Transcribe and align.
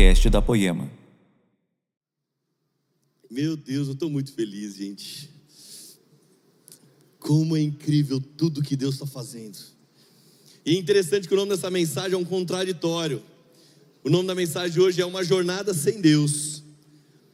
podcast 0.00 0.30
da 0.30 0.40
Poema. 0.40 0.90
Meu 3.30 3.54
Deus, 3.54 3.86
eu 3.86 3.92
estou 3.92 4.08
muito 4.08 4.32
feliz, 4.32 4.76
gente. 4.76 5.28
Como 7.18 7.54
é 7.54 7.60
incrível 7.60 8.18
tudo 8.18 8.62
que 8.62 8.76
Deus 8.76 8.94
está 8.94 9.04
fazendo. 9.04 9.58
E 10.64 10.74
é 10.74 10.78
interessante 10.78 11.28
que 11.28 11.34
o 11.34 11.36
nome 11.36 11.50
dessa 11.50 11.70
mensagem 11.70 12.14
é 12.14 12.16
um 12.16 12.24
contraditório. 12.24 13.22
O 14.02 14.08
nome 14.08 14.26
da 14.26 14.34
mensagem 14.34 14.80
hoje 14.80 15.02
é 15.02 15.04
Uma 15.04 15.22
Jornada 15.22 15.74
Sem 15.74 16.00
Deus. 16.00 16.62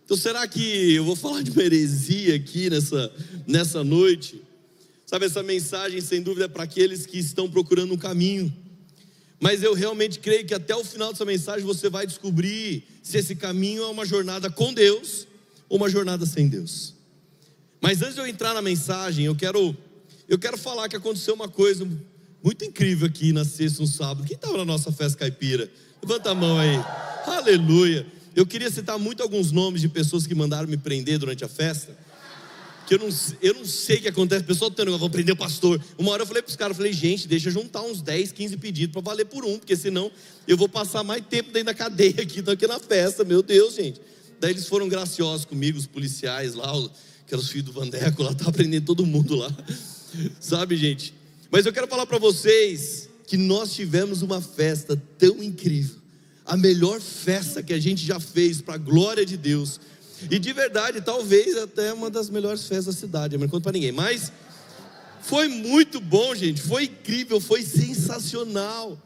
Então, 0.04 0.16
será 0.16 0.44
que 0.48 0.92
eu 0.92 1.04
vou 1.04 1.14
falar 1.14 1.42
de 1.42 1.52
uma 1.52 1.62
heresia 1.62 2.34
aqui 2.34 2.68
nessa, 2.68 3.12
nessa 3.46 3.84
noite? 3.84 4.42
Sabe, 5.06 5.26
essa 5.26 5.40
mensagem, 5.40 6.00
sem 6.00 6.20
dúvida, 6.20 6.46
é 6.46 6.48
para 6.48 6.64
aqueles 6.64 7.06
que 7.06 7.18
estão 7.18 7.48
procurando 7.48 7.94
um 7.94 7.98
caminho 7.98 8.52
mas 9.40 9.62
eu 9.62 9.74
realmente 9.74 10.18
creio 10.18 10.46
que 10.46 10.54
até 10.54 10.74
o 10.74 10.84
final 10.84 11.12
dessa 11.12 11.24
mensagem 11.24 11.64
você 11.64 11.90
vai 11.90 12.06
descobrir 12.06 12.84
se 13.02 13.18
esse 13.18 13.36
caminho 13.36 13.82
é 13.82 13.86
uma 13.88 14.06
jornada 14.06 14.50
com 14.50 14.72
Deus 14.72 15.27
ou 15.68 15.77
uma 15.77 15.90
jornada 15.90 16.24
sem 16.24 16.48
Deus. 16.48 16.94
Mas 17.80 18.00
antes 18.00 18.14
de 18.14 18.20
eu 18.20 18.27
entrar 18.27 18.54
na 18.54 18.62
mensagem, 18.62 19.27
eu 19.27 19.34
quero 19.34 19.77
eu 20.28 20.38
quero 20.38 20.58
falar 20.58 20.88
que 20.88 20.96
aconteceu 20.96 21.34
uma 21.34 21.48
coisa 21.48 21.86
muito 22.42 22.64
incrível 22.64 23.06
aqui 23.06 23.32
na 23.32 23.44
sexta, 23.44 23.82
no 23.82 23.86
sábado. 23.86 24.27
Quem 24.27 24.34
estava 24.34 24.56
na 24.56 24.64
nossa 24.64 24.91
festa 24.91 25.18
caipira? 25.18 25.70
Levanta 26.02 26.30
a 26.30 26.34
mão 26.34 26.58
aí. 26.58 26.77
Aleluia. 27.27 28.06
Eu 28.34 28.46
queria 28.46 28.70
citar 28.70 28.98
muito 28.98 29.22
alguns 29.22 29.52
nomes 29.52 29.80
de 29.80 29.88
pessoas 29.88 30.27
que 30.27 30.34
mandaram 30.34 30.68
me 30.68 30.77
prender 30.77 31.18
durante 31.18 31.44
a 31.44 31.48
festa 31.48 32.05
que 32.86 32.95
eu 32.95 32.98
não, 32.98 33.08
eu 33.42 33.54
não 33.54 33.64
sei 33.64 33.96
o 33.96 34.02
que 34.02 34.08
acontece. 34.08 34.42
O 34.42 34.46
pessoal 34.46 34.70
tendo, 34.70 34.96
vou 34.96 35.10
prender 35.10 35.34
o 35.34 35.36
pastor. 35.36 35.82
Uma 35.98 36.12
hora 36.12 36.22
eu 36.22 36.27
falei 36.27 36.42
para 36.42 36.50
os 36.50 36.56
caras, 36.56 36.77
falei, 36.77 36.92
gente, 36.92 37.27
deixa 37.27 37.48
eu 37.48 37.52
juntar 37.52 37.82
uns 37.82 38.00
10, 38.00 38.32
15 38.32 38.56
pedidos 38.56 38.92
para 38.92 39.02
valer 39.02 39.27
por 39.27 39.44
um, 39.44 39.58
porque 39.58 39.77
senão 39.77 40.10
eu 40.46 40.56
vou 40.56 40.68
passar 40.68 41.02
mais 41.02 41.22
tempo 41.28 41.50
dentro 41.50 41.66
da 41.66 41.74
cadeia 41.74 42.22
aqui 42.22 42.41
do 42.41 42.56
que 42.56 42.66
na 42.66 42.78
festa, 42.78 43.24
meu 43.24 43.42
Deus, 43.42 43.74
gente. 43.74 44.00
Daí 44.41 44.52
eles 44.52 44.69
foram 44.69 44.88
graciosos 44.88 45.44
comigo, 45.44 45.78
os 45.78 45.86
policiais 45.86 46.55
lá, 46.55 46.72
que 47.27 47.34
eram 47.34 47.42
os 47.42 47.48
filhos 47.48 47.66
do 47.66 47.72
Vandeco 47.72 48.22
lá, 48.22 48.33
tá 48.36 48.50
prendendo 48.52 48.84
todo 48.84 49.05
mundo 49.05 49.34
lá. 49.34 49.50
Sabe, 50.39 50.77
gente? 50.77 51.12
Mas 51.50 51.66
eu 51.66 51.72
quero 51.72 51.89
falar 51.89 52.06
para 52.06 52.18
vocês 52.18 53.08
que 53.27 53.36
nós 53.36 53.72
tivemos 53.74 54.22
uma 54.22 54.41
festa 54.41 55.00
tão 55.18 55.42
incrível. 55.42 55.96
A 56.44 56.56
melhor 56.56 57.00
festa 57.00 57.62
que 57.62 57.72
a 57.72 57.80
gente 57.80 58.06
já 58.06 58.20
fez 58.20 58.61
para 58.61 58.74
a 58.74 58.78
glória 58.78 59.27
de 59.27 59.36
Deus 59.36 59.80
e 60.31 60.39
de 60.39 60.53
verdade, 60.53 61.00
talvez 61.00 61.56
até 61.56 61.92
uma 61.92 62.11
das 62.11 62.31
melhores 62.31 62.67
festas 62.67 62.95
da 62.95 63.00
cidade. 63.00 63.34
Eu 63.34 63.41
não 63.41 63.48
conto 63.48 63.62
para 63.62 63.72
ninguém, 63.72 63.92
mas 63.92 64.33
foi 65.23 65.48
muito 65.48 66.00
bom, 66.00 66.34
gente. 66.34 66.62
Foi 66.62 66.84
incrível, 66.84 67.41
foi 67.41 67.62
sensacional. 67.62 68.98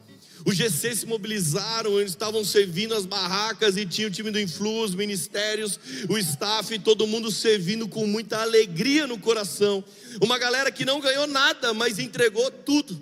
Os 0.45 0.57
GC 0.57 0.95
se 0.95 1.07
mobilizaram, 1.07 1.99
eles 1.99 2.13
estavam 2.13 2.45
servindo 2.45 2.95
as 2.95 3.05
barracas 3.05 3.77
e 3.77 3.85
tinha 3.85 4.09
o 4.09 4.11
time 4.11 4.31
do 4.31 4.41
Influ, 4.41 4.83
os 4.83 4.95
ministérios, 4.95 5.79
o 6.09 6.17
staff, 6.17 6.79
todo 6.79 7.07
mundo 7.07 7.31
servindo 7.31 7.87
com 7.87 8.07
muita 8.07 8.41
alegria 8.41 9.07
no 9.07 9.19
coração. 9.19 9.85
Uma 10.21 10.39
galera 10.39 10.71
que 10.71 10.85
não 10.85 11.01
ganhou 11.01 11.27
nada, 11.27 11.75
mas 11.75 11.99
entregou 11.99 12.51
tudo. 12.51 13.01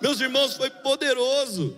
Meus 0.00 0.18
irmãos, 0.20 0.54
foi 0.54 0.70
poderoso. 0.70 1.76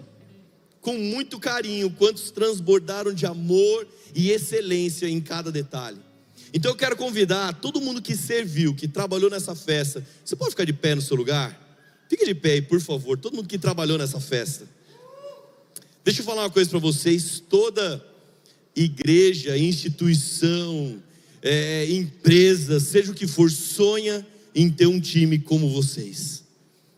Com 0.82 0.98
muito 0.98 1.38
carinho, 1.38 1.90
quantos 1.90 2.30
transbordaram 2.30 3.14
de 3.14 3.24
amor 3.24 3.88
e 4.14 4.30
excelência 4.30 5.08
em 5.08 5.20
cada 5.20 5.50
detalhe. 5.50 5.98
Então 6.52 6.70
eu 6.70 6.76
quero 6.76 6.96
convidar 6.96 7.54
todo 7.54 7.80
mundo 7.80 8.02
que 8.02 8.14
serviu, 8.14 8.74
que 8.74 8.86
trabalhou 8.86 9.30
nessa 9.30 9.54
festa. 9.54 10.06
Você 10.22 10.36
pode 10.36 10.50
ficar 10.50 10.64
de 10.64 10.74
pé 10.74 10.94
no 10.94 11.00
seu 11.00 11.16
lugar? 11.16 11.58
Fique 12.10 12.26
de 12.26 12.34
pé 12.34 12.52
aí, 12.52 12.62
por 12.62 12.78
favor. 12.78 13.16
Todo 13.16 13.34
mundo 13.34 13.48
que 13.48 13.56
trabalhou 13.56 13.96
nessa 13.96 14.20
festa. 14.20 14.68
Deixa 16.04 16.20
eu 16.20 16.24
falar 16.26 16.42
uma 16.42 16.50
coisa 16.50 16.68
para 16.68 16.78
vocês. 16.78 17.42
Toda 17.48 18.04
igreja, 18.76 19.56
instituição, 19.56 21.02
é, 21.40 21.90
empresa, 21.90 22.78
seja 22.80 23.12
o 23.12 23.14
que 23.14 23.26
for, 23.26 23.50
sonha 23.50 24.26
em 24.54 24.68
ter 24.68 24.86
um 24.86 25.00
time 25.00 25.38
como 25.38 25.70
vocês. 25.70 26.42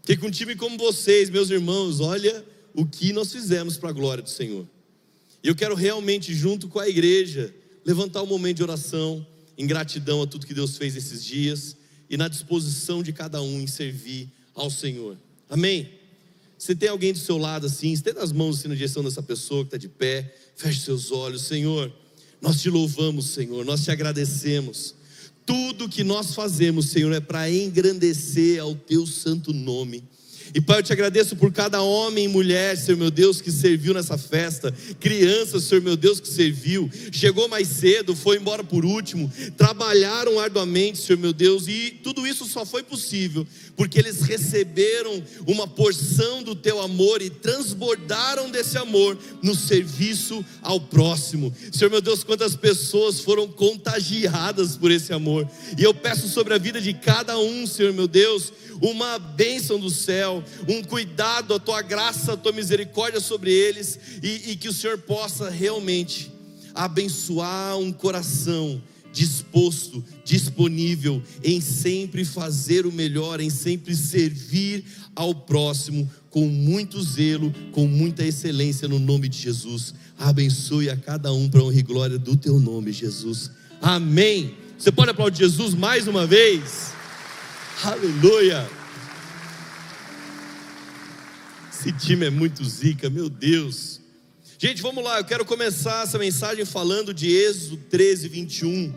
Porque 0.01 0.17
com 0.17 0.27
um 0.27 0.31
time 0.31 0.57
como 0.57 0.77
vocês, 0.77 1.31
meus 1.31 1.49
irmãos, 1.51 2.01
olha 2.01 2.45
o 2.75 2.85
que 2.85 3.13
nós 3.13 3.33
fizemos 3.33 3.77
para 3.77 3.91
a 3.91 3.93
glória 3.93 4.23
do 4.23 4.29
Senhor. 4.29 4.67
E 5.43 5.49
eu 5.49 5.55
quero 5.55 5.75
realmente, 5.75 6.35
junto 6.35 6.69
com 6.69 6.79
a 6.79 6.89
igreja, 6.89 7.55
levantar 7.85 8.23
um 8.23 8.27
momento 8.27 8.57
de 8.57 8.63
oração, 8.63 9.27
em 9.57 9.67
gratidão 9.67 10.23
a 10.23 10.27
tudo 10.27 10.47
que 10.47 10.55
Deus 10.55 10.77
fez 10.77 10.97
esses 10.97 11.25
dias 11.25 11.77
e 12.11 12.17
na 12.17 12.29
disposição 12.29 13.03
de 13.03 13.13
cada 13.13 13.41
um 13.41 13.61
em 13.61 13.67
servir 13.67 14.29
ao 14.55 14.71
Senhor. 14.71 15.17
Amém? 15.49 15.89
Você 16.59 16.75
tem 16.75 16.89
alguém 16.89 17.13
do 17.13 17.19
seu 17.19 17.37
lado 17.37 17.67
assim, 17.67 17.93
estenda 17.93 18.23
as 18.23 18.33
mãos 18.33 18.59
assim 18.59 18.69
na 18.69 18.75
direção 18.75 19.05
dessa 19.05 19.23
pessoa 19.23 19.63
que 19.65 19.69
está 19.69 19.77
de 19.77 19.89
pé, 19.89 20.35
feche 20.57 20.81
seus 20.81 21.13
olhos, 21.13 21.43
Senhor. 21.43 21.93
Nós 22.41 22.61
te 22.61 22.71
louvamos, 22.71 23.27
Senhor, 23.27 23.65
nós 23.65 23.85
te 23.85 23.91
agradecemos. 23.91 24.95
Tudo 25.47 25.89
que 25.89 26.03
nós 26.03 26.35
fazemos, 26.35 26.89
Senhor, 26.89 27.13
é 27.13 27.21
para 27.21 27.51
engrandecer 27.51 28.61
ao 28.61 28.75
teu 28.75 29.07
santo 29.07 29.53
nome. 29.53 30.05
E 30.53 30.61
Pai, 30.61 30.79
eu 30.79 30.83
te 30.83 30.93
agradeço 30.93 31.37
por 31.37 31.53
cada 31.53 31.81
homem 31.83 32.25
e 32.25 32.29
mulher, 32.29 32.77
Senhor 32.77 32.99
meu 32.99 33.11
Deus, 33.11 33.41
que 33.41 33.51
serviu 33.51 33.95
nessa 33.95 34.19
festa, 34.19 34.75
crianças, 35.01 35.65
Senhor 35.65 35.83
meu 35.83 35.97
Deus, 35.97 36.21
que 36.21 36.29
serviu, 36.29 36.91
chegou 37.13 37.49
mais 37.49 37.69
cedo, 37.69 38.15
foi 38.15 38.37
embora 38.37 38.63
por 38.63 38.85
último, 38.85 39.33
trabalharam 39.57 40.39
arduamente, 40.39 40.99
Senhor 40.99 41.19
meu 41.19 41.33
Deus, 41.33 41.67
e 41.69 41.99
tudo 42.03 42.27
isso 42.27 42.45
só 42.47 42.65
foi 42.67 42.83
possível 42.83 43.47
porque 43.77 43.99
eles 43.99 44.23
receberam 44.23 45.23
uma 45.47 45.67
porção 45.67 46.43
do 46.43 46.55
teu 46.55 46.81
amor 46.81 47.23
e 47.23 47.31
transbordaram 47.31 48.51
desse 48.51 48.79
amor 48.79 49.19
no 49.43 49.55
serviço 49.55 50.45
ao 50.63 50.81
próximo. 50.81 51.55
Senhor 51.73 51.91
meu 51.91 52.01
Deus, 52.01 52.25
quantas 52.25 52.57
pessoas 52.57 53.21
foram 53.21 53.49
contagiadas 53.49 54.77
por 54.77 54.91
esse 54.91 55.13
amor, 55.13 55.49
e 55.79 55.83
eu 55.83 55.93
peço 55.93 56.29
sobre 56.29 56.55
a 56.55 56.59
vida 56.59 56.81
de 56.81 56.95
cada 56.95 57.39
um, 57.39 57.67
Senhor 57.67 57.93
meu 57.93 58.07
Deus, 58.07 58.53
uma 58.81 59.19
bênção 59.19 59.79
do 59.79 59.91
céu, 59.91 60.34
um 60.69 60.83
cuidado, 60.83 61.55
a 61.55 61.59
tua 61.59 61.83
graça, 61.83 62.33
a 62.33 62.37
tua 62.37 62.53
misericórdia 62.53 63.21
sobre 63.21 63.53
eles, 63.53 63.99
e, 64.23 64.53
e 64.53 64.57
que 64.57 64.69
o 64.69 64.73
Senhor 64.73 64.99
possa 64.99 65.51
realmente 65.51 66.33
abençoar 66.75 67.77
um 67.79 67.93
coração 67.93 68.83
disposto, 69.13 70.05
disponível 70.25 71.23
em 71.43 71.61
sempre 71.61 72.25
fazer 72.25 72.85
o 72.85 72.93
melhor, 72.93 73.41
em 73.41 73.49
sempre 73.49 73.95
servir 73.95 74.85
ao 75.15 75.33
próximo 75.33 76.11
com 76.29 76.49
muito 76.49 77.01
zelo, 77.01 77.55
com 77.71 77.87
muita 77.87 78.25
excelência 78.25 78.89
no 78.89 78.99
nome 78.99 79.29
de 79.29 79.39
Jesus. 79.39 79.95
Abençoe 80.19 80.91
a 80.91 80.97
cada 80.97 81.33
um 81.33 81.49
para 81.49 81.63
honra 81.63 81.79
e 81.79 81.83
glória 81.83 82.19
do 82.19 82.37
teu 82.37 82.59
nome, 82.59 82.91
Jesus. 82.91 83.53
Amém. 83.81 84.55
Você 84.77 84.91
pode 84.91 85.11
aplaudir 85.11 85.39
Jesus 85.45 85.75
mais 85.75 86.09
uma 86.09 86.27
vez? 86.27 86.93
Aleluia. 87.85 88.69
Esse 91.85 91.93
time 91.93 92.25
é 92.25 92.31
muito 92.31 92.65
zica, 92.65 93.11
meu 93.11 93.29
Deus. 93.29 94.01
Gente, 94.59 94.81
vamos 94.81 95.05
lá, 95.05 95.19
eu 95.19 95.25
quero 95.27 95.45
começar 95.45 96.05
essa 96.05 96.19
mensagem 96.19 96.65
falando 96.65 97.13
de 97.13 97.31
Êxodo 97.31 97.77
13, 97.77 98.27
21. 98.27 98.95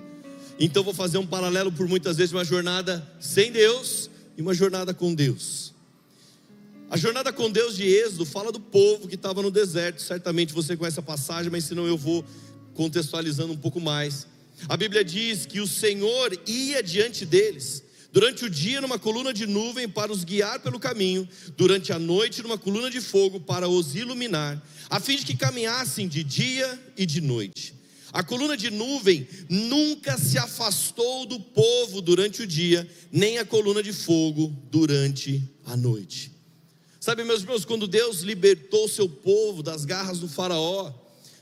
Então 0.57 0.85
vou 0.85 0.93
fazer 0.93 1.17
um 1.17 1.27
paralelo 1.27 1.69
por 1.69 1.85
muitas 1.85 2.15
vezes 2.15 2.31
uma 2.31 2.45
jornada 2.45 3.05
sem 3.19 3.51
Deus 3.51 4.09
e 4.37 4.41
uma 4.41 4.53
jornada 4.53 4.93
com 4.93 5.13
Deus. 5.13 5.73
A 6.89 6.95
jornada 6.95 7.33
com 7.33 7.51
Deus 7.51 7.75
de 7.75 7.83
Êxodo 7.83 8.25
fala 8.25 8.53
do 8.53 8.59
povo 8.61 9.09
que 9.09 9.15
estava 9.15 9.41
no 9.41 9.51
deserto. 9.51 10.01
Certamente 10.01 10.53
você 10.53 10.77
conhece 10.77 10.97
a 10.97 11.03
passagem, 11.03 11.51
mas 11.51 11.65
senão 11.65 11.85
eu 11.85 11.97
vou 11.97 12.23
contextualizando 12.73 13.51
um 13.51 13.57
pouco 13.57 13.81
mais. 13.81 14.25
A 14.69 14.77
Bíblia 14.77 15.03
diz 15.03 15.45
que 15.45 15.59
o 15.59 15.67
Senhor 15.67 16.39
ia 16.47 16.81
diante 16.81 17.25
deles 17.25 17.83
Durante 18.11 18.45
o 18.45 18.49
dia, 18.49 18.81
numa 18.81 18.97
coluna 18.97 19.33
de 19.33 19.45
nuvem 19.45 19.87
para 19.87 20.11
os 20.11 20.23
guiar 20.23 20.59
pelo 20.59 20.79
caminho, 20.79 21.27
durante 21.55 21.91
a 21.91 21.99
noite, 21.99 22.41
numa 22.41 22.57
coluna 22.57 22.89
de 22.89 23.01
fogo 23.01 23.39
para 23.39 23.67
os 23.67 23.95
iluminar, 23.95 24.61
a 24.89 24.99
fim 24.99 25.17
de 25.17 25.25
que 25.25 25.35
caminhassem 25.35 26.07
de 26.07 26.23
dia 26.23 26.79
e 26.97 27.05
de 27.05 27.21
noite. 27.21 27.75
A 28.13 28.23
coluna 28.23 28.55
de 28.55 28.71
nuvem 28.71 29.27
nunca 29.49 30.17
se 30.17 30.37
afastou 30.37 31.25
do 31.25 31.39
povo 31.39 32.01
durante 32.01 32.41
o 32.41 32.47
dia, 32.47 32.89
nem 33.11 33.37
a 33.37 33.45
coluna 33.45 33.83
de 33.83 33.91
fogo 33.91 34.55
durante 34.71 35.43
a 35.65 35.75
noite. 35.75 36.31
Sabe, 36.99 37.23
meus 37.23 37.41
irmãos, 37.41 37.65
quando 37.65 37.87
Deus 37.87 38.21
libertou 38.21 38.87
seu 38.87 39.07
povo 39.07 39.61
das 39.61 39.85
garras 39.85 40.19
do 40.19 40.27
Faraó, 40.27 40.93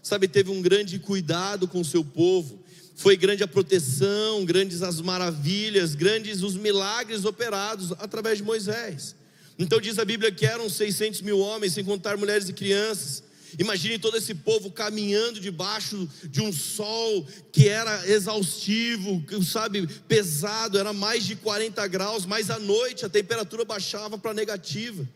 sabe, 0.05 0.27
teve 0.27 0.51
um 0.51 0.61
grande 0.61 0.99
cuidado 0.99 1.67
com 1.67 1.81
o 1.81 1.83
seu 1.83 2.05
povo, 2.05 2.63
foi 2.95 3.17
grande 3.17 3.41
a 3.41 3.47
proteção, 3.47 4.45
grandes 4.45 4.83
as 4.83 5.01
maravilhas, 5.01 5.95
grandes 5.95 6.43
os 6.43 6.55
milagres 6.55 7.25
operados 7.25 7.91
através 7.93 8.37
de 8.37 8.43
Moisés. 8.43 9.15
Então 9.57 9.81
diz 9.81 9.97
a 9.97 10.05
Bíblia 10.05 10.31
que 10.31 10.45
eram 10.45 10.69
600 10.69 11.21
mil 11.21 11.39
homens, 11.39 11.73
sem 11.73 11.83
contar 11.83 12.17
mulheres 12.17 12.47
e 12.47 12.53
crianças. 12.53 13.23
Imagine 13.57 13.97
todo 13.97 14.15
esse 14.15 14.35
povo 14.35 14.69
caminhando 14.69 15.39
debaixo 15.39 16.07
de 16.25 16.39
um 16.39 16.53
sol 16.53 17.25
que 17.51 17.67
era 17.67 18.07
exaustivo, 18.07 19.23
sabe, 19.43 19.87
pesado, 20.07 20.77
era 20.77 20.93
mais 20.93 21.23
de 21.23 21.35
40 21.35 21.87
graus, 21.87 22.27
mas 22.27 22.51
à 22.51 22.59
noite 22.59 23.07
a 23.07 23.09
temperatura 23.09 23.65
baixava 23.65 24.19
para 24.19 24.35
negativa. 24.35 25.09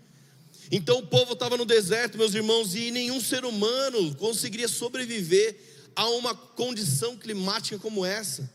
Então 0.71 1.00
o 1.00 1.07
povo 1.07 1.33
estava 1.33 1.57
no 1.57 1.66
deserto, 1.66 2.18
meus 2.18 2.33
irmãos, 2.33 2.75
e 2.75 2.92
nenhum 2.92 3.19
ser 3.19 3.44
humano 3.44 4.13
conseguiria 4.16 4.68
sobreviver 4.68 5.56
a 5.95 6.07
uma 6.10 6.36
condição 6.36 7.18
climática 7.18 7.80
como 7.80 8.06
essa. 8.06 8.50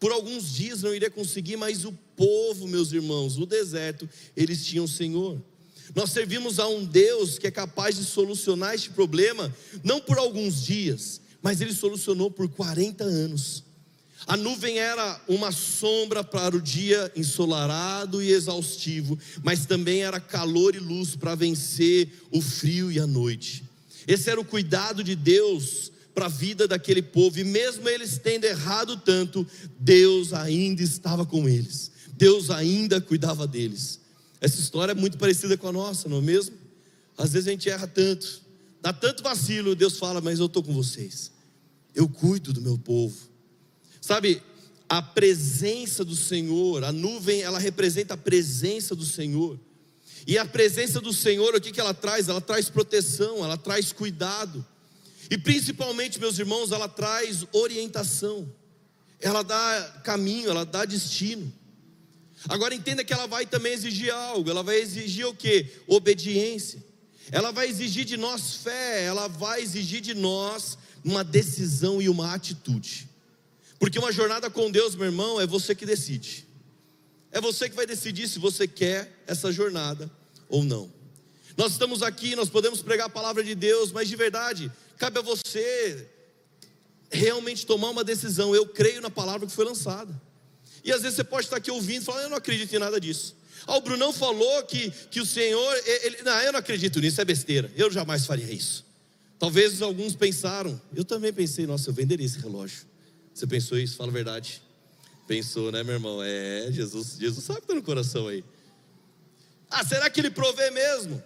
Por 0.00 0.12
alguns 0.12 0.52
dias 0.54 0.82
não 0.82 0.94
iria 0.94 1.10
conseguir, 1.10 1.56
mas 1.56 1.84
o 1.84 1.92
povo, 2.16 2.66
meus 2.66 2.92
irmãos, 2.92 3.36
o 3.36 3.44
deserto, 3.44 4.08
eles 4.36 4.64
tinham 4.64 4.84
o 4.84 4.88
Senhor. 4.88 5.40
Nós 5.94 6.10
servimos 6.10 6.58
a 6.58 6.66
um 6.68 6.84
Deus 6.84 7.38
que 7.38 7.46
é 7.46 7.50
capaz 7.50 7.96
de 7.96 8.04
solucionar 8.04 8.74
este 8.74 8.90
problema, 8.90 9.54
não 9.82 10.00
por 10.00 10.18
alguns 10.18 10.62
dias, 10.64 11.20
mas 11.42 11.60
ele 11.60 11.74
solucionou 11.74 12.30
por 12.30 12.48
40 12.48 13.04
anos. 13.04 13.64
A 14.26 14.36
nuvem 14.36 14.78
era 14.78 15.20
uma 15.28 15.52
sombra 15.52 16.24
para 16.24 16.56
o 16.56 16.60
dia 16.60 17.10
ensolarado 17.14 18.22
e 18.22 18.30
exaustivo, 18.32 19.18
mas 19.42 19.64
também 19.64 20.02
era 20.02 20.20
calor 20.20 20.74
e 20.74 20.78
luz 20.78 21.16
para 21.16 21.34
vencer 21.34 22.10
o 22.30 22.40
frio 22.40 22.90
e 22.90 22.98
a 22.98 23.06
noite. 23.06 23.64
Esse 24.06 24.30
era 24.30 24.40
o 24.40 24.44
cuidado 24.44 25.04
de 25.04 25.14
Deus 25.14 25.92
para 26.14 26.26
a 26.26 26.30
vida 26.30 26.66
daquele 26.66 27.00
povo, 27.00 27.38
e 27.38 27.44
mesmo 27.44 27.88
eles 27.88 28.18
tendo 28.18 28.44
errado 28.44 28.96
tanto, 28.96 29.46
Deus 29.78 30.32
ainda 30.32 30.82
estava 30.82 31.24
com 31.24 31.48
eles, 31.48 31.92
Deus 32.16 32.50
ainda 32.50 33.00
cuidava 33.00 33.46
deles. 33.46 34.00
Essa 34.40 34.58
história 34.58 34.92
é 34.92 34.94
muito 34.96 35.16
parecida 35.16 35.56
com 35.56 35.68
a 35.68 35.72
nossa, 35.72 36.08
não 36.08 36.18
é 36.18 36.20
mesmo? 36.20 36.56
Às 37.16 37.32
vezes 37.32 37.46
a 37.46 37.52
gente 37.52 37.70
erra 37.70 37.86
tanto, 37.86 38.42
dá 38.82 38.92
tanto 38.92 39.22
vacilo, 39.22 39.76
Deus 39.76 39.96
fala, 39.96 40.20
mas 40.20 40.40
eu 40.40 40.46
estou 40.46 40.62
com 40.62 40.74
vocês, 40.74 41.30
eu 41.94 42.08
cuido 42.08 42.52
do 42.52 42.60
meu 42.60 42.76
povo. 42.76 43.27
Sabe, 44.08 44.42
a 44.88 45.02
presença 45.02 46.02
do 46.02 46.16
Senhor, 46.16 46.82
a 46.82 46.90
nuvem, 46.90 47.42
ela 47.42 47.58
representa 47.58 48.14
a 48.14 48.16
presença 48.16 48.96
do 48.96 49.04
Senhor. 49.04 49.60
E 50.26 50.38
a 50.38 50.46
presença 50.46 50.98
do 50.98 51.12
Senhor, 51.12 51.54
o 51.54 51.60
que, 51.60 51.70
que 51.70 51.78
ela 51.78 51.92
traz? 51.92 52.26
Ela 52.26 52.40
traz 52.40 52.70
proteção, 52.70 53.44
ela 53.44 53.58
traz 53.58 53.92
cuidado. 53.92 54.64
E 55.30 55.36
principalmente, 55.36 56.18
meus 56.18 56.38
irmãos, 56.38 56.72
ela 56.72 56.88
traz 56.88 57.44
orientação. 57.52 58.50
Ela 59.20 59.42
dá 59.42 60.00
caminho, 60.02 60.48
ela 60.48 60.64
dá 60.64 60.86
destino. 60.86 61.52
Agora 62.48 62.74
entenda 62.74 63.04
que 63.04 63.12
ela 63.12 63.26
vai 63.26 63.44
também 63.44 63.74
exigir 63.74 64.10
algo. 64.10 64.48
Ela 64.48 64.62
vai 64.62 64.80
exigir 64.80 65.26
o 65.26 65.34
que? 65.34 65.66
Obediência. 65.86 66.82
Ela 67.30 67.52
vai 67.52 67.68
exigir 67.68 68.06
de 68.06 68.16
nós 68.16 68.54
fé. 68.54 69.04
Ela 69.04 69.28
vai 69.28 69.60
exigir 69.60 70.00
de 70.00 70.14
nós 70.14 70.78
uma 71.04 71.22
decisão 71.22 72.00
e 72.00 72.08
uma 72.08 72.32
atitude. 72.32 73.07
Porque 73.78 73.98
uma 73.98 74.12
jornada 74.12 74.50
com 74.50 74.70
Deus, 74.70 74.94
meu 74.94 75.06
irmão, 75.06 75.40
é 75.40 75.46
você 75.46 75.74
que 75.74 75.86
decide. 75.86 76.46
É 77.30 77.40
você 77.40 77.68
que 77.68 77.76
vai 77.76 77.86
decidir 77.86 78.28
se 78.28 78.38
você 78.38 78.66
quer 78.66 79.22
essa 79.26 79.52
jornada 79.52 80.10
ou 80.48 80.64
não. 80.64 80.92
Nós 81.56 81.72
estamos 81.72 82.02
aqui, 82.02 82.34
nós 82.34 82.48
podemos 82.48 82.82
pregar 82.82 83.06
a 83.06 83.10
palavra 83.10 83.42
de 83.42 83.54
Deus, 83.54 83.92
mas 83.92 84.08
de 84.08 84.16
verdade, 84.16 84.70
cabe 84.96 85.18
a 85.18 85.22
você 85.22 86.08
realmente 87.10 87.66
tomar 87.66 87.90
uma 87.90 88.04
decisão. 88.04 88.54
Eu 88.54 88.66
creio 88.66 89.00
na 89.00 89.10
palavra 89.10 89.46
que 89.46 89.52
foi 89.52 89.64
lançada. 89.64 90.14
E 90.84 90.92
às 90.92 91.02
vezes 91.02 91.16
você 91.16 91.24
pode 91.24 91.46
estar 91.46 91.56
aqui 91.56 91.70
ouvindo 91.70 92.02
e 92.02 92.04
falar, 92.04 92.22
eu 92.22 92.30
não 92.30 92.36
acredito 92.36 92.72
em 92.74 92.78
nada 92.78 93.00
disso. 93.00 93.36
Ah, 93.66 93.76
o 93.76 93.80
Brunão 93.80 94.12
falou 94.12 94.62
que, 94.62 94.90
que 95.10 95.20
o 95.20 95.26
Senhor, 95.26 95.82
ele, 95.84 96.22
não, 96.22 96.40
eu 96.40 96.52
não 96.52 96.58
acredito 96.58 97.00
nisso, 97.00 97.20
é 97.20 97.24
besteira. 97.24 97.70
Eu 97.76 97.90
jamais 97.90 98.24
faria 98.24 98.50
isso. 98.50 98.86
Talvez 99.38 99.82
alguns 99.82 100.16
pensaram, 100.16 100.80
eu 100.94 101.04
também 101.04 101.32
pensei, 101.32 101.66
nossa, 101.66 101.90
eu 101.90 101.94
venderia 101.94 102.24
esse 102.24 102.38
relógio. 102.38 102.86
Você 103.38 103.46
pensou 103.46 103.78
isso? 103.78 103.96
Fala 103.96 104.10
a 104.10 104.12
verdade. 104.12 104.60
Pensou, 105.28 105.70
né, 105.70 105.84
meu 105.84 105.94
irmão? 105.94 106.20
É, 106.20 106.72
Jesus, 106.72 107.16
Jesus 107.20 107.44
sabe 107.44 107.60
que 107.60 107.66
está 107.66 107.74
no 107.76 107.82
coração 107.82 108.26
aí. 108.26 108.44
Ah, 109.70 109.84
será 109.84 110.10
que 110.10 110.20
ele 110.20 110.30
provê 110.30 110.72
mesmo? 110.72 111.22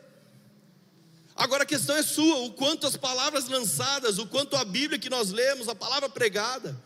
Agora 1.35 1.63
a 1.63 1.67
questão 1.67 1.97
é 1.97 2.03
sua: 2.03 2.43
o 2.43 2.53
quanto 2.53 2.87
as 2.87 2.99
palavras 2.99 3.49
lançadas, 3.49 4.19
o 4.19 4.27
quanto 4.27 4.57
a 4.57 4.65
Bíblia 4.65 4.99
que 4.99 5.09
nós 5.09 5.31
lemos, 5.31 5.69
a 5.69 5.75
palavra 5.75 6.07
pregada, 6.07 6.79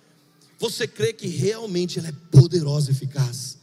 você 0.61 0.87
crê 0.87 1.13
que 1.13 1.27
realmente 1.27 1.99
ela 1.99 2.07
é 2.07 2.15
poderosa 2.31 2.93
e 2.93 2.95
eficaz? 2.95 3.59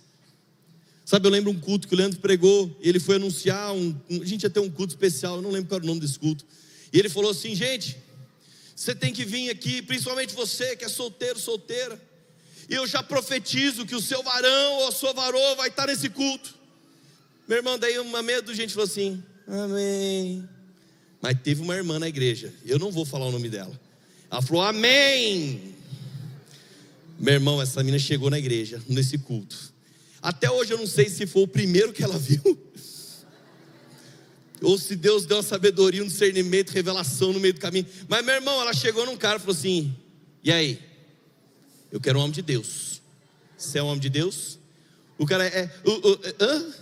Sabe, 1.06 1.28
eu 1.28 1.32
lembro 1.32 1.50
um 1.50 1.60
culto 1.60 1.88
que 1.88 1.94
o 1.94 1.98
Leandro 1.98 2.20
pregou, 2.20 2.76
ele 2.82 3.00
foi 3.00 3.16
anunciar, 3.16 3.72
um, 3.74 3.96
a 4.10 4.26
gente 4.26 4.44
ia 4.44 4.50
ter 4.50 4.60
um 4.60 4.70
culto 4.70 4.92
especial, 4.92 5.38
eu 5.38 5.42
não 5.42 5.52
lembro 5.52 5.70
qual 5.70 5.78
era 5.78 5.86
o 5.86 5.88
nome 5.88 6.02
desse 6.02 6.20
culto, 6.20 6.46
e 6.92 7.00
ele 7.00 7.08
falou 7.08 7.32
assim: 7.32 7.56
gente, 7.56 7.98
você 8.76 8.96
tem 8.96 9.14
que 9.14 9.24
vir 9.24 9.50
aqui, 9.50 9.82
principalmente 9.82 10.34
você 10.34 10.76
que 10.76 10.86
é 10.86 10.90
solteiro, 10.90 11.40
solteira. 11.40 12.00
E 12.70 12.74
eu 12.74 12.88
já 12.88 13.04
profetizo 13.04 13.86
que 13.86 13.96
o 13.96 14.02
seu 14.02 14.24
varão 14.24 14.74
ou 14.80 14.88
a 14.88 14.92
sua 14.92 15.14
varoa 15.14 15.56
vai 15.56 15.70
estar 15.70 15.88
nesse 15.88 16.10
culto. 16.10 16.56
Meu 17.48 17.58
irmão, 17.58 17.78
daí 17.78 18.00
uma 18.00 18.24
meia 18.24 18.42
do 18.42 18.54
gente 18.54 18.74
falou 18.74 18.86
assim: 18.86 19.24
Amém. 19.48 20.48
Mas 21.22 21.38
teve 21.42 21.62
uma 21.62 21.76
irmã 21.76 22.00
na 22.00 22.08
igreja, 22.08 22.54
eu 22.66 22.80
não 22.80 22.92
vou 22.92 23.06
falar 23.06 23.26
o 23.26 23.32
nome 23.32 23.50
dela. 23.50 23.80
Ela 24.32 24.42
falou: 24.42 24.64
Amém. 24.64 25.76
Meu 27.20 27.36
irmão, 27.36 27.62
essa 27.62 27.80
menina 27.82 28.00
chegou 28.00 28.30
na 28.30 28.40
igreja, 28.40 28.82
nesse 28.88 29.18
culto. 29.18 29.74
Até 30.22 30.50
hoje 30.50 30.74
eu 30.74 30.78
não 30.78 30.88
sei 30.88 31.10
se 31.10 31.28
foi 31.28 31.44
o 31.44 31.48
primeiro 31.48 31.94
que 31.94 32.04
ela 32.04 32.18
viu 32.20 32.58
ou 34.64 34.78
se 34.78 34.96
Deus 34.96 35.26
deu 35.26 35.38
uma 35.38 35.44
sabedoria, 35.44 36.04
um 36.04 36.08
discernimento, 36.08 36.72
revelação 36.72 37.34
no 37.34 37.40
meio 37.40 37.54
do 37.54 37.60
caminho. 37.60 37.86
Mas 38.08 38.26
meu 38.26 38.36
irmão, 38.36 38.62
ela 38.62 38.74
chegou 38.74 39.06
num 39.06 39.18
cara 39.18 39.36
e 39.36 39.40
falou 39.40 39.56
assim: 39.56 39.96
E 40.44 40.52
aí? 40.52 40.80
Eu 41.92 42.00
quero 42.00 42.18
um 42.18 42.22
homem 42.22 42.34
de 42.34 42.42
Deus. 42.42 43.02
Você 43.58 43.78
é 43.78 43.84
um 43.84 43.88
homem 43.88 44.00
de 44.00 44.10
Deus? 44.10 44.58
O 45.18 45.26
cara 45.26 45.46
é. 45.46 45.72
uh, 45.86 45.92
uh, 45.92 46.20
hã? 46.40 46.74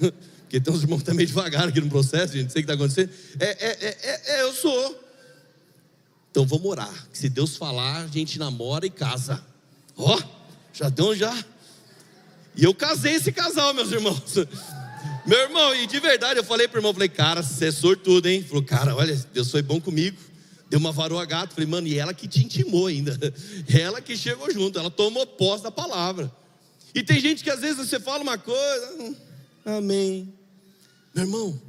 Porque 0.42 0.60
tem 0.60 0.74
uns 0.74 0.82
irmãos 0.82 0.98
estão 0.98 1.14
meio 1.14 1.28
devagar 1.28 1.68
aqui 1.68 1.80
no 1.80 1.88
processo, 1.88 2.32
gente, 2.32 2.44
não 2.44 2.50
sei 2.50 2.62
o 2.62 2.66
que 2.66 2.72
está 2.72 2.74
acontecendo. 2.74 3.10
É, 3.38 3.46
é, 3.46 3.78
é, 3.80 3.98
é, 4.02 4.36
é, 4.36 4.42
eu 4.42 4.52
sou. 4.52 5.04
Então 6.30 6.44
vamos 6.44 6.66
orar. 6.66 7.08
Se 7.12 7.28
Deus 7.28 7.56
falar, 7.56 8.04
a 8.04 8.06
gente 8.06 8.38
namora 8.38 8.84
e 8.84 8.90
casa. 8.90 9.44
Ó, 9.96 10.16
oh, 10.16 10.22
já 10.72 10.88
deu 10.88 11.14
já. 11.14 11.44
E 12.56 12.64
eu 12.64 12.74
casei 12.74 13.14
esse 13.14 13.30
casal, 13.30 13.72
meus 13.74 13.92
irmãos. 13.92 14.34
Meu 15.26 15.38
irmão, 15.38 15.74
e 15.74 15.86
de 15.86 16.00
verdade, 16.00 16.40
eu 16.40 16.44
falei 16.44 16.66
para 16.66 16.76
o 16.76 16.80
irmão, 16.80 16.92
falei, 16.92 17.08
cara, 17.08 17.42
você 17.42 17.66
é 17.66 17.70
sortudo, 17.70 18.28
hein? 18.28 18.42
Falou, 18.42 18.62
cara, 18.62 18.96
olha, 18.96 19.14
Deus 19.32 19.50
foi 19.50 19.62
bom 19.62 19.80
comigo. 19.80 20.16
Deu 20.68 20.78
uma 20.78 20.92
varoa 20.92 21.24
gato. 21.24 21.52
Falei, 21.54 21.68
mano, 21.68 21.86
e 21.86 21.98
ela 21.98 22.14
que 22.14 22.26
te 22.26 22.42
intimou 22.44 22.86
ainda. 22.86 23.18
Ela 23.68 24.00
que 24.00 24.16
chegou 24.16 24.50
junto, 24.52 24.78
ela 24.78 24.90
tomou 24.90 25.26
posse 25.26 25.64
da 25.64 25.70
palavra. 25.70 26.32
E 26.94 27.02
tem 27.02 27.20
gente 27.20 27.44
que 27.44 27.50
às 27.50 27.60
vezes 27.60 27.76
você 27.76 28.00
fala 28.00 28.22
uma 28.22 28.38
coisa, 28.38 28.94
hum, 28.94 29.14
amém. 29.64 30.32
Meu 31.14 31.24
irmão, 31.24 31.62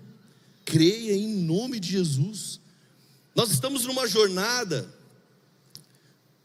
creia 0.63 1.13
em 1.13 1.27
nome 1.27 1.79
de 1.79 1.91
Jesus. 1.91 2.59
Nós 3.35 3.51
estamos 3.51 3.85
numa 3.85 4.07
jornada 4.07 4.87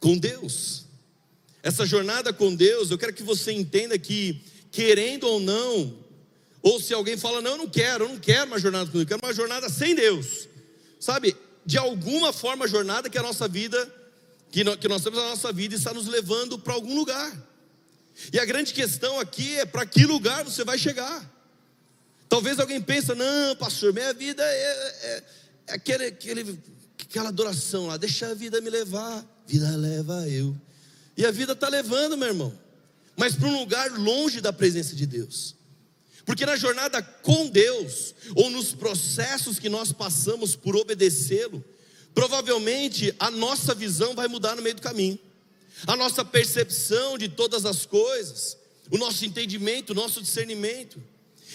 com 0.01 0.17
Deus. 0.17 0.85
Essa 1.63 1.85
jornada 1.85 2.33
com 2.33 2.55
Deus, 2.55 2.91
eu 2.91 2.99
quero 2.99 3.13
que 3.13 3.23
você 3.23 3.53
entenda 3.53 3.99
que, 3.99 4.41
querendo 4.71 5.25
ou 5.25 5.41
não, 5.41 6.06
ou 6.63 6.81
se 6.81 6.93
alguém 6.93 7.17
fala, 7.17 7.41
não, 7.41 7.53
eu 7.53 7.59
não 7.59 7.69
quero, 7.69 8.05
eu 8.05 8.09
não 8.09 8.19
quero 8.19 8.47
uma 8.47 8.59
jornada 8.59 8.87
com 8.87 8.93
Deus, 8.93 9.03
eu 9.03 9.09
quero 9.09 9.21
uma 9.25 9.35
jornada 9.35 9.69
sem 9.69 9.95
Deus. 9.95 10.49
Sabe, 10.99 11.37
de 11.65 11.79
alguma 11.79 12.33
forma 12.33 12.65
a 12.65 12.69
jornada 12.69 13.11
que 13.11 13.19
a 13.19 13.23
nossa 13.23 13.47
vida, 13.49 13.93
que 14.51 14.65
nós, 14.65 14.77
que 14.77 14.89
nós 14.89 15.03
temos 15.03 15.19
na 15.19 15.31
nossa 15.31 15.53
vida, 15.53 15.75
está 15.75 15.93
nos 15.93 16.07
levando 16.07 16.59
para 16.59 16.75
algum 16.75 16.95
lugar. 16.95 17.37
E 18.33 18.39
a 18.39 18.45
grande 18.45 18.73
questão 18.73 19.21
aqui 19.21 19.57
é 19.57 19.67
para 19.67 19.85
que 19.85 20.05
lugar 20.07 20.45
você 20.45 20.65
vai 20.65 20.79
chegar. 20.79 21.35
Talvez 22.29 22.59
alguém 22.59 22.81
pense, 22.81 23.15
não, 23.15 23.57
pastor, 23.57 23.93
minha 23.93 24.13
vida 24.13 24.43
é, 24.43 24.47
é, 24.47 25.25
é 25.69 25.75
aquele, 25.75 26.07
aquele, 26.07 26.59
aquela 27.01 27.29
adoração 27.29 27.87
lá, 27.87 27.97
deixa 27.97 28.29
a 28.29 28.35
vida 28.35 28.61
me 28.61 28.71
levar, 28.71 29.25
vida 29.47 29.77
leva 29.77 30.29
eu. 30.29 30.57
E 31.17 31.25
a 31.25 31.31
vida 31.31 31.53
está 31.53 31.69
levando, 31.69 32.17
meu 32.17 32.29
irmão, 32.29 32.59
mas 33.17 33.35
para 33.35 33.49
um 33.49 33.59
lugar 33.59 33.91
longe 33.93 34.41
da 34.41 34.53
presença 34.53 34.95
de 34.95 35.07
Deus. 35.07 35.55
Porque 36.26 36.45
na 36.45 36.56
jornada 36.56 37.00
com 37.00 37.47
Deus, 37.47 38.12
ou 38.35 38.50
nos 38.50 38.75
processos 38.75 39.61
que 39.61 39.68
nós 39.68 39.92
passamos 39.92 40.56
por 40.56 40.75
obedecê-lo, 40.75 41.64
provavelmente 42.12 43.14
a 43.21 43.30
nossa 43.30 43.73
visão 43.73 44.12
vai 44.12 44.26
mudar 44.26 44.56
no 44.56 44.62
meio 44.62 44.75
do 44.75 44.83
caminho, 44.83 45.16
a 45.87 45.95
nossa 45.95 46.25
percepção 46.25 47.16
de 47.16 47.28
todas 47.28 47.64
as 47.64 47.87
coisas, 47.87 48.56
o 48.90 48.99
nosso 48.99 49.25
entendimento, 49.25 49.90
o 49.90 49.95
nosso 49.95 50.21
discernimento. 50.21 51.00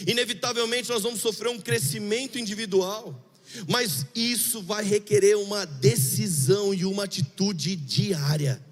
Inevitavelmente 0.08 0.90
nós 0.90 1.04
vamos 1.04 1.20
sofrer 1.20 1.50
um 1.50 1.60
crescimento 1.60 2.40
individual, 2.40 3.22
mas 3.68 4.06
isso 4.16 4.62
vai 4.62 4.86
requerer 4.86 5.38
uma 5.38 5.66
decisão 5.66 6.74
e 6.74 6.86
uma 6.86 7.04
atitude 7.04 7.76
diária. 7.76 8.64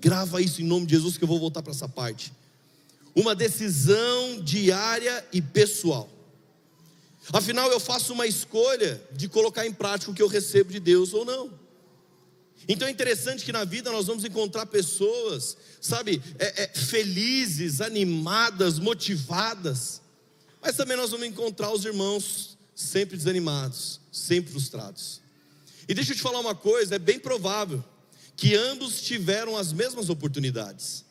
Grava 0.00 0.42
isso 0.42 0.60
em 0.60 0.64
nome 0.64 0.86
de 0.86 0.96
Jesus 0.96 1.16
que 1.16 1.22
eu 1.22 1.28
vou 1.28 1.38
voltar 1.38 1.62
para 1.62 1.72
essa 1.72 1.88
parte 1.88 2.32
uma 3.14 3.34
decisão 3.34 4.40
diária 4.40 5.24
e 5.32 5.42
pessoal. 5.42 6.08
Afinal, 7.32 7.70
eu 7.70 7.78
faço 7.78 8.12
uma 8.12 8.26
escolha 8.26 9.00
de 9.12 9.28
colocar 9.28 9.66
em 9.66 9.72
prática 9.72 10.10
o 10.10 10.14
que 10.14 10.22
eu 10.22 10.28
recebo 10.28 10.72
de 10.72 10.80
Deus 10.80 11.12
ou 11.12 11.24
não. 11.24 11.60
Então 12.68 12.86
é 12.86 12.90
interessante 12.90 13.44
que 13.44 13.52
na 13.52 13.64
vida 13.64 13.90
nós 13.90 14.06
vamos 14.06 14.24
encontrar 14.24 14.66
pessoas, 14.66 15.56
sabe, 15.80 16.22
é, 16.38 16.64
é, 16.64 16.66
felizes, 16.68 17.80
animadas, 17.80 18.78
motivadas, 18.78 20.00
mas 20.60 20.76
também 20.76 20.96
nós 20.96 21.10
vamos 21.10 21.26
encontrar 21.26 21.72
os 21.72 21.84
irmãos 21.84 22.58
sempre 22.74 23.16
desanimados, 23.16 24.00
sempre 24.12 24.52
frustrados. 24.52 25.20
E 25.88 25.94
deixa 25.94 26.12
eu 26.12 26.16
te 26.16 26.22
falar 26.22 26.40
uma 26.40 26.54
coisa: 26.54 26.96
é 26.96 26.98
bem 26.98 27.18
provável 27.18 27.82
que 28.36 28.54
ambos 28.54 29.02
tiveram 29.02 29.56
as 29.56 29.72
mesmas 29.72 30.08
oportunidades. 30.08 31.04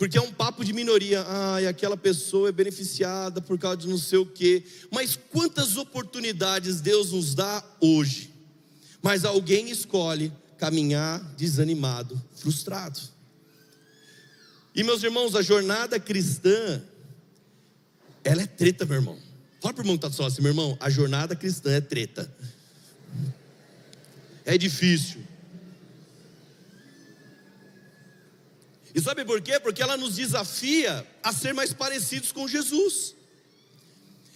Porque 0.00 0.16
é 0.16 0.20
um 0.22 0.32
papo 0.32 0.64
de 0.64 0.72
minoria. 0.72 1.22
Ah, 1.28 1.60
e 1.60 1.66
aquela 1.66 1.94
pessoa 1.94 2.48
é 2.48 2.52
beneficiada 2.52 3.38
por 3.42 3.58
causa 3.58 3.76
de 3.76 3.86
não 3.86 3.98
sei 3.98 4.18
o 4.18 4.24
quê. 4.24 4.64
Mas 4.90 5.14
quantas 5.14 5.76
oportunidades 5.76 6.80
Deus 6.80 7.12
nos 7.12 7.34
dá 7.34 7.62
hoje? 7.78 8.32
Mas 9.02 9.26
alguém 9.26 9.68
escolhe 9.68 10.32
caminhar 10.56 11.20
desanimado, 11.36 12.18
frustrado. 12.34 12.98
E 14.74 14.82
meus 14.82 15.02
irmãos, 15.02 15.34
a 15.36 15.42
jornada 15.42 16.00
cristã, 16.00 16.82
ela 18.24 18.40
é 18.40 18.46
treta, 18.46 18.86
meu 18.86 18.96
irmão. 18.96 19.18
Fala 19.60 19.74
para 19.74 19.82
o 19.82 19.84
irmão 19.84 19.98
que 19.98 20.06
está 20.06 20.16
só 20.16 20.26
assim, 20.26 20.40
meu 20.40 20.52
irmão, 20.52 20.78
a 20.80 20.88
jornada 20.88 21.36
cristã 21.36 21.72
é 21.72 21.80
treta. 21.82 22.32
É 24.46 24.56
difícil. 24.56 25.20
E 28.94 29.00
sabe 29.00 29.24
por 29.24 29.40
quê? 29.40 29.60
Porque 29.60 29.82
ela 29.82 29.96
nos 29.96 30.16
desafia 30.16 31.06
a 31.22 31.32
ser 31.32 31.54
mais 31.54 31.72
parecidos 31.72 32.32
com 32.32 32.48
Jesus. 32.48 33.14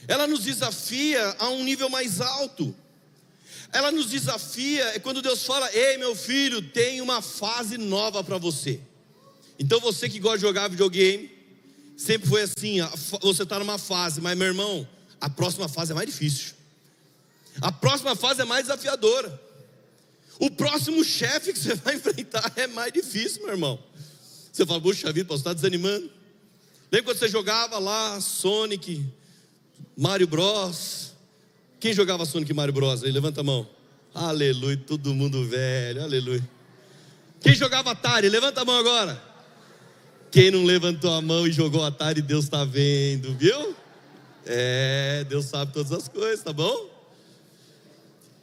Ela 0.06 0.26
nos 0.26 0.44
desafia 0.44 1.36
a 1.38 1.48
um 1.48 1.64
nível 1.64 1.88
mais 1.88 2.20
alto. 2.20 2.74
Ela 3.72 3.90
nos 3.90 4.06
desafia, 4.06 4.84
é 4.94 4.98
quando 4.98 5.20
Deus 5.20 5.44
fala: 5.44 5.68
Ei, 5.74 5.96
meu 5.96 6.14
filho, 6.14 6.62
tem 6.62 7.00
uma 7.00 7.20
fase 7.20 7.76
nova 7.76 8.22
para 8.22 8.38
você. 8.38 8.80
Então 9.58 9.80
você 9.80 10.08
que 10.08 10.20
gosta 10.20 10.38
de 10.38 10.42
jogar 10.42 10.68
videogame, 10.68 11.30
sempre 11.96 12.28
foi 12.28 12.42
assim: 12.42 12.78
você 13.20 13.42
está 13.42 13.58
numa 13.58 13.78
fase, 13.78 14.20
mas 14.20 14.36
meu 14.36 14.46
irmão, 14.46 14.88
a 15.20 15.28
próxima 15.28 15.68
fase 15.68 15.92
é 15.92 15.94
mais 15.94 16.08
difícil. 16.08 16.54
A 17.60 17.72
próxima 17.72 18.14
fase 18.14 18.42
é 18.42 18.44
mais 18.44 18.66
desafiadora. 18.66 19.40
O 20.38 20.50
próximo 20.50 21.04
chefe 21.04 21.52
que 21.52 21.58
você 21.58 21.74
vai 21.74 21.94
enfrentar 21.96 22.52
é 22.56 22.66
mais 22.66 22.92
difícil, 22.92 23.42
meu 23.42 23.52
irmão. 23.52 23.82
Você 24.54 24.64
fala, 24.64 24.80
puxa 24.80 25.12
vida, 25.12 25.26
posso 25.26 25.40
estar 25.40 25.52
desanimando. 25.52 26.08
Lembra 26.92 27.06
quando 27.06 27.18
você 27.18 27.28
jogava 27.28 27.76
lá 27.80 28.20
Sonic, 28.20 29.04
Mario 29.96 30.28
Bros? 30.28 31.12
Quem 31.80 31.92
jogava 31.92 32.24
Sonic 32.24 32.52
e 32.52 32.54
Mario 32.54 32.72
Bros? 32.72 33.02
Aí, 33.02 33.10
levanta 33.10 33.40
a 33.40 33.42
mão. 33.42 33.68
Aleluia, 34.14 34.76
todo 34.76 35.12
mundo 35.12 35.44
velho, 35.44 36.04
aleluia. 36.04 36.48
Quem 37.40 37.52
jogava 37.52 37.90
Atari? 37.90 38.28
Levanta 38.28 38.60
a 38.60 38.64
mão 38.64 38.78
agora. 38.78 39.20
Quem 40.30 40.52
não 40.52 40.64
levantou 40.64 41.12
a 41.12 41.20
mão 41.20 41.48
e 41.48 41.50
jogou 41.50 41.84
Atari, 41.84 42.22
Deus 42.22 42.44
está 42.44 42.64
vendo, 42.64 43.34
viu? 43.34 43.74
É, 44.46 45.26
Deus 45.28 45.46
sabe 45.46 45.72
todas 45.72 45.90
as 45.90 46.06
coisas, 46.06 46.44
tá 46.44 46.52
bom? 46.52 46.90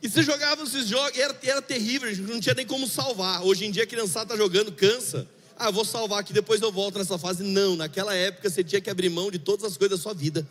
E 0.03 0.09
você 0.09 0.23
jogava 0.23 0.61
esses 0.63 0.89
jogos, 0.89 1.17
era, 1.17 1.39
era 1.41 1.61
terrível, 1.61 2.13
não 2.27 2.41
tinha 2.41 2.53
nem 2.53 2.67
como 2.67 2.85
salvar. 2.85 3.45
Hoje 3.45 3.65
em 3.65 3.71
dia 3.71 3.83
a 3.83 3.87
criançada 3.87 4.33
está 4.33 4.35
jogando, 4.35 4.73
cansa. 4.73 5.25
Ah, 5.63 5.69
vou 5.69 5.85
salvar 5.85 6.21
aqui, 6.21 6.33
depois 6.33 6.59
eu 6.59 6.71
volto 6.71 6.97
nessa 6.97 7.19
fase. 7.19 7.43
Não, 7.43 7.75
naquela 7.75 8.15
época 8.15 8.49
você 8.49 8.63
tinha 8.63 8.81
que 8.81 8.89
abrir 8.89 9.09
mão 9.09 9.29
de 9.29 9.37
todas 9.37 9.63
as 9.63 9.77
coisas 9.77 9.95
da 9.95 10.01
sua 10.01 10.11
vida. 10.11 10.43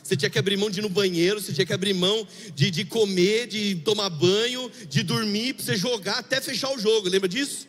Você 0.00 0.16
tinha 0.16 0.30
que 0.30 0.38
abrir 0.38 0.56
mão 0.56 0.70
de 0.70 0.78
ir 0.78 0.82
no 0.82 0.88
banheiro, 0.88 1.40
você 1.40 1.52
tinha 1.52 1.66
que 1.66 1.72
abrir 1.72 1.92
mão 1.92 2.24
de, 2.54 2.70
de 2.70 2.84
comer, 2.84 3.48
de 3.48 3.74
tomar 3.84 4.08
banho, 4.08 4.70
de 4.88 5.02
dormir, 5.02 5.54
para 5.54 5.64
você 5.64 5.76
jogar 5.76 6.18
até 6.18 6.40
fechar 6.40 6.72
o 6.72 6.78
jogo, 6.78 7.08
lembra 7.08 7.28
disso? 7.28 7.66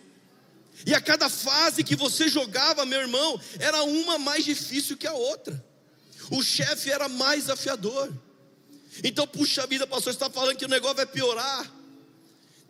E 0.86 0.94
a 0.94 1.02
cada 1.02 1.32
fase 1.32 1.84
que 1.84 1.96
você 1.96 2.28
jogava, 2.28 2.86
meu 2.86 3.02
irmão, 3.02 3.42
era 3.58 3.82
uma 3.82 4.20
mais 4.20 4.46
difícil 4.46 4.96
que 4.96 5.08
a 5.08 5.14
outra. 5.14 5.66
O 6.30 6.44
chefe 6.44 6.92
era 6.92 7.10
mais 7.10 7.50
afiador. 7.50 8.14
Então, 9.04 9.26
puxa 9.26 9.66
vida, 9.66 9.88
pastor, 9.88 10.14
você 10.14 10.18
está 10.18 10.30
falando 10.30 10.58
que 10.58 10.66
o 10.66 10.70
negócio 10.70 10.98
vai 10.98 11.08
piorar. 11.08 11.74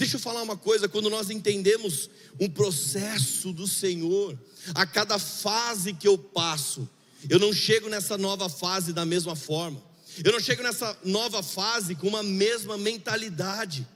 Deixa 0.03 0.17
eu 0.17 0.19
falar 0.19 0.41
uma 0.43 0.57
coisa: 0.57 0.89
quando 0.89 1.09
nós 1.09 1.29
entendemos 1.29 2.09
um 2.37 2.49
processo 2.49 3.53
do 3.53 3.65
Senhor, 3.65 4.37
a 4.75 4.85
cada 4.85 5.17
fase 5.17 5.93
que 5.93 6.05
eu 6.05 6.17
passo, 6.17 6.89
eu 7.29 7.39
não 7.39 7.53
chego 7.53 7.87
nessa 7.87 8.17
nova 8.17 8.49
fase 8.49 8.91
da 8.91 9.05
mesma 9.05 9.33
forma, 9.33 9.81
eu 10.21 10.33
não 10.33 10.41
chego 10.41 10.61
nessa 10.61 10.97
nova 11.05 11.41
fase 11.41 11.95
com 11.95 12.05
uma 12.09 12.21
mesma 12.21 12.77
mentalidade. 12.77 13.87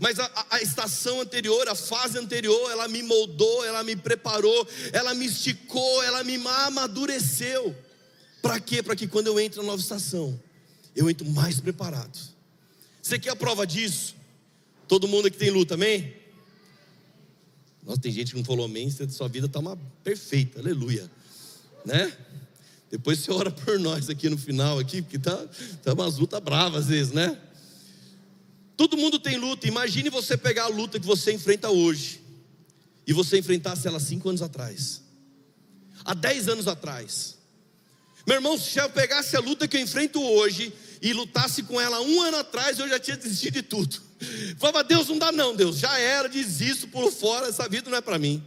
Mas 0.00 0.18
a, 0.18 0.46
a, 0.48 0.62
estação 0.62 1.20
anterior, 1.20 1.68
a 1.68 1.74
fase 1.74 2.18
anterior, 2.18 2.70
ela 2.70 2.88
me 2.88 3.02
moldou, 3.02 3.62
ela 3.62 3.82
me 3.82 3.94
preparou, 3.94 4.66
ela 4.90 5.12
me 5.12 5.26
esticou, 5.26 6.02
ela 6.02 6.24
me 6.24 6.36
amadureceu. 6.46 7.76
Para 8.40 8.58
quê? 8.58 8.82
Para 8.82 8.96
que 8.96 9.06
quando 9.06 9.26
eu 9.26 9.38
entro 9.38 9.60
na 9.60 9.66
nova 9.66 9.82
estação, 9.82 10.40
eu 10.96 11.10
entro 11.10 11.28
mais 11.28 11.60
preparado. 11.60 12.18
Você 13.02 13.18
quer 13.18 13.30
a 13.30 13.36
prova 13.36 13.66
disso? 13.66 14.21
Todo 14.92 15.08
mundo 15.08 15.26
aqui 15.26 15.38
tem 15.38 15.48
luta, 15.48 15.72
amém? 15.72 16.14
Nossa, 17.82 17.98
tem 17.98 18.12
gente 18.12 18.32
que 18.32 18.36
não 18.36 18.44
falou 18.44 18.66
amém, 18.66 18.90
sua 18.90 19.26
vida 19.26 19.46
está 19.46 19.58
uma 19.58 19.74
perfeita, 20.04 20.60
aleluia. 20.60 21.10
Né? 21.82 22.14
Depois 22.90 23.20
você 23.20 23.32
ora 23.32 23.50
por 23.50 23.78
nós 23.78 24.10
aqui 24.10 24.28
no 24.28 24.36
final, 24.36 24.78
aqui, 24.78 25.00
porque 25.00 25.18
tá, 25.18 25.48
tá 25.82 25.94
umas 25.94 26.18
lutas 26.18 26.38
bravas 26.40 26.82
às 26.82 26.88
vezes, 26.88 27.10
né? 27.10 27.40
Todo 28.76 28.98
mundo 28.98 29.18
tem 29.18 29.38
luta. 29.38 29.66
Imagine 29.66 30.10
você 30.10 30.36
pegar 30.36 30.64
a 30.64 30.68
luta 30.68 31.00
que 31.00 31.06
você 31.06 31.32
enfrenta 31.32 31.70
hoje 31.70 32.20
e 33.06 33.14
você 33.14 33.38
enfrentasse 33.38 33.88
ela 33.88 33.98
cinco 33.98 34.28
anos 34.28 34.42
atrás, 34.42 35.00
há 36.04 36.12
dez 36.12 36.48
anos 36.48 36.68
atrás. 36.68 37.38
Meu 38.26 38.36
irmão, 38.36 38.58
se 38.58 38.78
eu 38.78 38.90
pegasse 38.90 39.34
a 39.38 39.40
luta 39.40 39.66
que 39.66 39.78
eu 39.78 39.80
enfrento 39.80 40.22
hoje 40.22 40.70
e 41.00 41.14
lutasse 41.14 41.62
com 41.62 41.80
ela 41.80 41.98
um 42.02 42.20
ano 42.20 42.36
atrás, 42.36 42.78
eu 42.78 42.86
já 42.86 43.00
tinha 43.00 43.16
desistido 43.16 43.54
de 43.54 43.62
tudo. 43.62 44.11
Falava, 44.58 44.84
Deus, 44.84 45.08
não 45.08 45.18
dá 45.18 45.32
não, 45.32 45.54
Deus, 45.54 45.78
já 45.78 45.98
era, 45.98 46.28
desisto 46.28 46.88
por 46.88 47.10
fora, 47.10 47.48
essa 47.48 47.68
vida 47.68 47.90
não 47.90 47.98
é 47.98 48.00
para 48.00 48.18
mim. 48.18 48.42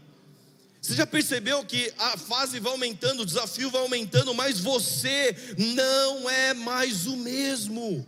Você 0.81 0.93
já 0.93 1.07
percebeu 1.07 1.65
que 1.65 1.91
a 1.97 2.15
fase 2.15 2.59
vai 2.59 2.71
aumentando, 2.71 3.23
o 3.23 3.25
desafio 3.25 3.71
vai 3.71 3.81
aumentando, 3.81 4.35
mas 4.35 4.59
você 4.59 5.35
não 5.57 6.29
é 6.29 6.53
mais 6.53 7.07
o 7.07 7.17
mesmo. 7.17 8.07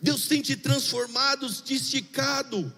Deus 0.00 0.28
tem 0.28 0.40
te 0.40 0.54
transformado, 0.54 1.52
te 1.52 1.74
esticado. 1.74 2.72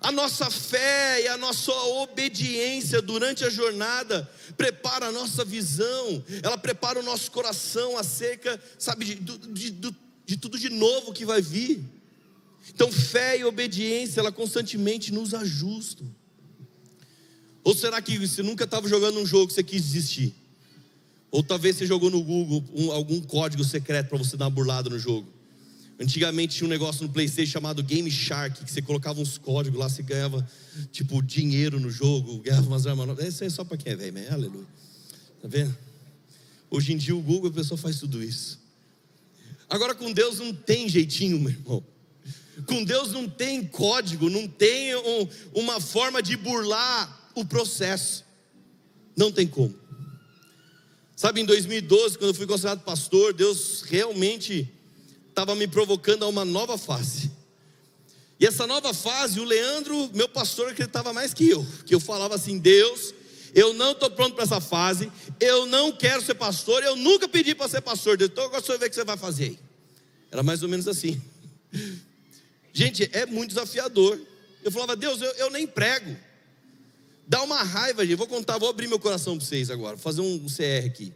A 0.00 0.10
nossa 0.10 0.50
fé 0.50 1.22
e 1.22 1.28
a 1.28 1.36
nossa 1.36 1.72
obediência 1.72 3.02
durante 3.02 3.44
a 3.44 3.50
jornada 3.50 4.30
prepara 4.56 5.06
a 5.06 5.12
nossa 5.12 5.44
visão, 5.44 6.24
ela 6.42 6.56
prepara 6.56 7.00
o 7.00 7.02
nosso 7.02 7.30
coração 7.30 7.98
acerca, 7.98 8.58
sabe, 8.78 9.04
de, 9.04 9.70
de, 9.70 9.96
de 10.24 10.36
tudo 10.36 10.58
de 10.58 10.70
novo 10.70 11.12
que 11.12 11.24
vai 11.24 11.42
vir. 11.42 11.84
Então, 12.68 12.90
fé 12.90 13.38
e 13.38 13.44
obediência, 13.44 14.20
ela 14.20 14.32
constantemente 14.32 15.12
nos 15.12 15.34
ajustam. 15.34 16.06
Ou 17.62 17.74
será 17.74 18.00
que 18.00 18.18
você 18.18 18.42
nunca 18.42 18.64
estava 18.64 18.88
jogando 18.88 19.18
um 19.18 19.26
jogo 19.26 19.48
que 19.48 19.54
você 19.54 19.62
quis 19.62 19.82
desistir? 19.82 20.34
Ou 21.30 21.42
talvez 21.42 21.76
você 21.76 21.86
jogou 21.86 22.10
no 22.10 22.22
Google 22.22 22.64
um, 22.74 22.92
algum 22.92 23.20
código 23.20 23.64
secreto 23.64 24.08
para 24.08 24.18
você 24.18 24.36
dar 24.36 24.44
uma 24.44 24.50
burlada 24.50 24.88
no 24.88 24.98
jogo? 24.98 25.26
Antigamente 25.98 26.56
tinha 26.56 26.66
um 26.66 26.70
negócio 26.70 27.02
no 27.06 27.12
PlayStation 27.12 27.52
chamado 27.52 27.82
Game 27.82 28.10
Shark, 28.10 28.64
que 28.64 28.70
você 28.70 28.82
colocava 28.82 29.20
uns 29.20 29.38
códigos 29.38 29.78
lá, 29.78 29.88
você 29.88 30.02
ganhava 30.02 30.46
tipo 30.90 31.22
dinheiro 31.22 31.78
no 31.78 31.90
jogo, 31.90 32.38
ganhava 32.38 32.66
umas 32.66 32.86
armas 32.86 33.06
novas. 33.06 33.26
Isso 33.26 33.44
é 33.44 33.50
só 33.50 33.64
para 33.64 33.76
quem 33.76 33.92
é 33.92 33.96
velho, 33.96 34.32
aleluia. 34.32 34.66
Tá 35.40 35.48
vendo? 35.48 35.76
Hoje 36.70 36.92
em 36.92 36.96
dia 36.96 37.14
o 37.14 37.20
Google 37.22 37.50
a 37.50 37.52
pessoa 37.52 37.78
faz 37.78 37.98
tudo 37.98 38.22
isso. 38.22 38.63
Agora 39.68 39.94
com 39.94 40.12
Deus 40.12 40.38
não 40.38 40.52
tem 40.52 40.88
jeitinho, 40.88 41.38
meu 41.38 41.50
irmão. 41.50 41.84
Com 42.66 42.84
Deus 42.84 43.12
não 43.12 43.28
tem 43.28 43.64
código, 43.64 44.30
não 44.30 44.46
tem 44.46 44.94
um, 44.94 45.28
uma 45.54 45.80
forma 45.80 46.22
de 46.22 46.36
burlar 46.36 47.30
o 47.34 47.44
processo. 47.44 48.24
Não 49.16 49.30
tem 49.30 49.46
como. 49.46 49.74
Sabe, 51.16 51.40
em 51.40 51.44
2012, 51.44 52.18
quando 52.18 52.30
eu 52.30 52.34
fui 52.34 52.46
considerado 52.46 52.82
pastor, 52.82 53.32
Deus 53.32 53.82
realmente 53.82 54.68
estava 55.28 55.54
me 55.54 55.66
provocando 55.66 56.24
a 56.24 56.28
uma 56.28 56.44
nova 56.44 56.76
fase. 56.76 57.30
E 58.38 58.46
essa 58.46 58.66
nova 58.66 58.92
fase, 58.92 59.38
o 59.38 59.44
Leandro, 59.44 60.10
meu 60.12 60.28
pastor, 60.28 60.70
acreditava 60.70 61.12
mais 61.12 61.32
que 61.32 61.48
eu. 61.48 61.64
Que 61.86 61.94
eu 61.94 62.00
falava 62.00 62.34
assim: 62.34 62.58
Deus, 62.58 63.13
eu 63.54 63.72
não 63.72 63.92
estou 63.92 64.10
pronto 64.10 64.34
para 64.34 64.44
essa 64.44 64.60
fase, 64.60 65.10
eu 65.38 65.66
não 65.66 65.92
quero 65.92 66.20
ser 66.22 66.34
pastor, 66.34 66.82
eu 66.82 66.96
nunca 66.96 67.28
pedi 67.28 67.54
para 67.54 67.68
ser 67.68 67.80
pastor, 67.80 68.16
Deus, 68.16 68.30
então 68.30 68.44
agora 68.44 68.60
você 68.60 68.68
vai 68.68 68.78
ver 68.78 68.86
o 68.86 68.90
que 68.90 68.96
você 68.96 69.04
vai 69.04 69.16
fazer 69.16 69.44
aí. 69.44 69.58
Era 70.30 70.42
mais 70.42 70.62
ou 70.62 70.68
menos 70.68 70.88
assim. 70.88 71.22
Gente, 72.72 73.08
é 73.12 73.24
muito 73.24 73.50
desafiador. 73.50 74.20
Eu 74.64 74.72
falava, 74.72 74.96
Deus, 74.96 75.20
eu, 75.20 75.30
eu 75.34 75.50
nem 75.50 75.64
prego. 75.64 76.16
Dá 77.26 77.40
uma 77.42 77.62
raiva, 77.62 78.04
gente. 78.04 78.16
Vou 78.16 78.26
contar, 78.26 78.58
vou 78.58 78.68
abrir 78.68 78.88
meu 78.88 78.98
coração 78.98 79.36
para 79.36 79.46
vocês 79.46 79.70
agora, 79.70 79.96
fazer 79.96 80.20
um 80.20 80.46
CR 80.46 80.84
aqui. 80.84 81.12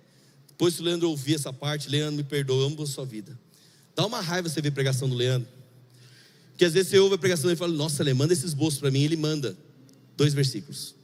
Depois, 0.46 0.74
se 0.74 0.80
o 0.80 0.84
Leandro 0.84 1.10
ouvir 1.10 1.34
essa 1.34 1.52
parte, 1.52 1.88
Leandro, 1.88 2.16
me 2.16 2.22
perdoa, 2.22 2.62
eu 2.62 2.66
amo 2.66 2.82
a 2.82 2.86
sua 2.86 3.04
vida. 3.04 3.38
Dá 3.96 4.06
uma 4.06 4.20
raiva 4.20 4.48
você 4.48 4.62
ver 4.62 4.68
a 4.68 4.72
pregação 4.72 5.08
do 5.08 5.16
Leandro. 5.16 5.48
Porque 6.50 6.64
às 6.64 6.72
vezes 6.72 6.90
você 6.90 6.98
ouve 6.98 7.16
a 7.16 7.18
pregação 7.18 7.50
e 7.50 7.56
fala, 7.56 7.72
nossa, 7.72 8.02
ele 8.02 8.14
manda 8.14 8.32
esses 8.32 8.54
bolsos 8.54 8.78
para 8.78 8.90
mim, 8.90 9.02
ele 9.02 9.16
manda 9.16 9.56
dois 10.16 10.32
versículos. 10.32 10.94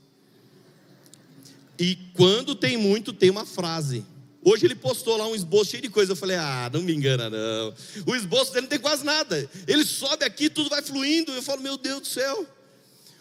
E 1.79 1.97
quando 2.15 2.55
tem 2.55 2.77
muito, 2.77 3.13
tem 3.13 3.31
uma 3.31 3.45
frase. 3.45 4.05
Hoje 4.43 4.67
ele 4.67 4.75
postou 4.75 5.17
lá 5.17 5.27
um 5.27 5.35
esboço 5.35 5.71
cheio 5.71 5.83
de 5.83 5.89
coisa. 5.89 6.13
Eu 6.13 6.17
falei, 6.17 6.37
ah, 6.37 6.71
não 6.73 6.83
me 6.83 6.95
engana, 6.95 7.31
não. 7.31 7.75
O 8.07 8.15
esboço 8.15 8.53
dele 8.53 8.63
não 8.63 8.69
tem 8.69 8.79
quase 8.79 9.03
nada. 9.03 9.49
Ele 9.67 9.85
sobe 9.85 10.25
aqui, 10.25 10.51
tudo 10.51 10.69
vai 10.69 10.83
fluindo. 10.83 11.33
Eu 11.33 11.43
falo, 11.43 11.63
meu 11.63 11.79
Deus 11.79 12.03
do 12.03 12.07
céu. 12.07 12.47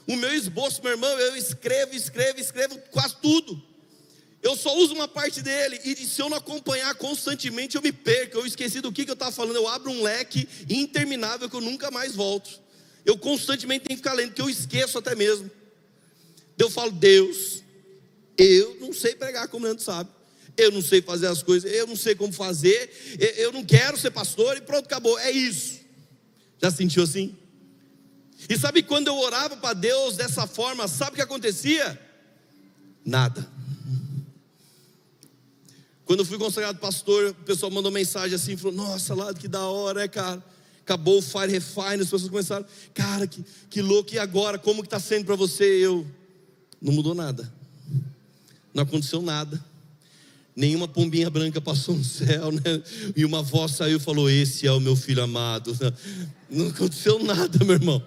O 0.05 0.17
meu 0.17 0.33
esboço, 0.33 0.83
meu 0.83 0.91
irmão, 0.91 1.09
eu 1.09 1.37
escrevo, 1.37 1.95
escrevo, 1.95 2.39
escrevo 2.39 2.77
quase 2.91 3.15
tudo. 3.21 3.61
Eu 4.41 4.57
só 4.57 4.77
uso 4.77 4.93
uma 4.93 5.07
parte 5.07 5.41
dele, 5.41 5.79
e 5.85 5.95
se 5.95 6.21
eu 6.21 6.29
não 6.29 6.35
acompanhar 6.35 6.93
constantemente, 6.95 7.77
eu 7.77 7.81
me 7.81 7.93
perco. 7.93 8.39
Eu 8.39 8.45
esqueci 8.45 8.81
do 8.81 8.91
que, 8.91 9.05
que 9.05 9.11
eu 9.11 9.13
estava 9.13 9.31
falando. 9.31 9.55
Eu 9.55 9.69
abro 9.69 9.89
um 9.89 10.03
leque 10.03 10.45
interminável 10.69 11.49
que 11.49 11.55
eu 11.55 11.61
nunca 11.61 11.89
mais 11.89 12.13
volto. 12.13 12.59
Eu 13.05 13.17
constantemente 13.17 13.85
tenho 13.85 13.97
que 13.97 14.03
ficar 14.03 14.13
lendo, 14.13 14.33
que 14.33 14.41
eu 14.41 14.49
esqueço 14.49 14.97
até 14.97 15.15
mesmo. 15.15 15.49
Eu 16.57 16.69
falo, 16.69 16.91
Deus, 16.91 17.62
eu 18.37 18.77
não 18.79 18.93
sei 18.93 19.15
pregar 19.15 19.47
como 19.47 19.65
o 19.65 19.67
Leandro 19.67 19.83
sabe. 19.83 20.09
Eu 20.55 20.71
não 20.71 20.81
sei 20.81 21.01
fazer 21.01 21.27
as 21.27 21.41
coisas, 21.41 21.71
eu 21.71 21.87
não 21.87 21.95
sei 21.95 22.13
como 22.13 22.31
fazer, 22.31 22.91
eu 23.37 23.51
não 23.51 23.65
quero 23.65 23.97
ser 23.97 24.11
pastor 24.11 24.55
e 24.57 24.61
pronto, 24.61 24.85
acabou. 24.85 25.17
É 25.19 25.31
isso. 25.31 25.79
Já 26.61 26.69
sentiu 26.69 27.03
assim? 27.03 27.35
E 28.47 28.57
sabe 28.57 28.83
quando 28.83 29.07
eu 29.07 29.17
orava 29.17 29.57
para 29.57 29.73
Deus 29.73 30.15
dessa 30.15 30.45
forma, 30.45 30.87
sabe 30.87 31.13
o 31.13 31.15
que 31.15 31.21
acontecia? 31.21 31.99
Nada. 33.03 33.49
Quando 36.05 36.19
eu 36.19 36.25
fui 36.25 36.37
consagrado 36.37 36.79
pastor, 36.79 37.31
o 37.31 37.35
pessoal 37.45 37.71
mandou 37.71 37.91
mensagem 37.91 38.35
assim, 38.35 38.57
falou: 38.57 38.75
Nossa, 38.75 39.15
lá 39.15 39.33
que 39.33 39.47
da 39.47 39.65
hora, 39.65 40.03
é 40.03 40.07
cara. 40.07 40.43
Acabou 40.81 41.19
o 41.19 41.21
Fire 41.21 41.49
Refine, 41.49 42.01
as 42.01 42.09
pessoas 42.09 42.27
começaram, 42.27 42.65
cara, 42.93 43.25
que, 43.25 43.41
que 43.69 43.81
louco, 43.81 44.13
e 44.13 44.19
agora? 44.19 44.59
Como 44.59 44.81
que 44.81 44.87
está 44.87 44.99
sendo 44.99 45.23
para 45.25 45.35
você? 45.35 45.63
Eu, 45.63 46.05
não 46.81 46.91
mudou 46.91 47.15
nada, 47.15 47.51
não 48.73 48.83
aconteceu 48.83 49.21
nada, 49.21 49.63
nenhuma 50.55 50.87
pombinha 50.87 51.29
branca 51.29 51.61
passou 51.61 51.95
no 51.95 52.03
céu, 52.03 52.51
né? 52.51 52.61
e 53.15 53.23
uma 53.25 53.41
voz 53.41 53.73
saiu 53.73 53.97
e 53.97 54.01
falou: 54.01 54.29
Esse 54.29 54.67
é 54.67 54.71
o 54.71 54.79
meu 54.79 54.95
filho 54.95 55.23
amado. 55.23 55.77
Não 56.49 56.67
aconteceu 56.67 57.23
nada, 57.23 57.63
meu 57.63 57.75
irmão. 57.75 58.03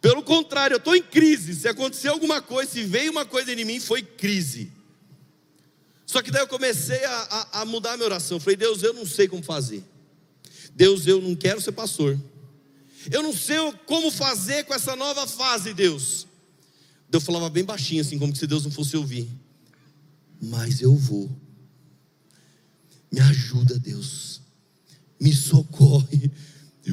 Pelo 0.00 0.22
contrário, 0.22 0.74
eu 0.74 0.78
estou 0.78 0.94
em 0.94 1.02
crise. 1.02 1.54
Se 1.54 1.66
aconteceu 1.66 2.12
alguma 2.12 2.42
coisa, 2.42 2.70
se 2.70 2.82
veio 2.82 3.10
uma 3.10 3.24
coisa 3.24 3.52
em 3.52 3.64
mim, 3.64 3.80
foi 3.80 4.02
crise. 4.02 4.70
Só 6.06 6.20
que 6.20 6.30
daí 6.30 6.42
eu 6.42 6.48
comecei 6.48 7.02
a, 7.04 7.48
a, 7.52 7.62
a 7.62 7.64
mudar 7.64 7.92
a 7.92 7.96
minha 7.96 8.06
oração. 8.06 8.36
Eu 8.36 8.40
falei, 8.40 8.56
Deus, 8.56 8.82
eu 8.82 8.92
não 8.92 9.06
sei 9.06 9.26
como 9.26 9.42
fazer. 9.42 9.82
Deus, 10.74 11.06
eu 11.06 11.22
não 11.22 11.34
quero 11.34 11.60
ser 11.60 11.72
pastor. 11.72 12.18
Eu 13.10 13.22
não 13.22 13.32
sei 13.32 13.56
como 13.86 14.10
fazer 14.10 14.64
com 14.64 14.74
essa 14.74 14.94
nova 14.94 15.26
fase, 15.26 15.72
Deus. 15.72 16.26
Eu 17.14 17.20
falava 17.20 17.48
bem 17.48 17.64
baixinho, 17.64 18.00
assim, 18.00 18.18
como 18.18 18.34
se 18.34 18.46
Deus 18.46 18.64
não 18.64 18.70
fosse 18.70 18.96
ouvir. 18.96 19.28
Mas 20.42 20.80
eu 20.80 20.94
vou. 20.96 21.30
Me 23.10 23.20
ajuda, 23.20 23.78
Deus. 23.78 24.40
Me 25.20 25.32
socorre. 25.32 26.30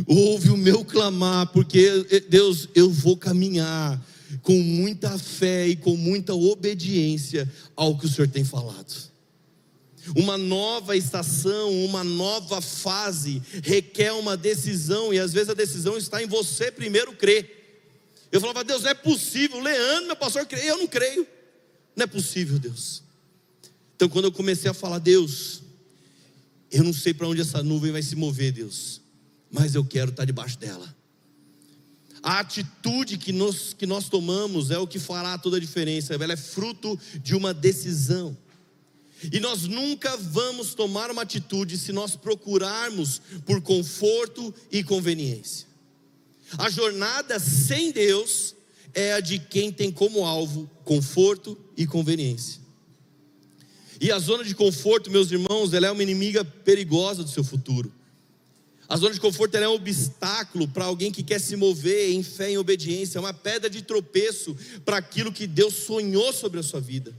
Ouve 0.05 0.51
o 0.51 0.57
meu 0.57 0.85
clamar, 0.85 1.47
porque 1.47 2.05
eh, 2.11 2.19
Deus, 2.19 2.69
eu 2.75 2.89
vou 2.89 3.17
caminhar 3.17 3.99
com 4.43 4.57
muita 4.61 5.17
fé 5.17 5.67
e 5.67 5.75
com 5.75 5.97
muita 5.97 6.33
obediência 6.33 7.51
ao 7.75 7.97
que 7.97 8.05
o 8.05 8.09
Senhor 8.09 8.27
tem 8.27 8.43
falado. 8.43 9.11
Uma 10.15 10.37
nova 10.37 10.95
estação, 10.95 11.83
uma 11.83 12.03
nova 12.03 12.61
fase 12.61 13.41
requer 13.63 14.13
uma 14.13 14.37
decisão, 14.37 15.13
e 15.13 15.19
às 15.19 15.33
vezes 15.33 15.49
a 15.49 15.53
decisão 15.53 15.97
está 15.97 16.23
em 16.23 16.27
você 16.27 16.71
primeiro 16.71 17.13
crer. 17.13 17.60
Eu 18.31 18.39
falava, 18.39 18.63
Deus, 18.63 18.83
não 18.83 18.89
é 18.89 18.93
possível, 18.93 19.59
Leandro, 19.59 20.07
meu 20.07 20.15
pastor, 20.15 20.47
eu 20.51 20.77
não 20.77 20.88
creio, 20.88 21.27
não 21.95 22.03
é 22.03 22.07
possível, 22.07 22.57
Deus. 22.57 23.03
Então, 23.95 24.07
quando 24.07 24.25
eu 24.25 24.31
comecei 24.31 24.71
a 24.71 24.73
falar, 24.73 25.00
Deus, 25.00 25.61
eu 26.71 26.83
não 26.83 26.93
sei 26.93 27.13
para 27.13 27.27
onde 27.27 27.41
essa 27.41 27.61
nuvem 27.61 27.91
vai 27.91 28.01
se 28.01 28.15
mover, 28.15 28.53
Deus, 28.53 29.01
mas 29.51 29.75
eu 29.75 29.83
quero 29.83 30.11
estar 30.11 30.23
debaixo 30.23 30.57
dela. 30.57 30.95
A 32.24 32.39
atitude 32.39 33.17
que 33.17 33.33
nós, 33.33 33.74
que 33.74 33.85
nós 33.85 34.07
tomamos 34.07 34.72
é 34.72 34.77
o 34.77 34.87
que 34.87 35.00
fará 35.00 35.37
toda 35.37 35.57
a 35.57 35.59
diferença, 35.59 36.13
ela 36.13 36.33
é 36.33 36.37
fruto 36.37 36.98
de 37.22 37.35
uma 37.35 37.53
decisão. 37.53 38.37
E 39.31 39.39
nós 39.39 39.63
nunca 39.63 40.15
vamos 40.17 40.74
tomar 40.74 41.11
uma 41.11 41.24
atitude 41.24 41.77
se 41.77 41.91
nós 41.91 42.15
procurarmos 42.15 43.22
por 43.46 43.61
conforto 43.61 44.53
e 44.72 44.83
conveniência. 44.83 45.67
A 46.57 46.70
jornada 46.70 47.40
sem 47.40 47.92
Deus 47.92 48.55
é 48.94 49.14
a 49.14 49.20
de 49.20 49.40
quem 49.40 49.72
tem 49.72 49.92
como 49.92 50.25
alvo 50.25 50.70
conforto 50.83 51.57
e 51.77 51.87
conveniência. 51.87 52.61
E 54.00 54.11
a 54.11 54.20
zona 54.20 54.44
de 54.44 54.55
conforto, 54.55 55.11
meus 55.11 55.31
irmãos, 55.31 55.74
ela 55.74 55.87
é 55.87 55.92
uma 55.92 56.03
inimiga 56.03 56.44
perigosa 56.44 57.24
do 57.24 57.29
seu 57.29 57.44
futuro. 57.44 57.94
A 58.90 58.98
zona 58.98 59.14
de 59.14 59.22
conforto 59.22 59.55
é 59.55 59.70
um 59.70 59.75
obstáculo 59.75 60.68
para 60.68 60.85
alguém 60.85 61.11
que 61.11 61.24
quer 61.24 61.40
se 61.40 61.55
mover 61.55 62.09
em 62.09 62.24
fé 62.24 62.51
e 62.51 62.57
obediência, 62.57 63.20
é 63.20 63.22
uma 63.22 63.33
pedra 63.33 63.70
de 63.70 63.81
tropeço 63.81 64.53
para 64.83 64.98
aquilo 64.98 65.31
que 65.31 65.48
Deus 65.48 65.75
sonhou 65.75 66.33
sobre 66.33 66.59
a 66.59 66.64
sua 66.64 66.81
vida. 66.81 67.16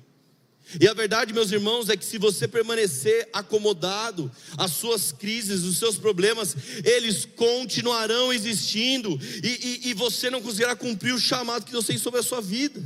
E 0.80 0.88
a 0.88 0.94
verdade, 0.94 1.32
meus 1.32 1.52
irmãos, 1.52 1.88
é 1.88 1.96
que 1.96 2.04
se 2.04 2.18
você 2.18 2.48
permanecer 2.48 3.28
acomodado, 3.32 4.30
as 4.56 4.72
suas 4.72 5.12
crises, 5.12 5.64
os 5.64 5.78
seus 5.78 5.96
problemas, 5.96 6.56
eles 6.84 7.26
continuarão 7.36 8.32
existindo 8.32 9.18
e, 9.42 9.80
e, 9.84 9.90
e 9.90 9.94
você 9.94 10.30
não 10.30 10.40
conseguirá 10.40 10.74
cumprir 10.74 11.14
o 11.14 11.20
chamado 11.20 11.64
que 11.64 11.72
Deus 11.72 11.86
tem 11.86 11.98
sobre 11.98 12.20
a 12.20 12.22
sua 12.22 12.40
vida. 12.40 12.82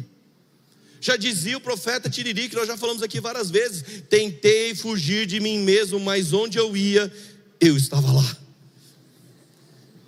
Já 1.01 1.16
dizia 1.16 1.57
o 1.57 1.61
profeta 1.61 2.11
Tiriri, 2.11 2.49
que 2.49 2.57
nós 2.57 2.66
já 2.66 2.77
falamos 2.77 3.03
aqui 3.03 3.20
várias 3.20 3.51
vezes: 3.51 3.85
tentei 4.09 4.75
fugir 4.75 5.27
de 5.27 5.38
mim 5.38 5.61
mesmo, 5.61 6.01
mas 6.01 6.33
onde 6.33 6.59
eu 6.59 6.77
ia, 6.77 7.12
eu 7.61 7.77
estava 7.77 8.11
lá. 8.11 8.37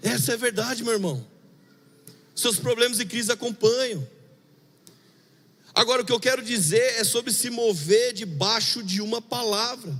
Essa 0.02 0.32
é 0.32 0.34
a 0.34 0.38
verdade, 0.38 0.82
meu 0.82 0.94
irmão. 0.94 1.24
Seus 2.34 2.56
problemas 2.58 2.98
e 3.00 3.06
crises 3.06 3.30
acompanham. 3.30 4.06
Agora, 5.78 6.02
o 6.02 6.04
que 6.04 6.10
eu 6.10 6.18
quero 6.18 6.42
dizer 6.42 6.96
é 6.96 7.04
sobre 7.04 7.32
se 7.32 7.50
mover 7.50 8.12
debaixo 8.12 8.82
de 8.82 9.00
uma 9.00 9.22
palavra. 9.22 9.94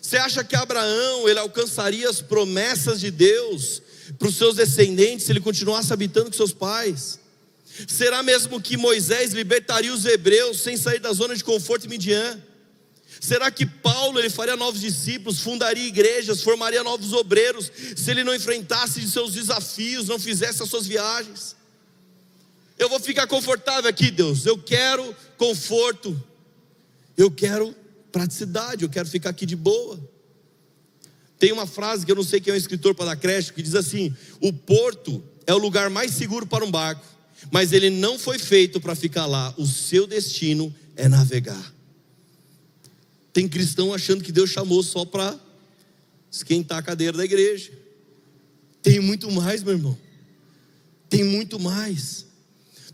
Você 0.00 0.16
acha 0.16 0.44
que 0.44 0.54
Abraão 0.54 1.28
ele 1.28 1.40
alcançaria 1.40 2.08
as 2.08 2.20
promessas 2.20 3.00
de 3.00 3.10
Deus 3.10 3.82
para 4.16 4.28
os 4.28 4.36
seus 4.36 4.54
descendentes 4.54 5.26
se 5.26 5.32
ele 5.32 5.40
continuasse 5.40 5.92
habitando 5.92 6.30
com 6.30 6.36
seus 6.36 6.52
pais? 6.52 7.18
Será 7.88 8.22
mesmo 8.22 8.60
que 8.60 8.76
Moisés 8.76 9.32
libertaria 9.32 9.92
os 9.92 10.04
hebreus 10.04 10.60
sem 10.60 10.76
sair 10.76 11.00
da 11.00 11.12
zona 11.12 11.34
de 11.34 11.42
conforto 11.42 11.88
Midian? 11.88 12.40
Será 13.20 13.50
que 13.50 13.66
Paulo 13.66 14.20
ele 14.20 14.30
faria 14.30 14.54
novos 14.54 14.80
discípulos, 14.80 15.40
fundaria 15.40 15.88
igrejas, 15.88 16.40
formaria 16.40 16.84
novos 16.84 17.12
obreiros 17.12 17.68
se 17.96 18.12
ele 18.12 18.22
não 18.22 18.32
enfrentasse 18.32 19.10
seus 19.10 19.32
desafios, 19.32 20.06
não 20.06 20.20
fizesse 20.20 20.62
as 20.62 20.68
suas 20.68 20.86
viagens? 20.86 21.56
Eu 22.82 22.88
vou 22.88 22.98
ficar 22.98 23.28
confortável 23.28 23.88
aqui, 23.88 24.10
Deus. 24.10 24.44
Eu 24.44 24.58
quero 24.58 25.14
conforto. 25.38 26.20
Eu 27.16 27.30
quero 27.30 27.72
praticidade. 28.10 28.82
Eu 28.82 28.88
quero 28.88 29.08
ficar 29.08 29.30
aqui 29.30 29.46
de 29.46 29.54
boa. 29.54 30.00
Tem 31.38 31.52
uma 31.52 31.64
frase 31.64 32.04
que 32.04 32.10
eu 32.10 32.16
não 32.16 32.24
sei 32.24 32.40
quem 32.40 32.50
é 32.50 32.56
o 32.56 32.58
escritor 32.58 32.92
para 32.92 33.04
dar 33.04 33.16
crédito 33.16 33.54
que 33.54 33.62
diz 33.62 33.76
assim: 33.76 34.12
O 34.40 34.52
porto 34.52 35.22
é 35.46 35.54
o 35.54 35.58
lugar 35.58 35.90
mais 35.90 36.10
seguro 36.10 36.44
para 36.44 36.64
um 36.64 36.70
barco, 36.72 37.06
mas 37.52 37.72
ele 37.72 37.88
não 37.88 38.18
foi 38.18 38.36
feito 38.36 38.80
para 38.80 38.96
ficar 38.96 39.26
lá. 39.26 39.54
O 39.56 39.64
seu 39.64 40.04
destino 40.04 40.74
é 40.96 41.08
navegar. 41.08 41.72
Tem 43.32 43.48
cristão 43.48 43.94
achando 43.94 44.24
que 44.24 44.32
Deus 44.32 44.50
chamou 44.50 44.82
só 44.82 45.04
para 45.04 45.38
esquentar 46.28 46.78
a 46.78 46.82
cadeira 46.82 47.16
da 47.16 47.24
igreja. 47.24 47.70
Tem 48.82 48.98
muito 48.98 49.30
mais, 49.30 49.62
meu 49.62 49.74
irmão. 49.74 49.96
Tem 51.08 51.22
muito 51.22 51.60
mais. 51.60 52.31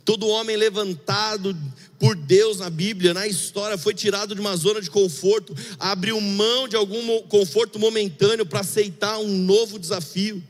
Todo 0.09 0.27
homem 0.27 0.57
levantado 0.57 1.55
por 1.99 2.17
Deus 2.17 2.61
na 2.61 2.71
Bíblia, 2.71 3.13
na 3.13 3.27
história, 3.27 3.77
foi 3.77 3.93
tirado 3.93 4.35
de 4.35 4.41
uma 4.41 4.57
zona 4.57 4.81
de 4.81 4.89
conforto, 4.89 5.55
abriu 5.79 6.19
mão 6.19 6.67
de 6.67 6.77
algum 6.77 7.21
conforto 7.25 7.79
momentâneo 7.79 8.47
para 8.47 8.61
aceitar 8.61 9.19
um 9.19 9.29
novo 9.29 9.79
desafio. 9.79 10.43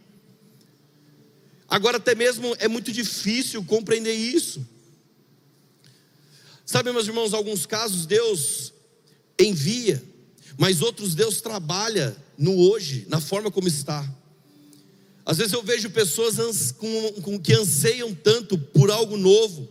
Agora, 1.69 1.97
até 1.97 2.15
mesmo 2.15 2.55
é 2.61 2.69
muito 2.69 2.93
difícil 2.93 3.65
compreender 3.65 4.15
isso. 4.15 4.65
Sabe, 6.65 6.93
meus 6.93 7.09
irmãos, 7.09 7.35
alguns 7.35 7.67
casos 7.67 8.07
Deus 8.07 8.73
envia, 9.37 10.01
mas 10.57 10.83
outros 10.83 11.17
Deus 11.17 11.41
trabalha 11.41 12.17
no 12.39 12.57
hoje, 12.57 13.07
na 13.09 13.21
forma 13.21 13.51
como 13.51 13.67
está. 13.67 14.09
Às 15.29 15.37
vezes 15.37 15.53
eu 15.53 15.63
vejo 15.63 15.91
pessoas 15.91 16.73
com, 16.73 17.13
com, 17.21 17.39
que 17.39 17.53
anseiam 17.53 18.15
tanto 18.15 18.57
por 18.57 18.91
algo 18.91 19.15
novo, 19.19 19.69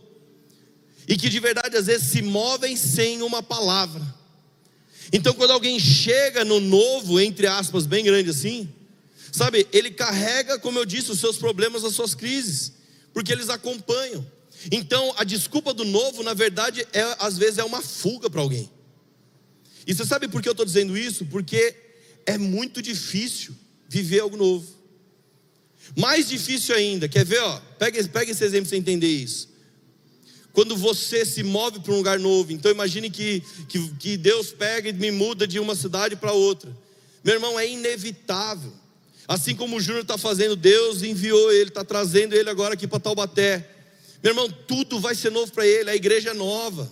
e 1.08 1.18
que 1.18 1.30
de 1.30 1.40
verdade 1.40 1.76
às 1.76 1.88
vezes 1.88 2.12
se 2.12 2.22
movem 2.22 2.78
sem 2.78 3.24
uma 3.24 3.42
palavra. 3.42 4.06
Então, 5.12 5.34
quando 5.34 5.50
alguém 5.50 5.80
chega 5.80 6.46
no 6.46 6.60
novo, 6.60 7.20
entre 7.20 7.48
aspas, 7.48 7.88
bem 7.88 8.04
grande 8.06 8.30
assim, 8.30 8.70
sabe, 9.32 9.68
ele 9.74 9.90
carrega, 9.90 10.60
como 10.60 10.78
eu 10.78 10.86
disse, 10.86 11.12
os 11.12 11.20
seus 11.20 11.38
problemas, 11.38 11.84
as 11.84 11.96
suas 11.96 12.14
crises, 12.14 12.74
porque 13.12 13.32
eles 13.32 13.50
acompanham. 13.50 14.24
Então, 14.72 15.12
a 15.18 15.24
desculpa 15.24 15.74
do 15.74 15.86
novo, 15.86 16.22
na 16.22 16.36
verdade, 16.36 16.86
é, 16.94 17.16
às 17.18 17.36
vezes 17.36 17.58
é 17.58 17.64
uma 17.64 17.82
fuga 17.82 18.30
para 18.30 18.42
alguém. 18.42 18.70
E 19.88 19.94
você 19.96 20.06
sabe 20.06 20.28
por 20.28 20.40
que 20.40 20.50
eu 20.50 20.52
estou 20.52 20.66
dizendo 20.68 20.96
isso? 20.96 21.26
Porque 21.26 21.76
é 22.28 22.38
muito 22.38 22.80
difícil 22.80 23.56
viver 23.90 24.20
algo 24.20 24.38
novo. 24.38 24.77
Mais 25.96 26.28
difícil 26.28 26.76
ainda, 26.76 27.08
quer 27.08 27.26
ver? 27.26 27.40
Ó, 27.40 27.60
pega, 27.80 28.04
pega 28.08 28.32
esse 28.32 28.44
exemplo 28.44 28.68
para 28.68 28.70
você 28.70 28.78
entender 28.78 29.08
isso. 29.08 29.50
Quando 30.54 30.76
você 30.76 31.24
se 31.24 31.44
move 31.44 31.80
para 31.82 31.94
um 31.94 31.98
lugar 31.98 32.20
novo, 32.20 32.52
então 32.52 32.72
imagine 32.72 33.10
que, 33.10 33.44
que, 33.70 33.90
que 33.94 34.18
Deus 34.18 34.52
pega 34.52 34.90
e 34.90 34.94
me 34.94 35.12
muda 35.12 35.46
de 35.46 35.60
uma 35.60 35.76
cidade 35.76 36.16
para 36.16 36.32
outra. 36.32 36.76
Meu 37.24 37.36
irmão, 37.36 37.60
é 37.60 37.70
inevitável. 37.70 38.74
Assim 39.28 39.54
como 39.54 39.76
o 39.76 39.80
Júnior 39.80 40.02
está 40.02 40.18
fazendo, 40.18 40.56
Deus 40.56 41.04
enviou 41.04 41.52
ele, 41.52 41.70
está 41.70 41.84
trazendo 41.84 42.34
ele 42.34 42.50
agora 42.50 42.74
aqui 42.74 42.88
para 42.88 43.00
Taubaté. 43.00 43.70
Meu 44.24 44.32
irmão, 44.32 44.50
tudo 44.68 45.00
vai 45.00 45.14
ser 45.14 45.30
novo 45.30 45.52
para 45.52 45.68
ele, 45.68 45.90
a 45.90 45.96
igreja 45.96 46.32
é 46.32 46.34
nova, 46.34 46.92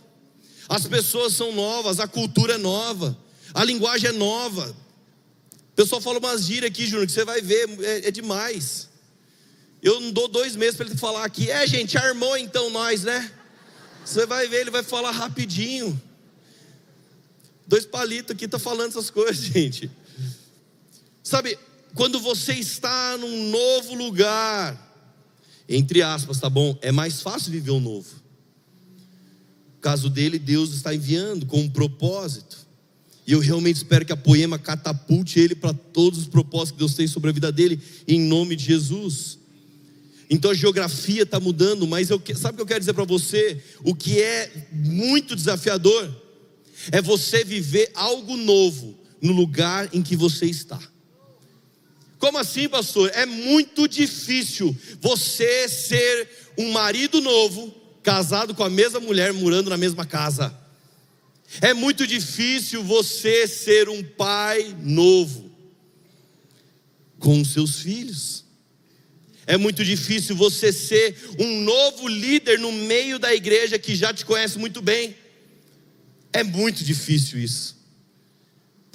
as 0.70 0.86
pessoas 0.86 1.34
são 1.34 1.52
novas, 1.52 2.00
a 2.00 2.08
cultura 2.08 2.56
é 2.56 2.58
nova, 2.58 3.18
a 3.54 3.64
linguagem 3.64 4.10
é 4.10 4.14
nova. 4.14 4.76
O 5.76 5.84
pessoal 5.84 6.00
fala 6.00 6.20
umas 6.20 6.46
gírias 6.46 6.72
aqui, 6.72 6.88
Júnior, 6.88 7.06
que 7.06 7.12
você 7.12 7.26
vai 7.26 7.42
ver, 7.42 7.68
é, 7.82 8.08
é 8.08 8.12
demais. 8.12 8.88
Eu 9.84 10.00
não 10.00 10.10
dou 10.10 10.30
dois 10.30 10.56
meses 10.56 10.78
para 10.78 10.86
ele 10.86 10.96
falar 10.96 11.26
aqui, 11.26 11.52
é 11.52 11.68
gente, 11.68 11.98
armou 11.98 12.38
então 12.38 12.70
nós, 12.70 13.04
né? 13.04 13.30
Você 14.06 14.26
vai 14.26 14.48
ver, 14.48 14.62
ele 14.62 14.72
vai 14.72 14.84
falar 14.84 15.12
rapidinho. 15.12 16.02
Dois 17.68 17.86
palitos 17.86 18.32
aqui 18.34 18.48
tá 18.48 18.58
falando 18.58 18.92
essas 18.92 19.10
coisas, 19.10 19.44
gente. 19.52 19.92
Sabe, 21.22 21.60
quando 21.94 22.22
você 22.22 22.54
está 22.54 23.18
num 23.18 23.50
novo 23.50 23.96
lugar, 23.96 24.82
entre 25.68 26.02
aspas, 26.02 26.40
tá 26.40 26.50
bom? 26.50 26.80
É 26.82 26.94
mais 26.94 27.22
fácil 27.22 27.52
viver 27.52 27.72
o 27.72 27.76
um 27.76 27.82
novo. 27.82 28.16
No 29.76 29.82
caso 29.82 30.10
dele, 30.10 30.40
Deus 30.40 30.72
está 30.72 30.96
enviando 30.96 31.46
com 31.46 31.60
um 31.60 31.70
propósito. 31.70 32.65
E 33.28 33.32
eu 33.32 33.40
realmente 33.40 33.78
espero 33.78 34.06
que 34.06 34.14
a 34.14 34.18
poema 34.18 34.60
catapulte 34.60 35.40
ele 35.40 35.56
para 35.56 35.74
todos 35.74 36.20
os 36.20 36.28
propósitos 36.28 36.74
que 36.74 36.80
Deus 36.80 36.94
tem 36.94 37.08
sobre 37.08 37.32
a 37.32 37.34
vida 37.34 37.52
dele, 37.52 37.80
em 38.08 38.20
nome 38.20 38.56
de 38.56 38.66
Jesus. 38.66 39.40
Então 40.30 40.52
a 40.52 40.56
geografia 40.56 41.24
está 41.24 41.40
mudando, 41.40 41.88
mas 41.88 42.10
eu, 42.10 42.22
sabe 42.36 42.54
o 42.54 42.58
que 42.58 42.62
eu 42.62 42.68
quero 42.68 42.80
dizer 42.80 42.94
para 42.94 43.04
você? 43.04 43.62
O 43.84 43.96
que 43.96 44.22
é 44.22 44.70
muito 44.72 45.36
desafiador 45.36 46.10
é 46.92 47.02
você 47.02 47.44
viver 47.44 47.92
algo 47.96 48.38
novo 48.38 48.98
no 49.22 49.32
lugar 49.32 49.90
em 49.92 50.04
que 50.04 50.16
você 50.16 50.46
está. 50.46 50.80
Como 52.20 52.38
assim, 52.38 52.70
pastor? 52.70 53.12
É 53.14 53.26
muito 53.26 53.88
difícil 53.88 54.76
você 55.02 55.68
ser 55.68 56.30
um 56.58 56.72
marido 56.72 57.22
novo, 57.22 57.74
casado 58.02 58.54
com 58.54 58.64
a 58.64 58.70
mesma 58.70 59.00
mulher, 59.00 59.34
morando 59.34 59.70
na 59.70 59.78
mesma 59.78 60.06
casa. 60.06 60.56
É 61.62 61.74
muito 61.74 62.06
difícil 62.06 62.84
você 62.84 63.48
ser 63.48 63.90
um 63.90 64.04
pai 64.04 64.76
novo 64.82 65.52
com 67.20 67.42
os 67.42 67.54
seus 67.54 67.80
filhos. 67.80 68.44
É 69.48 69.58
muito 69.58 69.86
difícil 69.86 70.36
você 70.36 70.74
ser 70.74 71.16
um 71.40 71.62
novo 71.62 72.08
líder 72.08 72.60
no 72.60 72.72
meio 72.72 73.20
da 73.20 73.34
igreja 73.34 73.78
que 73.78 73.96
já 73.96 74.14
te 74.14 74.26
conhece 74.26 74.58
muito 74.58 74.82
bem. 74.82 75.16
É 76.34 76.44
muito 76.44 76.84
difícil 76.84 77.40
isso. 77.40 77.76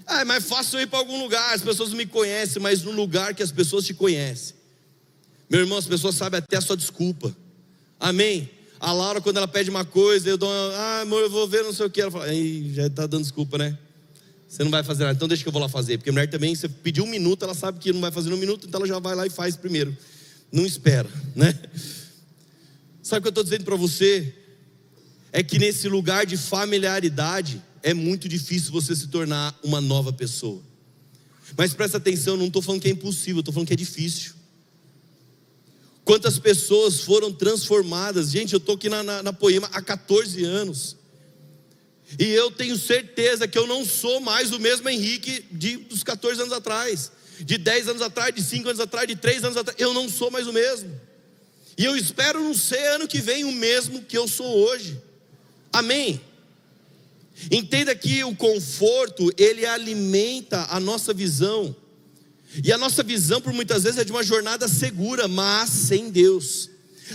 Ah, 0.06 0.22
é 0.22 0.24
mais 0.24 0.44
fácil 0.44 0.78
eu 0.78 0.82
ir 0.82 0.86
para 0.88 0.98
algum 0.98 1.22
lugar, 1.22 1.54
as 1.54 1.62
pessoas 1.62 1.92
me 1.92 2.04
conhecem, 2.04 2.60
mas 2.60 2.82
no 2.82 2.90
lugar 2.90 3.32
que 3.32 3.44
as 3.44 3.52
pessoas 3.52 3.86
te 3.86 3.94
conhecem. 3.94 4.56
Meu 5.48 5.60
irmão, 5.60 5.78
as 5.78 5.86
pessoas 5.86 6.16
sabem 6.16 6.38
até 6.38 6.56
a 6.56 6.60
sua 6.60 6.76
desculpa. 6.76 7.34
Amém? 7.98 8.50
A 8.80 8.92
Laura, 8.92 9.20
quando 9.20 9.36
ela 9.36 9.46
pede 9.46 9.68
uma 9.68 9.84
coisa, 9.84 10.26
eu 10.26 10.38
dou 10.38 10.48
uma, 10.48 10.74
ah, 10.74 11.00
amor, 11.02 11.20
eu 11.20 11.28
vou 11.28 11.46
ver, 11.46 11.62
não 11.62 11.72
sei 11.72 11.84
o 11.84 11.90
que. 11.90 12.00
Ela 12.00 12.10
fala, 12.10 12.24
Aí, 12.24 12.72
já 12.72 12.86
está 12.86 13.06
dando 13.06 13.22
desculpa, 13.22 13.58
né? 13.58 13.78
Você 14.48 14.64
não 14.64 14.70
vai 14.70 14.82
fazer 14.82 15.04
nada, 15.04 15.14
então 15.14 15.28
deixa 15.28 15.42
que 15.42 15.48
eu 15.48 15.52
vou 15.52 15.60
lá 15.60 15.68
fazer. 15.68 15.98
Porque 15.98 16.08
a 16.08 16.12
mulher 16.14 16.28
também, 16.30 16.54
você 16.54 16.66
pediu 16.66 17.04
um 17.04 17.06
minuto, 17.06 17.44
ela 17.44 17.54
sabe 17.54 17.78
que 17.78 17.92
não 17.92 18.00
vai 18.00 18.10
fazer 18.10 18.32
um 18.32 18.38
minuto, 18.38 18.66
então 18.66 18.80
ela 18.80 18.88
já 18.88 18.98
vai 18.98 19.14
lá 19.14 19.26
e 19.26 19.30
faz 19.30 19.54
primeiro. 19.54 19.94
Não 20.50 20.64
espera, 20.64 21.08
né? 21.36 21.56
Sabe 23.02 23.18
o 23.18 23.22
que 23.22 23.28
eu 23.28 23.30
estou 23.30 23.44
dizendo 23.44 23.64
para 23.64 23.76
você? 23.76 24.34
É 25.30 25.42
que 25.42 25.58
nesse 25.58 25.86
lugar 25.86 26.24
de 26.24 26.38
familiaridade, 26.38 27.62
é 27.82 27.92
muito 27.92 28.28
difícil 28.30 28.72
você 28.72 28.96
se 28.96 29.08
tornar 29.08 29.56
uma 29.62 29.80
nova 29.80 30.10
pessoa. 30.10 30.60
Mas 31.56 31.74
presta 31.74 31.98
atenção, 31.98 32.36
não 32.36 32.46
estou 32.46 32.62
falando 32.62 32.80
que 32.80 32.88
é 32.88 32.92
impossível, 32.92 33.40
estou 33.40 33.52
falando 33.52 33.68
que 33.68 33.74
é 33.74 33.76
difícil. 33.76 34.39
Quantas 36.10 36.40
pessoas 36.40 37.02
foram 37.02 37.32
transformadas? 37.32 38.32
Gente, 38.32 38.52
eu 38.52 38.56
estou 38.56 38.74
aqui 38.74 38.88
na, 38.88 39.00
na, 39.00 39.22
na, 39.22 39.32
Poema 39.32 39.70
há 39.72 39.80
14 39.80 40.42
anos. 40.42 40.96
E 42.18 42.24
eu 42.24 42.50
tenho 42.50 42.76
certeza 42.76 43.46
que 43.46 43.56
eu 43.56 43.64
não 43.64 43.84
sou 43.84 44.18
mais 44.18 44.50
o 44.50 44.58
mesmo 44.58 44.88
Henrique 44.88 45.44
de, 45.52 45.76
dos 45.76 46.02
14 46.02 46.40
anos 46.40 46.52
atrás, 46.52 47.12
de 47.38 47.56
10 47.56 47.90
anos 47.90 48.02
atrás, 48.02 48.34
de 48.34 48.42
5 48.42 48.68
anos 48.70 48.80
atrás, 48.80 49.06
de 49.06 49.14
3 49.14 49.44
anos 49.44 49.56
atrás. 49.56 49.78
Eu 49.80 49.94
não 49.94 50.08
sou 50.08 50.32
mais 50.32 50.48
o 50.48 50.52
mesmo. 50.52 51.00
E 51.78 51.84
eu 51.84 51.96
espero 51.96 52.42
não 52.42 52.54
ser 52.54 52.84
ano 52.88 53.06
que 53.06 53.20
vem 53.20 53.44
o 53.44 53.52
mesmo 53.52 54.02
que 54.02 54.18
eu 54.18 54.26
sou 54.26 54.52
hoje. 54.52 55.00
Amém? 55.72 56.20
Entenda 57.52 57.94
que 57.94 58.24
o 58.24 58.34
conforto, 58.34 59.32
ele 59.38 59.64
alimenta 59.64 60.66
a 60.70 60.80
nossa 60.80 61.14
visão. 61.14 61.72
E 62.64 62.72
a 62.72 62.78
nossa 62.78 63.02
visão, 63.02 63.40
por 63.40 63.52
muitas 63.52 63.84
vezes, 63.84 63.98
é 63.98 64.04
de 64.04 64.10
uma 64.10 64.22
jornada 64.22 64.66
segura, 64.66 65.28
mas 65.28 65.70
sem 65.70 66.10
Deus. 66.10 66.68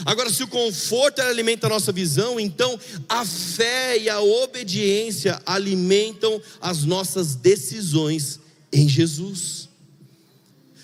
Agora, 0.06 0.30
se 0.30 0.44
o 0.44 0.48
conforto 0.48 1.20
alimenta 1.22 1.68
a 1.68 1.70
nossa 1.70 1.92
visão, 1.92 2.40
então 2.40 2.78
a 3.08 3.26
fé 3.26 3.98
e 3.98 4.10
a 4.10 4.20
obediência 4.20 5.42
alimentam 5.46 6.42
as 6.60 6.84
nossas 6.84 7.36
decisões 7.36 8.40
em 8.74 8.90
Jesus. 8.90 9.70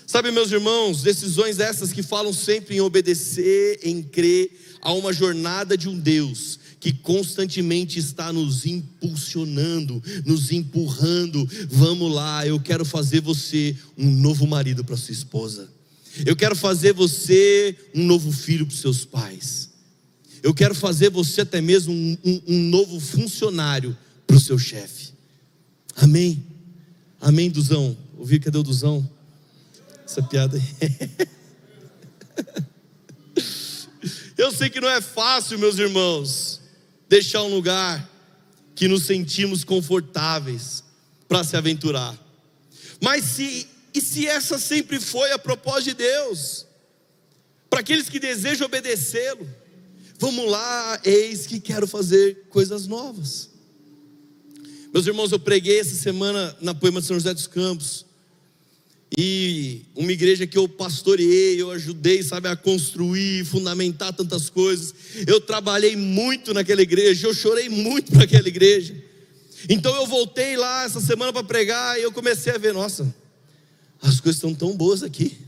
Sabe, 0.06 0.30
meus 0.30 0.50
irmãos, 0.50 1.02
decisões 1.02 1.58
essas 1.58 1.92
que 1.92 2.02
falam 2.02 2.32
sempre 2.32 2.76
em 2.76 2.80
obedecer, 2.80 3.80
em 3.82 4.02
crer 4.02 4.50
a 4.80 4.92
uma 4.92 5.12
jornada 5.12 5.76
de 5.76 5.88
um 5.88 5.98
Deus 5.98 6.58
que 6.82 6.92
constantemente 6.92 8.00
está 8.00 8.32
nos 8.32 8.66
impulsionando, 8.66 10.02
nos 10.26 10.50
empurrando. 10.50 11.48
Vamos 11.70 12.12
lá, 12.12 12.44
eu 12.44 12.58
quero 12.58 12.84
fazer 12.84 13.20
você 13.20 13.76
um 13.96 14.10
novo 14.10 14.48
marido 14.48 14.82
para 14.82 14.96
sua 14.96 15.12
esposa. 15.12 15.70
Eu 16.26 16.34
quero 16.34 16.56
fazer 16.56 16.92
você 16.92 17.78
um 17.94 18.04
novo 18.04 18.32
filho 18.32 18.66
para 18.66 18.74
seus 18.74 19.04
pais. 19.04 19.70
Eu 20.42 20.52
quero 20.52 20.74
fazer 20.74 21.08
você 21.08 21.42
até 21.42 21.60
mesmo 21.60 21.92
um, 21.94 22.18
um, 22.24 22.42
um 22.48 22.58
novo 22.64 22.98
funcionário 22.98 23.96
para 24.26 24.34
o 24.34 24.40
seu 24.40 24.58
chefe. 24.58 25.12
Amém? 25.94 26.42
Amém, 27.20 27.48
Duzão? 27.48 27.96
Ouvi, 28.18 28.40
cadê 28.40 28.58
o 28.58 28.62
Duzão? 28.64 29.08
Essa 30.04 30.20
piada 30.20 30.56
aí. 30.56 30.64
Eu 34.36 34.50
sei 34.50 34.68
que 34.68 34.80
não 34.80 34.90
é 34.90 35.00
fácil, 35.00 35.60
meus 35.60 35.78
irmãos 35.78 36.51
deixar 37.12 37.42
um 37.42 37.54
lugar 37.54 38.10
que 38.74 38.88
nos 38.88 39.02
sentimos 39.02 39.64
confortáveis 39.64 40.82
para 41.28 41.44
se 41.44 41.54
aventurar. 41.54 42.18
Mas 43.02 43.22
se 43.24 43.68
e 43.92 44.00
se 44.00 44.26
essa 44.26 44.58
sempre 44.58 44.98
foi 44.98 45.30
a 45.32 45.38
propósito 45.38 45.90
de 45.90 46.04
Deus? 46.04 46.66
Para 47.68 47.80
aqueles 47.80 48.08
que 48.08 48.18
desejam 48.18 48.66
obedecê-lo, 48.66 49.46
vamos 50.18 50.50
lá, 50.50 50.98
eis 51.04 51.46
que 51.46 51.60
quero 51.60 51.86
fazer 51.86 52.46
coisas 52.48 52.86
novas. 52.86 53.50
Meus 54.90 55.06
irmãos, 55.06 55.32
eu 55.32 55.38
preguei 55.38 55.80
essa 55.80 55.94
semana 55.94 56.56
na 56.62 56.74
Poema 56.74 57.02
de 57.02 57.06
São 57.08 57.16
José 57.16 57.34
dos 57.34 57.46
Campos 57.46 58.06
e 59.16 59.82
uma 59.94 60.10
igreja 60.10 60.46
que 60.46 60.56
eu 60.56 60.66
pastoreei, 60.66 61.60
eu 61.60 61.70
ajudei, 61.70 62.22
sabe, 62.22 62.48
a 62.48 62.56
construir, 62.56 63.44
fundamentar 63.44 64.12
tantas 64.12 64.48
coisas. 64.48 64.94
Eu 65.26 65.40
trabalhei 65.40 65.96
muito 65.96 66.54
naquela 66.54 66.80
igreja, 66.80 67.26
eu 67.26 67.34
chorei 67.34 67.68
muito 67.68 68.10
para 68.10 68.24
aquela 68.24 68.48
igreja. 68.48 68.94
Então 69.68 69.94
eu 69.96 70.06
voltei 70.06 70.56
lá 70.56 70.84
essa 70.84 71.00
semana 71.00 71.32
para 71.32 71.44
pregar 71.44 71.98
e 71.98 72.02
eu 72.02 72.10
comecei 72.10 72.52
a 72.52 72.58
ver, 72.58 72.72
nossa, 72.72 73.14
as 74.00 74.18
coisas 74.18 74.36
estão 74.36 74.54
tão 74.54 74.74
boas 74.76 75.02
aqui. 75.02 75.38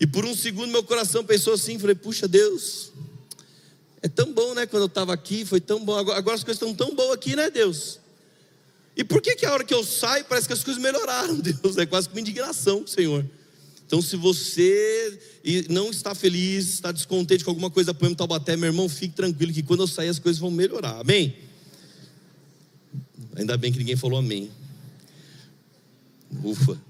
E 0.00 0.06
por 0.06 0.24
um 0.24 0.34
segundo 0.34 0.70
meu 0.70 0.82
coração 0.82 1.24
pensou 1.24 1.54
assim, 1.54 1.78
falei, 1.78 1.94
puxa 1.94 2.26
Deus, 2.26 2.92
é 4.02 4.08
tão 4.08 4.32
bom, 4.32 4.54
né? 4.54 4.66
Quando 4.66 4.82
eu 4.82 4.88
estava 4.88 5.14
aqui, 5.14 5.44
foi 5.44 5.60
tão 5.60 5.82
bom. 5.84 5.96
Agora, 5.96 6.18
agora 6.18 6.36
as 6.36 6.44
coisas 6.44 6.60
estão 6.60 6.74
tão 6.74 6.94
boas 6.94 7.12
aqui, 7.12 7.34
né, 7.34 7.48
Deus? 7.48 8.00
E 8.96 9.04
por 9.04 9.20
que 9.20 9.36
que 9.36 9.44
a 9.44 9.52
hora 9.52 9.62
que 9.62 9.74
eu 9.74 9.84
saio 9.84 10.24
parece 10.24 10.46
que 10.46 10.54
as 10.54 10.64
coisas 10.64 10.82
melhoraram, 10.82 11.36
Deus? 11.38 11.76
É 11.76 11.84
quase 11.84 12.08
uma 12.08 12.20
indignação, 12.20 12.86
Senhor. 12.86 13.24
Então, 13.86 14.02
se 14.02 14.16
você 14.16 15.20
não 15.68 15.90
está 15.90 16.14
feliz, 16.14 16.66
está 16.68 16.90
descontente 16.90 17.44
com 17.44 17.50
alguma 17.50 17.70
coisa 17.70 17.92
da 17.92 17.98
Poema 17.98 18.16
Taubaté, 18.16 18.56
meu 18.56 18.68
irmão, 18.68 18.88
fique 18.88 19.14
tranquilo 19.14 19.52
que 19.52 19.62
quando 19.62 19.80
eu 19.80 19.86
sair 19.86 20.08
as 20.08 20.18
coisas 20.18 20.40
vão 20.40 20.50
melhorar. 20.50 20.98
Amém? 20.98 21.36
Ainda 23.36 23.56
bem 23.56 23.70
que 23.70 23.78
ninguém 23.78 23.94
falou 23.94 24.18
amém. 24.18 24.50
Ufa. 26.42 26.80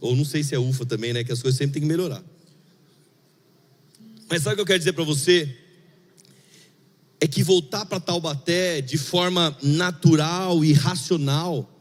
Ou 0.00 0.14
não 0.14 0.24
sei 0.24 0.42
se 0.42 0.54
é 0.54 0.58
ufa 0.58 0.86
também, 0.86 1.12
né? 1.12 1.24
Que 1.24 1.32
as 1.32 1.42
coisas 1.42 1.58
sempre 1.58 1.74
têm 1.74 1.82
que 1.82 1.88
melhorar. 1.88 2.22
Mas 4.28 4.42
sabe 4.42 4.54
o 4.54 4.56
que 4.56 4.62
eu 4.62 4.66
quero 4.66 4.78
dizer 4.78 4.92
para 4.92 5.04
você? 5.04 5.65
É 7.20 7.26
que 7.26 7.42
voltar 7.42 7.86
para 7.86 8.00
Taubaté 8.00 8.80
de 8.80 8.98
forma 8.98 9.56
natural 9.62 10.64
e 10.64 10.72
racional 10.72 11.72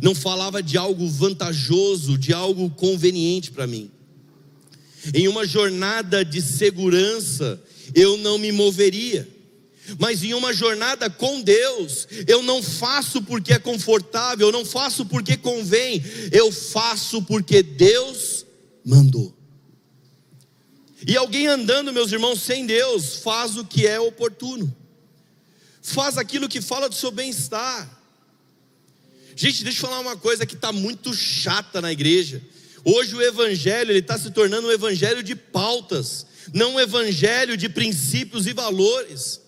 não 0.00 0.14
falava 0.14 0.62
de 0.62 0.78
algo 0.78 1.06
vantajoso, 1.08 2.16
de 2.16 2.32
algo 2.32 2.70
conveniente 2.70 3.50
para 3.50 3.66
mim. 3.66 3.90
Em 5.12 5.28
uma 5.28 5.46
jornada 5.46 6.24
de 6.24 6.40
segurança, 6.40 7.60
eu 7.94 8.16
não 8.16 8.38
me 8.38 8.52
moveria. 8.52 9.28
Mas 9.98 10.22
em 10.22 10.32
uma 10.32 10.54
jornada 10.54 11.10
com 11.10 11.40
Deus, 11.40 12.06
eu 12.28 12.42
não 12.42 12.62
faço 12.62 13.20
porque 13.22 13.52
é 13.52 13.58
confortável, 13.58 14.46
eu 14.46 14.52
não 14.52 14.64
faço 14.64 15.04
porque 15.04 15.36
convém, 15.36 16.02
eu 16.30 16.52
faço 16.52 17.22
porque 17.22 17.62
Deus 17.62 18.46
mandou. 18.84 19.36
E 21.06 21.16
alguém 21.16 21.48
andando, 21.48 21.92
meus 21.92 22.12
irmãos, 22.12 22.40
sem 22.40 22.64
Deus, 22.64 23.16
faz 23.16 23.56
o 23.56 23.64
que 23.64 23.86
é 23.86 23.98
oportuno, 23.98 24.74
faz 25.82 26.16
aquilo 26.16 26.48
que 26.48 26.60
fala 26.60 26.88
do 26.88 26.94
seu 26.94 27.10
bem-estar. 27.10 28.00
Gente, 29.34 29.64
deixa 29.64 29.78
eu 29.78 29.88
falar 29.88 30.00
uma 30.00 30.16
coisa 30.16 30.46
que 30.46 30.54
está 30.54 30.70
muito 30.70 31.12
chata 31.12 31.80
na 31.80 31.90
igreja. 31.90 32.40
Hoje 32.84 33.14
o 33.14 33.22
evangelho 33.22 33.92
está 33.92 34.16
se 34.16 34.30
tornando 34.30 34.68
um 34.68 34.72
evangelho 34.72 35.22
de 35.22 35.34
pautas, 35.34 36.26
não 36.54 36.74
um 36.74 36.80
evangelho 36.80 37.56
de 37.56 37.68
princípios 37.68 38.46
e 38.46 38.52
valores. 38.52 39.40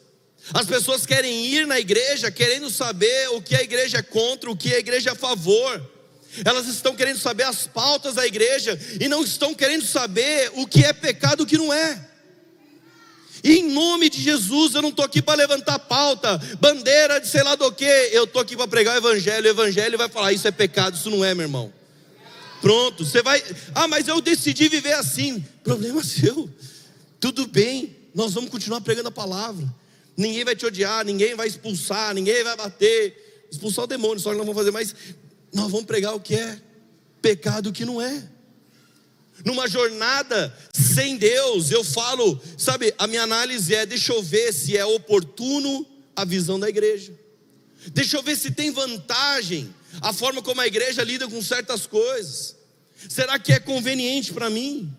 As 0.52 0.66
pessoas 0.66 1.06
querem 1.06 1.46
ir 1.46 1.66
na 1.66 1.78
igreja 1.78 2.30
querendo 2.30 2.68
saber 2.70 3.28
o 3.30 3.40
que 3.40 3.54
a 3.54 3.62
igreja 3.62 3.98
é 3.98 4.02
contra, 4.02 4.50
o 4.50 4.56
que 4.56 4.74
a 4.74 4.78
igreja 4.78 5.10
é 5.10 5.12
a 5.12 5.16
favor. 5.16 5.90
Elas 6.44 6.66
estão 6.66 6.96
querendo 6.96 7.18
saber 7.18 7.44
as 7.44 7.66
pautas 7.66 8.14
da 8.14 8.26
igreja 8.26 8.78
e 9.00 9.08
não 9.08 9.22
estão 9.22 9.54
querendo 9.54 9.84
saber 9.84 10.50
o 10.54 10.66
que 10.66 10.84
é 10.84 10.92
pecado 10.92 11.42
e 11.42 11.44
o 11.44 11.46
que 11.46 11.56
não 11.56 11.72
é. 11.72 12.13
Em 13.46 13.70
nome 13.70 14.08
de 14.08 14.22
Jesus, 14.22 14.74
eu 14.74 14.80
não 14.80 14.88
estou 14.88 15.04
aqui 15.04 15.20
para 15.20 15.36
levantar 15.36 15.78
pauta, 15.78 16.38
bandeira 16.58 17.20
de 17.20 17.28
sei 17.28 17.42
lá 17.42 17.54
do 17.54 17.70
que, 17.70 17.84
eu 17.84 18.24
estou 18.24 18.40
aqui 18.40 18.56
para 18.56 18.66
pregar 18.66 18.94
o 18.94 18.98
Evangelho. 18.98 19.46
O 19.46 19.50
Evangelho 19.50 19.98
vai 19.98 20.08
falar: 20.08 20.32
Isso 20.32 20.48
é 20.48 20.50
pecado, 20.50 20.96
isso 20.96 21.10
não 21.10 21.22
é, 21.22 21.34
meu 21.34 21.44
irmão. 21.44 21.70
Pronto, 22.62 23.04
você 23.04 23.22
vai, 23.22 23.42
ah, 23.74 23.86
mas 23.86 24.08
eu 24.08 24.18
decidi 24.22 24.70
viver 24.70 24.94
assim. 24.94 25.44
Problema 25.62 26.02
seu, 26.02 26.48
tudo 27.20 27.46
bem, 27.46 27.94
nós 28.14 28.32
vamos 28.32 28.48
continuar 28.48 28.80
pregando 28.80 29.08
a 29.08 29.12
palavra. 29.12 29.66
Ninguém 30.16 30.44
vai 30.44 30.56
te 30.56 30.64
odiar, 30.64 31.04
ninguém 31.04 31.34
vai 31.34 31.46
expulsar, 31.46 32.14
ninguém 32.14 32.42
vai 32.42 32.56
bater, 32.56 33.46
expulsar 33.50 33.84
o 33.84 33.88
demônio, 33.88 34.20
só 34.20 34.30
que 34.30 34.38
não 34.38 34.46
vamos 34.46 34.58
fazer 34.58 34.70
mais. 34.70 34.94
Nós 35.52 35.70
vamos 35.70 35.84
pregar 35.84 36.14
o 36.14 36.20
que 36.20 36.34
é 36.34 36.58
pecado 37.20 37.68
o 37.68 37.72
que 37.72 37.84
não 37.84 38.00
é. 38.00 38.22
Numa 39.42 39.68
jornada 39.68 40.54
sem 40.72 41.16
Deus, 41.16 41.70
eu 41.70 41.82
falo, 41.82 42.40
sabe, 42.56 42.94
a 42.98 43.06
minha 43.06 43.22
análise 43.22 43.74
é: 43.74 43.86
deixa 43.86 44.12
eu 44.12 44.22
ver 44.22 44.52
se 44.52 44.76
é 44.76 44.84
oportuno 44.84 45.86
a 46.14 46.24
visão 46.24 46.60
da 46.60 46.68
igreja, 46.68 47.12
deixa 47.88 48.16
eu 48.16 48.22
ver 48.22 48.36
se 48.36 48.50
tem 48.50 48.70
vantagem 48.70 49.74
a 50.00 50.12
forma 50.12 50.42
como 50.42 50.60
a 50.60 50.66
igreja 50.66 51.02
lida 51.02 51.28
com 51.28 51.42
certas 51.42 51.86
coisas. 51.86 52.56
Será 53.08 53.38
que 53.38 53.52
é 53.52 53.58
conveniente 53.58 54.32
para 54.32 54.48
mim? 54.48 54.92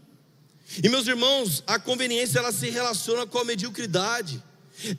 E 0.84 0.90
meus 0.90 1.08
irmãos, 1.08 1.64
a 1.66 1.80
conveniência 1.80 2.40
ela 2.40 2.52
se 2.52 2.70
relaciona 2.70 3.26
com 3.26 3.38
a 3.38 3.46
mediocridade. 3.46 4.42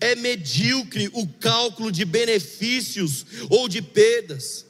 É 0.01 0.15
medíocre 0.15 1.11
o 1.13 1.27
cálculo 1.27 1.93
de 1.93 2.05
benefícios 2.05 3.27
ou 3.51 3.69
de 3.69 3.83
perdas. 3.83 4.66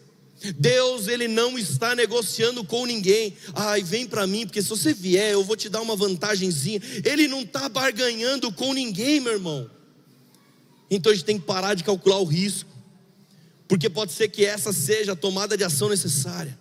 Deus 0.53 1.09
ele 1.09 1.29
não 1.29 1.59
está 1.59 1.95
negociando 1.95 2.65
com 2.65 2.87
ninguém. 2.87 3.37
Ai, 3.55 3.83
vem 3.83 4.07
para 4.07 4.27
mim, 4.27 4.47
porque 4.47 4.63
se 4.63 4.69
você 4.69 4.93
vier, 4.93 5.33
eu 5.33 5.45
vou 5.45 5.57
te 5.57 5.69
dar 5.69 5.81
uma 5.81 5.97
vantagenzinha. 5.97 6.81
Ele 7.05 7.27
não 7.29 7.43
está 7.43 7.69
barganhando 7.69 8.53
com 8.53 8.73
ninguém, 8.73 9.21
meu 9.21 9.33
irmão. 9.33 9.71
Então 10.91 11.11
a 11.11 11.15
gente 11.15 11.25
tem 11.25 11.39
que 11.39 11.45
parar 11.45 11.75
de 11.75 11.83
calcular 11.83 12.19
o 12.19 12.25
risco 12.25 12.77
porque 13.69 13.91
pode 13.91 14.13
ser 14.13 14.29
que 14.29 14.45
essa 14.45 14.73
seja 14.73 15.13
a 15.13 15.17
tomada 15.17 15.57
de 15.57 15.65
ação 15.65 15.89
necessária. 15.89 16.57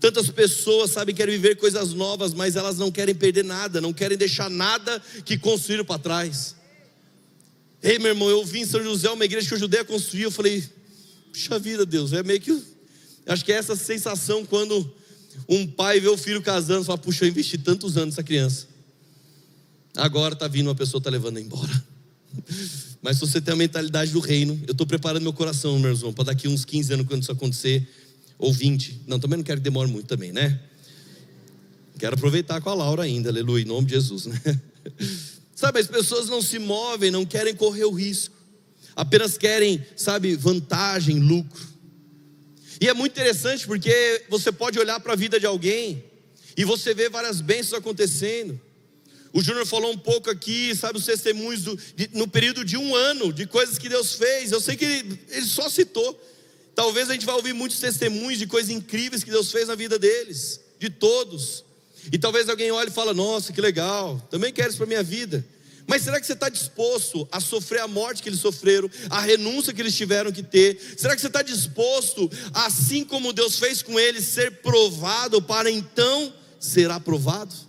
Tantas 0.00 0.30
pessoas 0.30 0.92
sabem 0.92 1.12
que 1.12 1.20
querem 1.20 1.34
viver 1.34 1.56
coisas 1.56 1.92
novas, 1.92 2.32
mas 2.32 2.54
elas 2.54 2.78
não 2.78 2.90
querem 2.90 3.14
perder 3.14 3.44
nada, 3.44 3.80
não 3.80 3.92
querem 3.92 4.16
deixar 4.16 4.48
nada 4.48 5.02
que 5.24 5.36
construíram 5.36 5.84
para 5.84 5.98
trás. 5.98 6.54
Ei, 7.82 7.98
meu 7.98 8.08
irmão, 8.08 8.30
eu 8.30 8.44
vim 8.44 8.60
em 8.60 8.66
São 8.66 8.82
José, 8.82 9.10
uma 9.10 9.24
igreja 9.24 9.48
que 9.48 9.54
eu 9.54 9.56
ajudei 9.56 9.80
a 9.80 9.84
construir. 9.84 10.22
Eu 10.22 10.30
falei, 10.30 10.64
puxa 11.38 11.58
vida, 11.58 11.86
Deus, 11.86 12.12
é 12.12 12.22
meio 12.22 12.40
que. 12.40 12.60
Acho 13.26 13.44
que 13.44 13.52
é 13.52 13.56
essa 13.56 13.76
sensação 13.76 14.44
quando 14.44 14.92
um 15.48 15.66
pai 15.66 16.00
vê 16.00 16.08
o 16.08 16.16
filho 16.16 16.42
casando, 16.42 16.84
fala, 16.84 16.98
puxa, 16.98 17.24
eu 17.24 17.28
investi 17.28 17.56
tantos 17.56 17.96
anos 17.96 18.14
nessa 18.14 18.22
criança. 18.22 18.66
Agora 19.96 20.34
está 20.34 20.48
vindo 20.48 20.66
uma 20.66 20.74
pessoa, 20.74 20.98
está 20.98 21.10
levando 21.10 21.38
embora. 21.38 21.84
Mas 23.00 23.16
se 23.16 23.20
você 23.20 23.40
tem 23.40 23.54
a 23.54 23.56
mentalidade 23.56 24.10
do 24.10 24.18
reino, 24.18 24.60
eu 24.66 24.72
estou 24.72 24.86
preparando 24.86 25.22
meu 25.22 25.32
coração, 25.32 25.78
meu 25.78 25.92
irmão, 25.92 26.12
para 26.12 26.24
daqui 26.24 26.48
uns 26.48 26.64
15 26.64 26.94
anos, 26.94 27.06
quando 27.06 27.22
isso 27.22 27.30
acontecer, 27.30 27.86
ou 28.38 28.52
20. 28.52 29.02
Não, 29.06 29.20
também 29.20 29.36
não 29.36 29.44
quero 29.44 29.60
que 29.60 29.64
demore 29.64 29.90
muito 29.90 30.06
também, 30.06 30.32
né? 30.32 30.58
Quero 31.98 32.14
aproveitar 32.14 32.60
com 32.60 32.70
a 32.70 32.74
Laura 32.74 33.02
ainda, 33.02 33.28
aleluia, 33.28 33.62
em 33.62 33.66
nome 33.66 33.86
de 33.86 33.94
Jesus, 33.94 34.26
né? 34.26 34.40
Sabe, 35.54 35.80
as 35.80 35.86
pessoas 35.86 36.28
não 36.28 36.40
se 36.40 36.58
movem, 36.58 37.10
não 37.10 37.26
querem 37.26 37.54
correr 37.54 37.84
o 37.84 37.92
risco, 37.92 38.37
apenas 38.98 39.38
querem, 39.38 39.86
sabe, 39.94 40.34
vantagem, 40.34 41.20
lucro. 41.20 41.64
E 42.80 42.88
é 42.88 42.92
muito 42.92 43.12
interessante 43.12 43.64
porque 43.64 44.24
você 44.28 44.50
pode 44.50 44.76
olhar 44.76 44.98
para 44.98 45.12
a 45.12 45.16
vida 45.16 45.38
de 45.38 45.46
alguém 45.46 46.02
e 46.56 46.64
você 46.64 46.92
vê 46.92 47.08
várias 47.08 47.40
bênçãos 47.40 47.74
acontecendo. 47.74 48.60
O 49.32 49.40
Júnior 49.40 49.64
falou 49.66 49.92
um 49.92 49.96
pouco 49.96 50.28
aqui, 50.28 50.74
sabe, 50.74 50.98
os 50.98 51.04
testemunhos 51.04 51.62
do, 51.62 51.78
de, 51.94 52.10
no 52.12 52.26
período 52.26 52.64
de 52.64 52.76
um 52.76 52.92
ano, 52.92 53.32
de 53.32 53.46
coisas 53.46 53.78
que 53.78 53.88
Deus 53.88 54.14
fez. 54.14 54.50
Eu 54.50 54.60
sei 54.60 54.76
que 54.76 54.84
ele, 54.84 55.20
ele 55.28 55.46
só 55.46 55.68
citou. 55.70 56.20
Talvez 56.74 57.08
a 57.08 57.12
gente 57.12 57.24
vá 57.24 57.34
ouvir 57.34 57.52
muitos 57.52 57.78
testemunhos 57.78 58.40
de 58.40 58.48
coisas 58.48 58.68
incríveis 58.68 59.22
que 59.22 59.30
Deus 59.30 59.52
fez 59.52 59.68
na 59.68 59.76
vida 59.76 59.96
deles, 59.96 60.60
de 60.80 60.90
todos. 60.90 61.64
E 62.12 62.18
talvez 62.18 62.48
alguém 62.48 62.72
olhe 62.72 62.90
e 62.90 62.92
fale: 62.92 63.12
Nossa, 63.12 63.52
que 63.52 63.60
legal, 63.60 64.20
também 64.28 64.52
quero 64.52 64.70
isso 64.70 64.78
para 64.78 64.86
minha 64.86 65.04
vida. 65.04 65.44
Mas 65.88 66.02
será 66.02 66.20
que 66.20 66.26
você 66.26 66.34
está 66.34 66.48
disposto 66.48 67.26
a 67.32 67.40
sofrer 67.40 67.80
a 67.80 67.88
morte 67.88 68.22
que 68.22 68.28
eles 68.28 68.40
sofreram, 68.40 68.88
a 69.10 69.20
renúncia 69.20 69.72
que 69.72 69.80
eles 69.80 69.96
tiveram 69.96 70.30
que 70.30 70.42
ter? 70.42 70.78
Será 70.96 71.16
que 71.16 71.20
você 71.20 71.26
está 71.26 71.42
disposto, 71.42 72.30
assim 72.52 73.04
como 73.04 73.32
Deus 73.32 73.58
fez 73.58 73.82
com 73.82 73.98
eles, 73.98 74.24
ser 74.24 74.60
provado 74.60 75.42
para 75.42 75.70
então 75.70 76.32
ser 76.60 76.90
aprovado? 76.90 77.68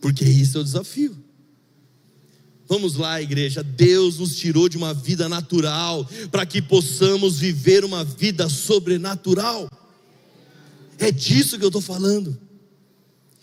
porque 0.00 0.24
isso 0.24 0.58
é 0.58 0.60
o 0.60 0.64
desafio. 0.64 1.16
Vamos 2.66 2.96
lá, 2.96 3.20
igreja. 3.20 3.62
Deus 3.62 4.18
nos 4.18 4.36
tirou 4.36 4.68
de 4.68 4.76
uma 4.76 4.92
vida 4.92 5.28
natural 5.28 6.08
para 6.30 6.44
que 6.44 6.60
possamos 6.60 7.38
viver 7.38 7.84
uma 7.84 8.04
vida 8.04 8.48
sobrenatural. 8.48 9.68
É 10.98 11.10
disso 11.10 11.58
que 11.58 11.64
eu 11.64 11.68
estou 11.68 11.80
falando. 11.80 12.38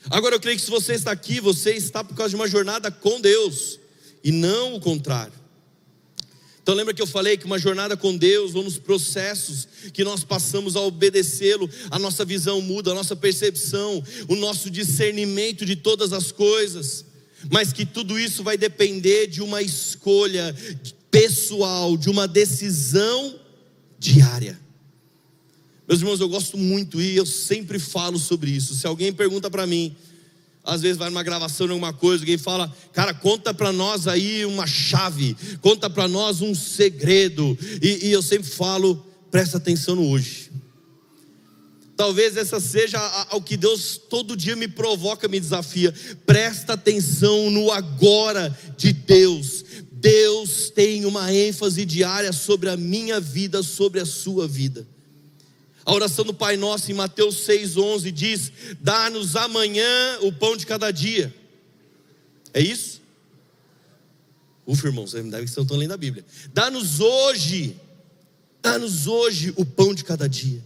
Agora 0.10 0.36
eu 0.36 0.39
creio 0.39 0.58
que 0.58 0.63
se 0.63 0.70
você 0.70 0.94
está 0.94 1.12
aqui, 1.12 1.39
você 1.39 1.72
está 1.72 2.04
por 2.04 2.15
causa 2.15 2.30
de 2.30 2.36
uma 2.36 2.48
jornada 2.48 2.91
com 2.91 3.20
Deus 3.20 3.80
e 4.24 4.32
não 4.32 4.76
o 4.76 4.80
contrário. 4.80 5.34
Então 6.65 6.74
lembra 6.74 6.96
que 6.96 7.02
eu 7.02 7.06
falei 7.06 7.38
que 7.38 7.46
uma 7.46 7.60
jornada 7.60 7.96
com 7.96 8.18
Deus, 8.18 8.56
ou 8.56 8.63
nos 8.63 8.80
processos 8.80 9.68
que 9.94 10.04
nós 10.04 10.24
passamos 10.24 10.76
a 10.76 10.82
obedecê-lo, 10.82 11.70
a 11.91 12.00
nossa 12.00 12.26
visão 12.26 12.60
muda, 12.60 12.89
a 12.89 12.96
nossa 12.96 13.15
percepção, 13.15 14.04
o 14.28 14.36
nosso 14.36 14.72
discernimento 14.72 15.63
de 15.63 15.76
todas 15.76 16.12
as 16.12 16.32
coisas, 16.32 17.06
mas 17.52 17.72
que 17.72 17.86
tudo 17.86 18.20
isso 18.20 18.44
vai 18.44 18.58
depender 18.58 19.28
de 19.28 19.44
uma 19.44 19.62
escolha 19.62 20.56
pessoal, 21.12 21.96
de 21.96 22.10
uma 22.10 22.28
decisão 22.28 23.39
diária. 24.00 24.60
Meus 25.88 26.02
irmãos, 26.02 26.19
eu 26.19 26.28
gosto 26.28 26.58
muito 26.58 27.00
e 27.00 27.15
eu 27.15 27.26
sempre 27.26 27.78
falo 27.78 28.17
sobre 28.17 28.50
isso. 28.52 28.76
Se 28.76 28.88
alguém 28.88 29.13
pergunta 29.13 29.52
para 29.52 29.67
mim, 29.67 29.95
às 30.63 30.82
vezes 30.82 30.98
vai 30.98 31.10
numa 31.10 31.21
gravação 31.21 31.67
alguma 31.67 31.93
coisa, 31.93 32.24
alguém 32.24 32.39
fala, 32.39 32.76
cara, 32.91 33.13
conta 33.13 33.54
para 33.54 33.71
nós 33.71 34.08
aí 34.08 34.43
uma 34.45 34.65
chave, 34.65 35.38
conta 35.62 35.88
para 35.88 36.08
nós 36.08 36.41
um 36.41 36.56
segredo. 36.56 37.56
E, 37.82 38.08
e, 38.08 38.12
eu 38.12 38.21
sempre 38.21 38.50
falo, 38.50 39.06
presta 39.30 39.58
atenção 39.58 39.95
no 39.95 40.10
hoje. 40.10 40.52
Talvez 41.95 42.36
essa 42.36 42.60
seja 42.60 43.00
o 43.32 43.41
que 43.41 43.56
Deus 43.56 44.02
todo 44.10 44.36
dia 44.36 44.56
me 44.56 44.67
provoca, 44.67 45.28
me 45.28 45.39
desafia. 45.39 45.93
Presta 46.26 46.74
atenção 46.74 47.50
no 47.52 47.71
agora 47.71 48.58
de 48.76 48.91
Deus. 48.91 49.63
Deus 49.93 50.69
tem 50.71 51.06
uma 51.06 51.32
ênfase 51.34 51.86
diária 51.86 52.34
sobre 52.34 52.69
a 52.69 52.76
minha 52.76 53.19
vida, 53.19 53.63
sobre 53.63 54.02
a 54.02 54.06
sua 54.06 54.45
vida. 54.48 54.86
A 55.86 55.93
oração 55.93 56.26
do 56.26 56.34
Pai 56.34 56.58
Nosso 56.58 56.91
em 56.91 56.95
Mateus 56.95 57.45
6,11 57.48 58.12
diz: 58.12 58.52
Dá-nos 58.82 59.36
amanhã 59.36 60.17
o 60.21 60.34
pão 60.34 60.58
de 60.58 60.65
cada 60.65 60.89
dia. 60.89 61.34
É 62.52 62.60
isso? 62.60 63.02
Ufa, 64.65 64.88
irmãos, 64.88 65.12
deve 65.12 65.43
que 65.43 65.62
estão 65.62 65.78
lendo 65.78 65.93
a 65.93 65.98
Bíblia. 65.98 66.26
Dá-nos 66.52 67.00
hoje, 67.00 67.80
dá-nos 68.63 69.06
hoje 69.06 69.54
o 69.56 69.63
pão 69.63 69.93
de 69.93 70.04
cada 70.04 70.28
dia. 70.28 70.63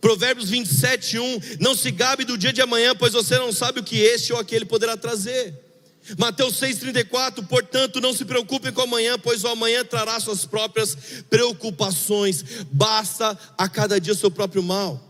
Provérbios 0.00 0.48
27, 0.48 1.18
1: 1.18 1.40
Não 1.58 1.74
se 1.74 1.90
gabe 1.90 2.24
do 2.24 2.38
dia 2.38 2.52
de 2.52 2.62
amanhã, 2.62 2.94
pois 2.94 3.12
você 3.12 3.36
não 3.38 3.52
sabe 3.52 3.80
o 3.80 3.84
que 3.84 3.98
este 3.98 4.32
ou 4.32 4.38
aquele 4.38 4.64
poderá 4.64 4.96
trazer. 4.96 5.69
Mateus 6.18 6.60
6,34, 6.60 7.46
portanto, 7.46 8.00
não 8.00 8.12
se 8.12 8.24
preocupem 8.24 8.72
com 8.72 8.80
amanhã, 8.80 9.18
pois 9.18 9.44
o 9.44 9.48
amanhã 9.48 9.84
trará 9.84 10.18
suas 10.18 10.44
próprias 10.44 10.96
preocupações, 11.28 12.44
basta 12.72 13.38
a 13.56 13.68
cada 13.68 14.00
dia 14.00 14.14
seu 14.14 14.30
próprio 14.30 14.62
mal. 14.62 15.08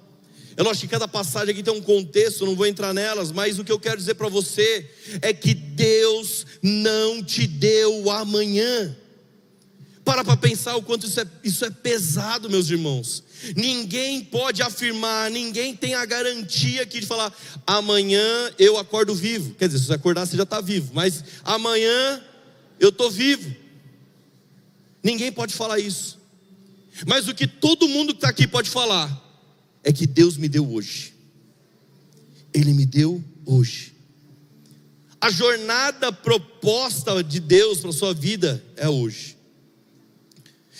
Eu 0.56 0.68
acho 0.68 0.80
que 0.80 0.88
cada 0.88 1.08
passagem 1.08 1.52
aqui 1.52 1.62
tem 1.62 1.72
um 1.72 1.80
contexto, 1.80 2.44
não 2.44 2.54
vou 2.54 2.66
entrar 2.66 2.92
nelas, 2.92 3.32
mas 3.32 3.58
o 3.58 3.64
que 3.64 3.72
eu 3.72 3.80
quero 3.80 3.96
dizer 3.96 4.14
para 4.14 4.28
você 4.28 4.90
é 5.22 5.32
que 5.32 5.54
Deus 5.54 6.44
não 6.62 7.22
te 7.22 7.46
deu 7.46 8.02
o 8.02 8.10
amanhã. 8.10 8.94
Para 10.04 10.24
para 10.24 10.36
pensar 10.36 10.76
o 10.76 10.82
quanto 10.82 11.06
isso 11.06 11.20
é, 11.20 11.26
isso 11.44 11.64
é 11.64 11.70
pesado, 11.70 12.48
meus 12.48 12.70
irmãos. 12.70 13.22
Ninguém 13.56 14.24
pode 14.24 14.62
afirmar, 14.62 15.30
ninguém 15.30 15.74
tem 15.74 15.94
a 15.94 16.04
garantia 16.04 16.82
aqui 16.82 17.00
de 17.00 17.06
falar, 17.06 17.32
amanhã 17.66 18.50
eu 18.58 18.78
acordo 18.78 19.14
vivo. 19.14 19.54
Quer 19.54 19.68
dizer, 19.68 19.78
se 19.78 19.86
você 19.86 19.94
acordar, 19.94 20.26
você 20.26 20.36
já 20.36 20.42
está 20.42 20.60
vivo, 20.60 20.92
mas 20.94 21.22
amanhã 21.44 22.22
eu 22.78 22.88
estou 22.88 23.10
vivo. 23.10 23.54
Ninguém 25.02 25.30
pode 25.30 25.54
falar 25.54 25.78
isso. 25.78 26.18
Mas 27.06 27.28
o 27.28 27.34
que 27.34 27.46
todo 27.46 27.88
mundo 27.88 28.12
que 28.12 28.18
está 28.18 28.28
aqui 28.28 28.46
pode 28.46 28.68
falar 28.68 29.08
é 29.82 29.92
que 29.92 30.06
Deus 30.06 30.36
me 30.36 30.48
deu 30.48 30.70
hoje. 30.70 31.14
Ele 32.52 32.72
me 32.72 32.84
deu 32.84 33.22
hoje. 33.46 33.94
A 35.20 35.30
jornada 35.30 36.12
proposta 36.12 37.22
de 37.22 37.40
Deus 37.40 37.80
para 37.80 37.90
a 37.90 37.94
sua 37.94 38.14
vida 38.14 38.62
é 38.76 38.88
hoje. 38.88 39.36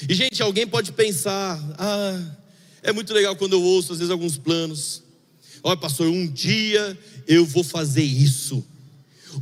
E, 0.09 0.15
gente, 0.15 0.43
alguém 0.43 0.67
pode 0.67 0.93
pensar: 0.93 1.59
ah, 1.79 2.37
é 2.83 2.93
muito 2.93 3.13
legal 3.13 3.37
quando 3.37 3.55
eu 3.55 3.63
ouço, 3.63 3.93
às 3.93 3.99
vezes, 3.99 4.11
alguns 4.11 4.37
planos. 4.37 5.03
Olha, 5.63 5.77
pastor, 5.77 6.09
um 6.09 6.27
dia 6.27 6.99
eu 7.27 7.45
vou 7.45 7.63
fazer 7.63 8.03
isso. 8.03 8.65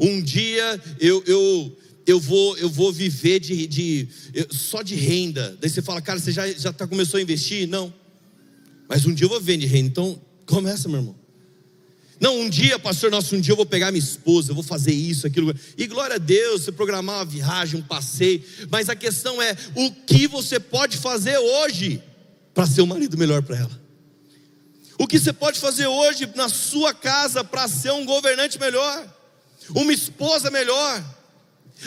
Um 0.00 0.20
dia 0.20 0.80
eu, 1.00 1.22
eu, 1.26 1.78
eu, 2.06 2.20
vou, 2.20 2.56
eu 2.58 2.68
vou 2.68 2.92
viver 2.92 3.40
de, 3.40 3.66
de, 3.66 4.08
só 4.50 4.82
de 4.82 4.94
renda. 4.94 5.56
Daí 5.60 5.70
você 5.70 5.80
fala, 5.80 6.02
cara, 6.02 6.18
você 6.18 6.32
já, 6.32 6.50
já 6.50 6.72
tá, 6.72 6.86
começou 6.86 7.18
a 7.18 7.22
investir? 7.22 7.68
Não. 7.68 7.92
Mas 8.88 9.06
um 9.06 9.14
dia 9.14 9.26
eu 9.26 9.30
vou 9.30 9.40
de 9.40 9.66
renda. 9.66 9.88
Então, 9.88 10.20
começa, 10.44 10.88
meu 10.88 10.98
irmão. 10.98 11.17
Não, 12.20 12.40
um 12.40 12.50
dia, 12.50 12.78
pastor, 12.78 13.10
nosso, 13.10 13.36
um 13.36 13.40
dia 13.40 13.52
eu 13.52 13.56
vou 13.56 13.66
pegar 13.66 13.92
minha 13.92 14.02
esposa, 14.02 14.50
eu 14.50 14.54
vou 14.54 14.64
fazer 14.64 14.92
isso, 14.92 15.26
aquilo. 15.26 15.54
E 15.76 15.86
glória 15.86 16.16
a 16.16 16.18
Deus, 16.18 16.62
você 16.64 16.72
programar 16.72 17.16
uma 17.16 17.24
viagem, 17.24 17.78
um 17.78 17.82
passeio. 17.82 18.42
Mas 18.70 18.88
a 18.88 18.96
questão 18.96 19.40
é: 19.40 19.56
o 19.74 19.92
que 19.92 20.26
você 20.26 20.58
pode 20.58 20.96
fazer 20.96 21.38
hoje 21.38 22.02
para 22.52 22.66
ser 22.66 22.82
um 22.82 22.86
marido 22.86 23.16
melhor 23.16 23.42
para 23.42 23.58
ela? 23.58 23.88
O 24.98 25.06
que 25.06 25.18
você 25.18 25.32
pode 25.32 25.60
fazer 25.60 25.86
hoje 25.86 26.28
na 26.34 26.48
sua 26.48 26.92
casa 26.92 27.44
para 27.44 27.68
ser 27.68 27.92
um 27.92 28.04
governante 28.04 28.58
melhor? 28.58 29.08
Uma 29.70 29.92
esposa 29.92 30.50
melhor? 30.50 31.04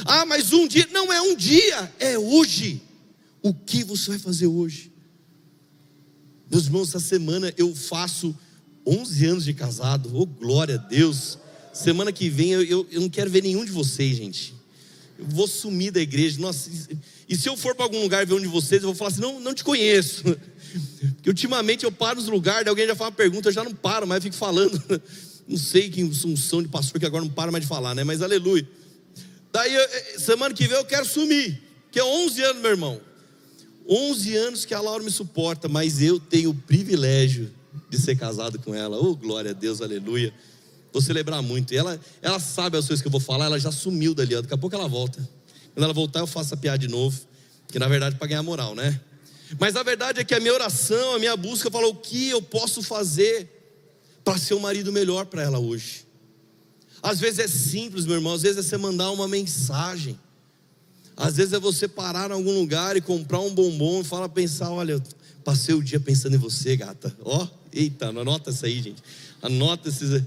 Ah, 0.06 0.26
mas 0.26 0.54
um 0.54 0.65
dia, 0.65 0.88
não 0.91 1.12
é 1.12 1.22
um 1.22 1.36
dia, 1.36 1.94
é 2.00 2.17
hoje. 2.17 2.82
O 3.41 3.54
que 3.54 3.84
você 3.84 4.12
vai 4.12 4.20
fazer 4.20 4.48
hoje? 4.48 4.94
Meus 6.50 6.65
irmãos, 6.65 6.89
essa 6.89 7.00
semana 7.02 7.54
eu 7.58 7.76
faço 7.76 8.38
11 8.86 9.26
anos 9.26 9.46
de 9.46 9.54
casado, 9.54 10.12
oh 10.13 10.26
glória 10.26 10.76
a 10.76 10.78
Deus. 10.78 11.38
Semana 11.74 12.12
que 12.12 12.30
vem 12.30 12.52
eu, 12.52 12.63
eu, 12.63 12.88
eu 12.91 13.02
não 13.02 13.10
quero 13.10 13.30
ver 13.30 13.44
nenhum 13.44 13.63
de 13.63 13.72
vocês, 13.72 14.17
gente. 14.17 14.54
Eu 15.17 15.26
vou 15.28 15.48
sumir 15.48 15.91
da 15.91 16.02
igreja. 16.02 16.39
Nossa, 16.39 16.70
e 17.30 17.36
se 17.36 17.48
eu 17.48 17.56
for 17.56 17.76
para 17.76 17.86
algum 17.86 18.02
lugar 18.02 18.26
ver 18.26 18.34
um 18.34 18.41
de 18.41 18.48
vocês, 18.48 18.82
eu 18.82 18.88
vou 18.89 18.96
falar 18.96 19.12
assim: 19.12 19.22
não, 19.22 19.39
não 19.39 19.54
te 19.54 19.63
conheço. 19.63 20.24
Porque 21.15 21.30
ultimamente 21.30 21.84
eu 21.84 21.91
paro 21.91 22.15
nos 22.20 22.28
lugares, 22.28 22.67
alguém 22.67 22.88
já 22.88 22.96
fala 22.96 23.10
uma 23.10 23.15
pergunta, 23.15 23.50
eu 23.50 23.54
já 23.54 23.63
não 23.63 23.74
paro, 23.74 24.08
mas 24.08 24.17
eu 24.17 24.22
fico 24.24 24.36
falando. 24.36 24.82
Não 25.48 25.58
sei 25.58 25.89
que 25.89 26.08
função 26.13 26.62
de 26.62 26.70
pastor 26.70 26.98
que 26.98 27.06
agora 27.06 27.26
não 27.26 27.32
para 27.32 27.52
mais 27.52 27.63
de 27.63 27.67
falar, 27.67 27.94
né? 27.94 28.06
Mas 28.06 28.22
aleluia. 28.22 28.65
Daí, 29.52 29.76
eh, 29.76 30.15
semana 30.17 30.54
que 30.54 30.65
vem 30.65 30.78
eu 30.78 30.86
quero 30.86 31.04
sumir, 31.04 31.62
que 31.91 32.00
é 32.00 32.04
11 32.06 32.41
anos, 32.44 32.62
meu 32.62 32.72
irmão. 32.72 33.02
11 33.89 34.36
anos 34.38 34.65
que 34.65 34.74
a 34.74 34.80
Laura 34.80 35.04
me 35.04 35.12
suporta, 35.12 35.67
mas 35.67 36.02
eu 36.02 36.22
tenho 36.22 36.52
o 36.52 36.54
privilégio 36.54 37.52
de 37.92 37.98
ser 37.98 38.16
casado 38.16 38.58
com 38.58 38.74
ela. 38.74 38.98
Oh, 38.98 39.14
glória 39.14 39.52
a 39.52 39.54
Deus, 39.54 39.82
aleluia. 39.82 40.34
Vou 40.94 41.02
celebrar 41.02 41.42
muito. 41.42 41.74
E 41.74 41.78
ela, 41.78 42.00
ela 42.22 42.40
sabe 42.40 42.78
as 42.78 42.88
coisas 42.88 43.02
que 43.02 43.08
eu 43.08 43.12
vou 43.12 43.20
falar, 43.20 43.46
ela 43.46 43.60
já 43.60 43.70
sumiu 43.70 44.16
dali. 44.16 44.34
Daqui 44.34 44.54
a 44.54 44.58
pouco 44.58 44.74
ela 44.74 44.88
volta. 44.88 45.20
Quando 45.74 45.84
ela 45.84 45.94
voltar, 45.94 46.22
eu 46.22 46.28
faço 46.28 46.54
a 46.54 46.58
piada 46.58 46.78
de 46.78 46.88
novo. 46.88 47.20
Que 47.68 47.78
na 47.78 47.90
verdade 47.90 48.16
é 48.16 48.18
para 48.18 48.28
ganhar 48.28 48.44
moral, 48.44 48.74
né? 48.74 49.00
Mas 49.60 49.76
a 49.76 49.84
verdade 49.84 50.22
é 50.22 50.24
que 50.24 50.34
a 50.34 50.40
minha 50.40 50.54
oração, 50.54 51.16
a 51.16 51.20
minha 51.20 51.36
busca, 51.36 51.70
falou 51.70 51.92
o 51.92 51.96
que 51.96 52.30
eu 52.30 52.42
posso 52.42 52.82
fazer 52.82 53.50
para 54.24 54.38
ser 54.38 54.54
um 54.54 54.60
marido 54.62 54.90
melhor 54.94 55.26
para 55.26 55.44
ela 55.44 55.60
hoje. 55.60 56.06
Às 57.04 57.20
vezes 57.20 57.40
é 57.40 57.48
simples, 57.48 58.06
meu 58.06 58.16
irmão, 58.16 58.34
às 58.34 58.42
vezes 58.42 58.58
é 58.58 58.62
você 58.62 58.78
mandar 58.78 59.12
uma 59.12 59.28
mensagem. 59.28 60.18
Às 61.18 61.36
vezes 61.36 61.52
é 61.52 61.60
você 61.60 61.90
parar 61.90 62.30
em 62.30 62.34
algum 62.34 62.58
lugar 62.58 62.96
e 62.96 63.02
comprar 63.02 63.42
um 63.42 63.54
bombom 63.54 64.00
e 64.00 64.04
falar, 64.06 64.30
pensar, 64.30 64.72
olha, 64.72 65.02
passei 65.44 65.76
o 65.76 65.84
dia 65.84 66.00
pensando 66.00 66.36
em 66.36 66.40
você, 66.40 66.78
gata. 66.78 67.14
Ó, 67.22 67.44
oh, 67.44 67.61
eita, 67.74 68.08
anota 68.08 68.50
isso 68.50 68.66
aí, 68.66 68.82
gente. 68.82 69.04
Anota 69.42 69.90
esses. 69.90 70.24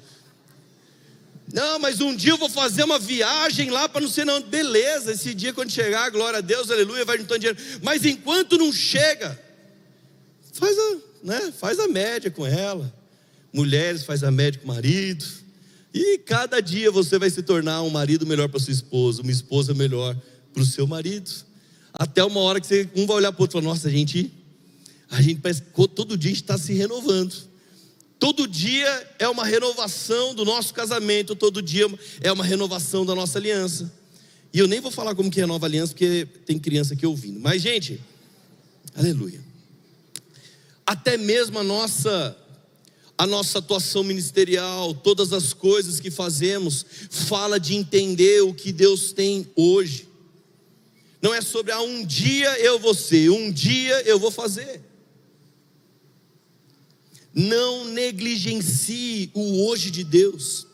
Não, 1.53 1.79
mas 1.79 2.01
um 2.01 2.15
dia 2.15 2.33
eu 2.33 2.39
vou 2.39 2.49
fazer 2.49 2.85
uma 2.85 2.99
viagem 2.99 3.71
lá 3.71 3.89
para 3.89 4.01
não 4.01 4.09
sei 4.09 4.25
não. 4.25 4.41
Beleza, 4.43 5.13
esse 5.13 5.35
dia 5.35 5.53
quando 5.53 5.71
chegar, 5.71 6.11
glória 6.11 6.39
a 6.39 6.43
Deus, 6.43 6.71
aleluia, 6.71 7.05
vai 7.05 7.19
juntando 7.19 7.41
dinheiro. 7.41 7.59
Mas 7.83 8.05
enquanto 8.05 8.57
não 8.57 8.73
chega, 8.73 9.39
faz 10.53 10.77
a, 10.79 10.97
né, 11.23 11.53
faz 11.59 11.79
a 11.79 11.87
média 11.87 12.31
com 12.31 12.47
ela. 12.47 12.93
Mulheres 13.53 14.05
faz 14.05 14.25
a 14.25 14.31
média 14.31 14.61
com 14.61 14.65
o 14.71 14.75
marido. 14.75 15.25
E 15.93 16.19
cada 16.19 16.61
dia 16.61 16.91
você 16.91 17.19
vai 17.19 17.31
se 17.31 17.43
tornar 17.43 17.83
um 17.83 17.91
marido 17.91 18.27
melhor 18.27 18.49
para 18.49 18.59
sua 18.59 18.73
esposa, 18.73 19.23
uma 19.23 19.31
esposa 19.31 19.73
melhor 19.73 20.17
para 20.53 20.63
o 20.63 20.67
seu 20.67 20.87
marido. 20.87 21.31
Até 21.93 22.25
uma 22.25 22.41
hora 22.41 22.61
que 22.61 22.67
você, 22.67 22.89
um 22.97 23.07
vai 23.07 23.19
olhar 23.19 23.31
para 23.31 23.41
o 23.41 23.43
outro 23.45 23.59
e 23.59 23.63
falar, 23.63 23.73
nossa, 23.73 23.87
a 23.87 23.91
gente, 23.91 24.33
a 25.11 25.21
gente 25.21 25.41
parece 25.41 25.63
que 25.63 25.89
todo 25.89 26.17
dia 26.17 26.33
está 26.33 26.57
se 26.59 26.73
renovando. 26.73 27.35
Todo 28.19 28.49
dia 28.49 29.15
é 29.19 29.29
uma 29.29 29.45
renovação 29.45 30.35
do 30.35 30.45
nosso 30.45 30.73
casamento, 30.73 31.35
todo 31.35 31.61
dia 31.61 31.87
é 32.21 32.33
uma 32.33 32.45
renovação 32.45 33.05
da 33.05 33.15
nossa 33.15 33.39
aliança. 33.39 33.93
E 34.53 34.59
eu 34.59 34.69
nem 34.69 34.81
vou 34.81 34.91
falar 34.91 35.15
como 35.15 35.31
que 35.31 35.41
renova 35.41 35.67
a 35.67 35.69
aliança, 35.69 35.93
porque 35.93 36.27
tem 36.47 36.59
criança 36.59 36.95
aqui 36.95 37.05
ouvindo. 37.05 37.41
Mas, 37.41 37.61
gente, 37.61 38.01
aleluia. 38.95 39.41
Até 40.87 41.17
mesmo 41.17 41.59
a 41.59 41.65
nossa 41.65 42.37
a 43.17 43.27
nossa 43.27 43.61
atuação 43.61 44.03
ministerial, 44.03 44.93
todas 44.93 45.33
as 45.33 45.53
coisas 45.53 46.01
que 46.01 46.11
fazemos, 46.11 46.85
fala 47.11 47.61
de 47.61 47.75
entender 47.75 48.43
o 48.43 48.53
que 48.53 48.73
Deus 48.73 49.13
tem 49.13 49.47
hoje. 49.55 50.09
Não 51.23 51.33
é 51.33 51.41
sobre 51.41 51.73
ah, 51.73 51.81
um 51.81 52.05
dia 52.05 52.59
eu 52.59 52.79
vou 52.79 52.93
ser, 52.93 53.31
um 53.31 53.53
dia 53.53 54.03
eu 54.03 54.19
vou 54.19 54.31
fazer. 54.31 54.83
Não 57.35 57.87
negligencie 57.87 59.31
o 59.35 59.67
hoje 59.67 59.91
de 59.91 60.05
Deus. 60.05 60.67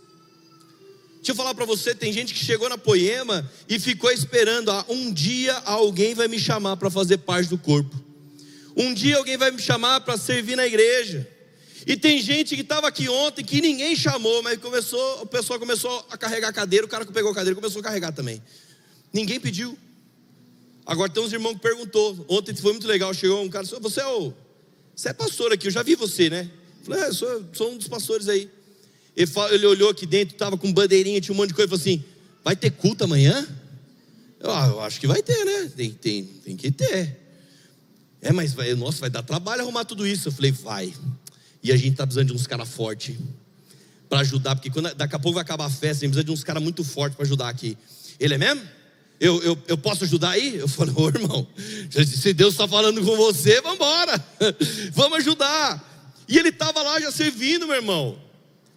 Deixa 1.16 1.32
eu 1.32 1.34
falar 1.34 1.54
para 1.54 1.64
você, 1.64 1.94
tem 1.94 2.12
gente 2.12 2.32
que 2.34 2.44
chegou 2.44 2.68
na 2.68 2.78
poema 2.78 3.50
e 3.68 3.78
ficou 3.78 4.10
esperando, 4.10 4.70
ah, 4.70 4.84
um 4.88 5.12
dia 5.12 5.54
alguém 5.58 6.14
vai 6.14 6.28
me 6.28 6.38
chamar 6.38 6.76
para 6.76 6.90
fazer 6.90 7.18
parte 7.18 7.48
do 7.48 7.58
corpo. 7.58 7.94
Um 8.76 8.94
dia 8.94 9.16
alguém 9.16 9.36
vai 9.36 9.50
me 9.50 9.60
chamar 9.60 10.00
para 10.00 10.16
servir 10.16 10.56
na 10.56 10.66
igreja. 10.66 11.28
E 11.86 11.96
tem 11.96 12.20
gente 12.20 12.54
que 12.54 12.62
estava 12.62 12.88
aqui 12.88 13.08
ontem 13.08 13.44
que 13.44 13.60
ninguém 13.60 13.96
chamou, 13.96 14.42
mas 14.42 14.58
começou, 14.58 15.22
o 15.22 15.26
pessoal 15.26 15.58
começou 15.58 16.06
a 16.10 16.16
carregar 16.16 16.48
a 16.48 16.52
cadeira, 16.52 16.86
o 16.86 16.88
cara 16.88 17.04
que 17.04 17.12
pegou 17.12 17.32
a 17.32 17.34
cadeira 17.34 17.54
começou 17.54 17.80
a 17.80 17.84
carregar 17.84 18.12
também. 18.12 18.42
Ninguém 19.12 19.40
pediu. 19.40 19.78
Agora 20.86 21.10
tem 21.10 21.22
uns 21.22 21.32
irmãos 21.32 21.54
que 21.54 21.60
perguntou. 21.60 22.24
Ontem 22.28 22.54
foi 22.54 22.72
muito 22.72 22.86
legal, 22.86 23.12
chegou 23.12 23.42
um 23.42 23.48
cara, 23.48 23.66
você 23.80 24.00
é 24.00 24.06
o 24.06 24.32
você 25.00 25.08
é 25.08 25.12
pastor 25.14 25.50
aqui, 25.50 25.66
eu 25.66 25.70
já 25.70 25.82
vi 25.82 25.94
você, 25.94 26.28
né? 26.28 26.50
Eu 26.80 26.84
falei, 26.84 27.00
é, 27.04 27.12
sou, 27.12 27.44
sou 27.54 27.72
um 27.72 27.78
dos 27.78 27.88
pastores 27.88 28.28
aí. 28.28 28.50
Ele, 29.16 29.30
ele 29.52 29.66
olhou 29.66 29.88
aqui 29.88 30.04
dentro, 30.04 30.34
estava 30.34 30.58
com 30.58 30.70
bandeirinha, 30.70 31.18
tinha 31.22 31.32
um 31.32 31.38
monte 31.38 31.48
de 31.48 31.54
coisa, 31.54 31.70
falou 31.70 31.80
assim: 31.80 32.04
vai 32.44 32.54
ter 32.54 32.70
culto 32.70 33.04
amanhã? 33.04 33.48
Eu, 34.38 34.50
ah, 34.50 34.66
eu 34.66 34.80
acho 34.82 35.00
que 35.00 35.06
vai 35.06 35.22
ter, 35.22 35.42
né? 35.42 35.72
Tem, 35.74 35.90
tem, 35.90 36.24
tem 36.24 36.54
que 36.54 36.70
ter. 36.70 37.18
É, 38.20 38.30
mas 38.30 38.52
vai, 38.52 38.74
nossa, 38.74 39.00
vai 39.00 39.08
dar 39.08 39.22
trabalho 39.22 39.62
arrumar 39.62 39.86
tudo 39.86 40.06
isso. 40.06 40.28
Eu 40.28 40.32
falei, 40.32 40.52
vai. 40.52 40.92
E 41.62 41.72
a 41.72 41.76
gente 41.76 41.92
está 41.92 42.06
precisando 42.06 42.28
de 42.28 42.34
uns 42.34 42.46
caras 42.46 42.68
fortes 42.68 43.16
para 44.06 44.20
ajudar, 44.20 44.54
porque 44.54 44.68
quando, 44.68 44.94
daqui 44.94 45.16
a 45.16 45.18
pouco 45.18 45.36
vai 45.36 45.42
acabar 45.42 45.64
a 45.64 45.70
festa, 45.70 46.04
a 46.04 46.06
gente 46.06 46.10
precisa 46.10 46.24
de 46.24 46.30
uns 46.30 46.44
caras 46.44 46.62
muito 46.62 46.84
fortes 46.84 47.16
para 47.16 47.24
ajudar 47.24 47.48
aqui. 47.48 47.74
Ele 48.18 48.34
é 48.34 48.38
mesmo? 48.38 48.60
Eu, 49.20 49.42
eu, 49.42 49.58
eu 49.68 49.76
posso 49.76 50.04
ajudar 50.04 50.30
aí? 50.30 50.56
Eu 50.56 50.66
falei, 50.66 50.94
ô 50.96 51.08
irmão, 51.08 51.46
se 51.90 52.32
Deus 52.32 52.54
está 52.54 52.66
falando 52.66 53.04
com 53.04 53.16
você, 53.16 53.60
vamos 53.60 53.76
embora, 53.76 54.24
vamos 54.92 55.18
ajudar. 55.18 55.86
E 56.26 56.38
ele 56.38 56.48
estava 56.48 56.82
lá 56.82 56.98
já 56.98 57.12
servindo, 57.12 57.66
meu 57.66 57.76
irmão. 57.76 58.18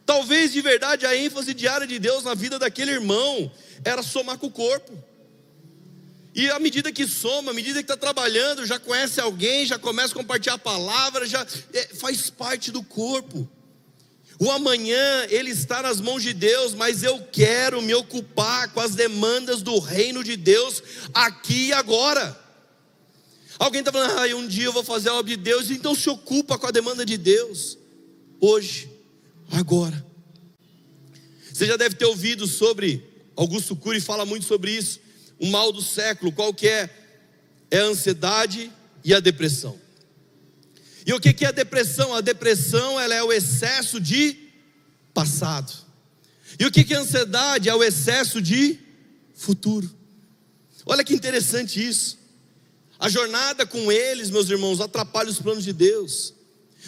Talvez 0.06 0.52
de 0.52 0.60
verdade 0.60 1.06
a 1.06 1.16
ênfase 1.16 1.54
diária 1.54 1.88
de 1.88 1.98
Deus 1.98 2.26
na 2.26 2.34
vida 2.34 2.60
daquele 2.60 2.92
irmão 2.92 3.50
era 3.86 4.04
somar 4.04 4.38
com 4.38 4.48
o 4.48 4.52
corpo. 4.52 4.92
E 6.36 6.50
à 6.50 6.60
medida 6.60 6.92
que 6.92 7.08
soma, 7.08 7.52
à 7.52 7.54
medida 7.54 7.76
que 7.76 7.84
está 7.84 7.96
trabalhando, 7.96 8.66
já 8.66 8.78
conhece 8.78 9.22
alguém, 9.22 9.66
já 9.66 9.80
começa 9.80 10.14
a 10.14 10.18
compartilhar 10.18 10.56
a 10.56 10.60
palavra, 10.60 11.26
já 11.26 11.46
é, 11.74 11.96
faz 11.96 12.30
parte 12.30 12.70
do 12.70 12.84
corpo. 12.84 13.48
O 14.40 14.50
amanhã 14.52 15.28
ele 15.30 15.52
está 15.52 15.82
nas 15.82 16.02
mãos 16.02 16.24
de 16.24 16.34
Deus, 16.34 16.74
mas 16.74 17.04
eu 17.04 17.22
quero 17.32 17.82
me 17.82 17.94
ocupar 17.94 18.72
com 18.74 18.80
as 18.80 18.96
demandas 18.96 19.62
do 19.62 19.80
reino 19.80 20.24
de 20.24 20.36
Deus 20.36 20.82
aqui 21.14 21.68
e 21.68 21.74
agora. 21.74 22.40
Alguém 23.60 23.80
está 23.80 23.92
falando, 23.92 24.20
ah, 24.20 24.36
um 24.36 24.48
dia 24.48 24.66
eu 24.66 24.74
vou 24.74 24.84
fazer 24.84 25.10
a 25.10 25.16
obra 25.16 25.36
de 25.36 25.42
Deus, 25.42 25.70
então 25.70 25.94
se 25.94 26.10
ocupa 26.10 26.58
com 26.58 26.68
a 26.68 26.72
demanda 26.72 27.06
de 27.06 27.18
Deus, 27.18 27.78
hoje, 28.42 28.90
agora. 29.52 30.04
Você 31.52 31.68
já 31.68 31.78
deve 31.78 31.96
ter 31.96 32.06
ouvido 32.06 32.48
sobre, 32.48 33.08
Augusto 33.36 33.76
Cury 33.76 34.02
fala 34.02 34.26
muito 34.26 34.46
sobre 34.46 34.72
isso, 34.72 35.00
o 35.40 35.48
mal 35.48 35.72
do 35.72 35.82
século, 35.82 36.32
qual 36.32 36.54
que 36.54 36.68
é? 36.68 36.90
É 37.70 37.80
a 37.80 37.86
ansiedade 37.86 38.72
e 39.04 39.14
a 39.14 39.20
depressão. 39.20 39.80
E 41.06 41.14
o 41.14 41.20
que 41.20 41.44
é 41.44 41.48
a 41.48 41.52
depressão? 41.52 42.14
A 42.14 42.22
depressão 42.22 43.00
ela 43.00 43.14
é 43.14 43.24
o 43.24 43.32
excesso 43.32 44.00
de 44.00 44.38
passado. 45.14 45.74
E 46.60 46.66
o 46.66 46.72
que 46.72 46.94
é 46.94 46.98
a 46.98 47.02
ansiedade? 47.02 47.70
É 47.70 47.76
o 47.76 47.84
excesso 47.84 48.42
de 48.42 48.80
futuro. 49.34 49.90
Olha 50.86 51.04
que 51.04 51.14
interessante 51.14 51.86
isso. 51.86 52.18
A 53.00 53.10
jornada 53.10 53.66
com 53.66 53.92
eles, 53.92 54.30
meus 54.30 54.50
irmãos, 54.50 54.80
atrapalha 54.80 55.30
os 55.30 55.40
planos 55.40 55.64
de 55.64 55.74
Deus. 55.74 56.34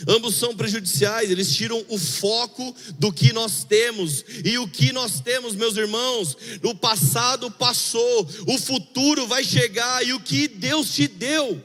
Ambos 0.08 0.36
são 0.36 0.56
prejudiciais, 0.56 1.32
eles 1.32 1.56
tiram 1.56 1.84
o 1.88 1.98
foco 1.98 2.76
do 3.00 3.14
que 3.14 3.32
nós 3.32 3.64
temos. 3.64 4.26
E 4.44 4.58
o 4.58 4.68
que 4.68 4.92
nós 4.92 5.22
temos, 5.22 5.56
meus 5.56 5.78
irmãos, 5.78 6.38
o 6.64 6.76
passado 6.76 7.50
passou, 7.50 8.28
o 8.46 8.58
futuro 8.58 9.26
vai 9.26 9.44
chegar 9.44 10.06
e 10.06 10.12
o 10.12 10.20
que 10.20 10.50
Deus 10.50 10.94
te 10.94 11.08
deu, 11.08 11.64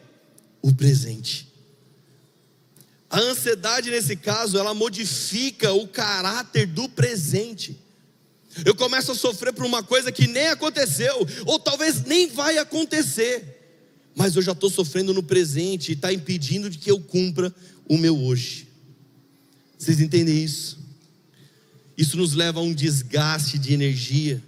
o 0.63 0.73
presente. 0.73 1.50
A 3.11 3.19
ansiedade 3.19 3.91
nesse 3.91 4.15
caso, 4.15 4.57
ela 4.57 4.73
modifica 4.73 5.73
o 5.73 5.89
caráter 5.89 6.65
do 6.65 6.89
presente. 6.89 7.77
Eu 8.65 8.75
começo 8.75 9.11
a 9.11 9.17
sofrer 9.17 9.53
por 9.53 9.67
uma 9.67 9.83
coisa 9.83 10.13
que 10.13 10.29
nem 10.29 10.47
aconteceu, 10.47 11.27
ou 11.45 11.59
talvez 11.59 12.05
nem 12.05 12.29
vai 12.29 12.59
acontecer, 12.59 13.59
mas 14.15 14.37
eu 14.37 14.43
já 14.43 14.53
estou 14.53 14.71
sofrendo 14.71 15.13
no 15.13 15.25
presente 15.25 15.91
e 15.91 15.95
está 15.95 16.13
impedindo 16.13 16.71
de 16.71 16.79
que 16.79 16.91
eu 16.91 17.01
cumpra 17.01 17.53
o 17.89 17.99
meu 17.99 18.17
hoje. 18.17 18.69
Vocês 19.77 20.01
entendem 20.01 20.43
isso? 20.43 20.79
Isso 21.97 22.17
nos 22.17 22.35
leva 22.35 22.61
a 22.61 22.63
um 22.63 22.73
desgaste 22.73 23.59
de 23.59 23.73
energia, 23.73 24.43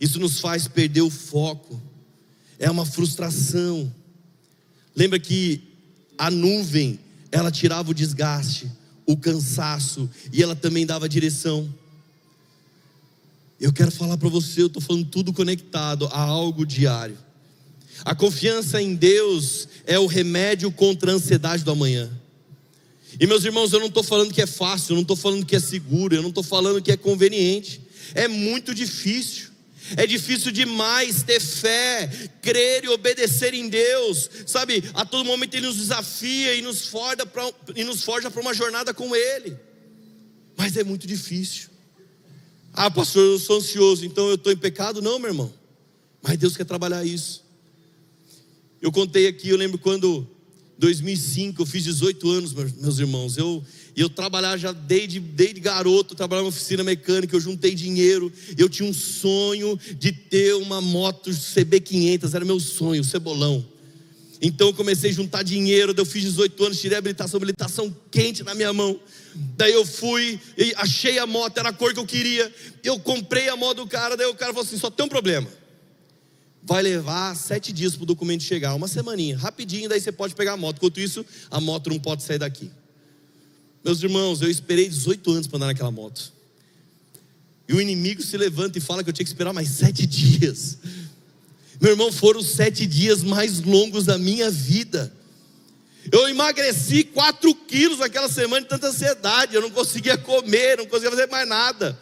isso 0.00 0.20
nos 0.20 0.38
faz 0.38 0.68
perder 0.68 1.02
o 1.02 1.10
foco, 1.10 1.80
é 2.58 2.70
uma 2.70 2.86
frustração. 2.86 3.92
Lembra 4.94 5.18
que 5.18 5.62
a 6.16 6.30
nuvem 6.30 6.98
ela 7.32 7.50
tirava 7.50 7.90
o 7.90 7.94
desgaste, 7.94 8.70
o 9.06 9.16
cansaço 9.16 10.08
e 10.32 10.42
ela 10.42 10.54
também 10.54 10.86
dava 10.86 11.08
direção. 11.08 11.72
Eu 13.58 13.72
quero 13.72 13.90
falar 13.90 14.18
para 14.18 14.28
você, 14.28 14.62
eu 14.62 14.66
estou 14.66 14.82
falando 14.82 15.06
tudo 15.06 15.32
conectado 15.32 16.06
a 16.12 16.20
algo 16.20 16.66
diário. 16.66 17.16
A 18.04 18.14
confiança 18.14 18.82
em 18.82 18.94
Deus 18.94 19.68
é 19.86 19.98
o 19.98 20.06
remédio 20.06 20.70
contra 20.70 21.12
a 21.12 21.14
ansiedade 21.14 21.64
do 21.64 21.70
amanhã. 21.70 22.10
E 23.20 23.26
meus 23.26 23.44
irmãos, 23.44 23.72
eu 23.72 23.80
não 23.80 23.86
estou 23.86 24.02
falando 24.02 24.32
que 24.32 24.42
é 24.42 24.46
fácil, 24.46 24.92
eu 24.92 24.96
não 24.96 25.02
estou 25.02 25.16
falando 25.16 25.46
que 25.46 25.54
é 25.54 25.60
seguro, 25.60 26.14
eu 26.14 26.22
não 26.22 26.30
estou 26.30 26.42
falando 26.42 26.82
que 26.82 26.90
é 26.90 26.96
conveniente. 26.96 27.80
É 28.14 28.26
muito 28.26 28.74
difícil. 28.74 29.51
É 29.96 30.06
difícil 30.06 30.52
demais 30.52 31.22
ter 31.22 31.40
fé, 31.40 32.08
crer 32.40 32.84
e 32.84 32.88
obedecer 32.88 33.54
em 33.54 33.68
Deus, 33.68 34.30
sabe? 34.46 34.84
A 34.94 35.04
todo 35.04 35.24
momento 35.24 35.54
Ele 35.54 35.66
nos 35.66 35.76
desafia 35.76 36.54
e 36.54 36.62
nos 36.62 36.88
forja 36.88 38.30
para 38.30 38.40
uma 38.40 38.54
jornada 38.54 38.94
com 38.94 39.14
Ele. 39.14 39.56
Mas 40.56 40.76
é 40.76 40.84
muito 40.84 41.06
difícil. 41.06 41.70
Ah, 42.72 42.90
pastor, 42.90 43.22
eu 43.22 43.38
sou 43.38 43.58
ansioso, 43.58 44.06
então 44.06 44.28
eu 44.28 44.36
estou 44.36 44.52
em 44.52 44.56
pecado? 44.56 45.02
Não, 45.02 45.18
meu 45.18 45.30
irmão. 45.30 45.52
Mas 46.22 46.38
Deus 46.38 46.56
quer 46.56 46.64
trabalhar 46.64 47.04
isso. 47.04 47.44
Eu 48.80 48.90
contei 48.90 49.26
aqui, 49.26 49.48
eu 49.48 49.56
lembro 49.56 49.78
quando 49.78 50.26
2005 50.82 51.62
eu 51.62 51.66
fiz 51.66 51.84
18 51.84 52.28
anos, 52.28 52.52
meus 52.52 52.98
irmãos. 52.98 53.36
Eu 53.36 53.64
eu 53.94 54.08
trabalhava 54.08 54.58
já 54.58 54.72
desde, 54.72 55.20
desde 55.20 55.60
garoto, 55.60 56.14
trabalhava 56.14 56.44
na 56.44 56.48
oficina 56.48 56.82
mecânica, 56.82 57.36
eu 57.36 57.40
juntei 57.40 57.72
dinheiro. 57.72 58.32
Eu 58.58 58.68
tinha 58.68 58.88
um 58.88 58.92
sonho 58.92 59.78
de 59.96 60.10
ter 60.10 60.54
uma 60.54 60.80
moto 60.80 61.30
CB500, 61.30 62.34
era 62.34 62.44
meu 62.44 62.58
sonho, 62.58 63.04
cebolão. 63.04 63.64
Então 64.40 64.68
eu 64.68 64.74
comecei 64.74 65.10
a 65.10 65.12
juntar 65.12 65.44
dinheiro, 65.44 65.94
eu 65.96 66.04
fiz 66.04 66.22
18 66.22 66.64
anos, 66.64 66.80
tirei 66.80 66.96
a 66.96 66.98
habilitação, 66.98 67.36
habilitação 67.36 67.96
quente 68.10 68.42
na 68.42 68.54
minha 68.54 68.72
mão. 68.72 68.98
Daí 69.56 69.72
eu 69.72 69.86
fui, 69.86 70.40
achei 70.76 71.18
a 71.18 71.26
moto, 71.26 71.58
era 71.58 71.68
a 71.68 71.72
cor 71.72 71.92
que 71.92 72.00
eu 72.00 72.06
queria. 72.06 72.52
Eu 72.82 72.98
comprei 72.98 73.48
a 73.48 73.54
moto 73.54 73.76
do 73.76 73.86
cara, 73.86 74.16
daí 74.16 74.26
o 74.26 74.34
cara 74.34 74.52
falou 74.52 74.66
assim: 74.66 74.78
só 74.78 74.90
tem 74.90 75.06
um 75.06 75.08
problema. 75.08 75.48
Vai 76.62 76.82
levar 76.82 77.34
sete 77.36 77.72
dias 77.72 77.94
para 77.96 78.04
o 78.04 78.06
documento 78.06 78.44
chegar, 78.44 78.74
uma 78.74 78.86
semaninha, 78.86 79.36
rapidinho, 79.36 79.88
daí 79.88 80.00
você 80.00 80.12
pode 80.12 80.34
pegar 80.34 80.52
a 80.52 80.56
moto. 80.56 80.76
Enquanto 80.76 81.00
isso, 81.00 81.26
a 81.50 81.60
moto 81.60 81.90
não 81.90 81.98
pode 81.98 82.22
sair 82.22 82.38
daqui. 82.38 82.70
Meus 83.84 84.00
irmãos, 84.02 84.40
eu 84.40 84.48
esperei 84.48 84.88
18 84.88 85.30
anos 85.32 85.46
para 85.48 85.56
andar 85.56 85.66
naquela 85.66 85.90
moto. 85.90 86.32
E 87.68 87.74
o 87.74 87.80
inimigo 87.80 88.22
se 88.22 88.36
levanta 88.36 88.78
e 88.78 88.80
fala 88.80 89.02
que 89.02 89.10
eu 89.10 89.12
tinha 89.12 89.24
que 89.24 89.30
esperar 89.30 89.52
mais 89.52 89.68
sete 89.70 90.06
dias. 90.06 90.78
Meu 91.80 91.90
irmão, 91.92 92.12
foram 92.12 92.38
os 92.38 92.50
sete 92.50 92.86
dias 92.86 93.24
mais 93.24 93.60
longos 93.60 94.04
da 94.04 94.16
minha 94.16 94.48
vida. 94.50 95.12
Eu 96.10 96.28
emagreci 96.28 97.02
4 97.04 97.54
quilos 97.54 97.98
naquela 97.98 98.28
semana 98.28 98.62
de 98.62 98.68
tanta 98.68 98.88
ansiedade. 98.88 99.54
Eu 99.54 99.62
não 99.62 99.70
conseguia 99.70 100.16
comer, 100.16 100.78
não 100.78 100.86
conseguia 100.86 101.10
fazer 101.10 101.26
mais 101.26 101.48
nada. 101.48 101.98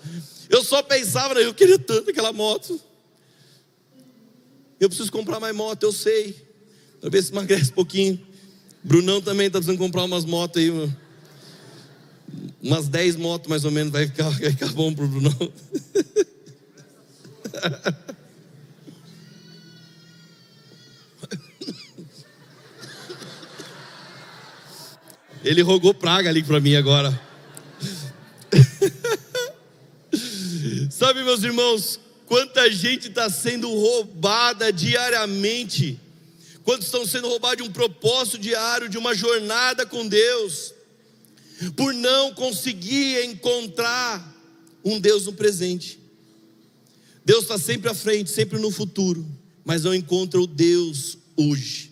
Eu 0.50 0.62
só 0.62 0.82
pensava, 0.82 1.34
eu 1.40 1.54
queria 1.54 1.78
tanto 1.78 2.10
aquela 2.10 2.32
moto. 2.32 2.78
Eu 4.80 4.88
preciso 4.88 5.12
comprar 5.12 5.38
mais 5.38 5.54
moto, 5.54 5.82
eu 5.82 5.92
sei. 5.92 6.34
Ver 7.02 7.22
se 7.22 7.30
emagrece 7.30 7.70
um 7.70 7.74
pouquinho. 7.74 8.18
Brunão 8.82 9.20
também 9.20 9.48
está 9.48 9.58
precisando 9.58 9.78
comprar 9.78 10.04
umas 10.04 10.24
motos 10.24 10.62
aí, 10.62 10.70
umas 12.62 12.88
10 12.88 13.16
motos 13.16 13.50
mais 13.50 13.66
ou 13.66 13.70
menos 13.70 13.92
vai 13.92 14.06
ficar, 14.06 14.30
vai 14.30 14.50
ficar 14.50 14.72
bom 14.72 14.94
para 14.94 15.04
o 15.04 15.08
Bruno. 15.08 15.30
Ele 25.44 25.60
rogou 25.62 25.94
praga 25.94 26.28
ali 26.28 26.42
para 26.42 26.60
mim 26.60 26.74
agora. 26.76 27.18
Sabe, 30.90 31.24
meus 31.24 31.42
irmãos, 31.42 31.98
quanta 32.30 32.70
gente 32.70 33.08
está 33.08 33.28
sendo 33.28 33.68
roubada 33.68 34.72
diariamente, 34.72 35.98
quantos 36.62 36.86
estão 36.86 37.04
sendo 37.04 37.26
roubados 37.28 37.64
de 37.64 37.68
um 37.68 37.72
propósito 37.72 38.38
diário, 38.38 38.88
de 38.88 38.96
uma 38.96 39.16
jornada 39.16 39.84
com 39.84 40.06
Deus 40.06 40.72
por 41.74 41.92
não 41.92 42.32
conseguir 42.32 43.24
encontrar 43.24 44.32
um 44.84 45.00
Deus 45.00 45.26
no 45.26 45.32
presente. 45.32 45.98
Deus 47.24 47.42
está 47.42 47.58
sempre 47.58 47.90
à 47.90 47.94
frente, 47.94 48.30
sempre 48.30 48.60
no 48.60 48.70
futuro, 48.70 49.26
mas 49.64 49.82
não 49.82 49.92
encontra 49.92 50.40
o 50.40 50.46
Deus 50.46 51.18
hoje. 51.36 51.90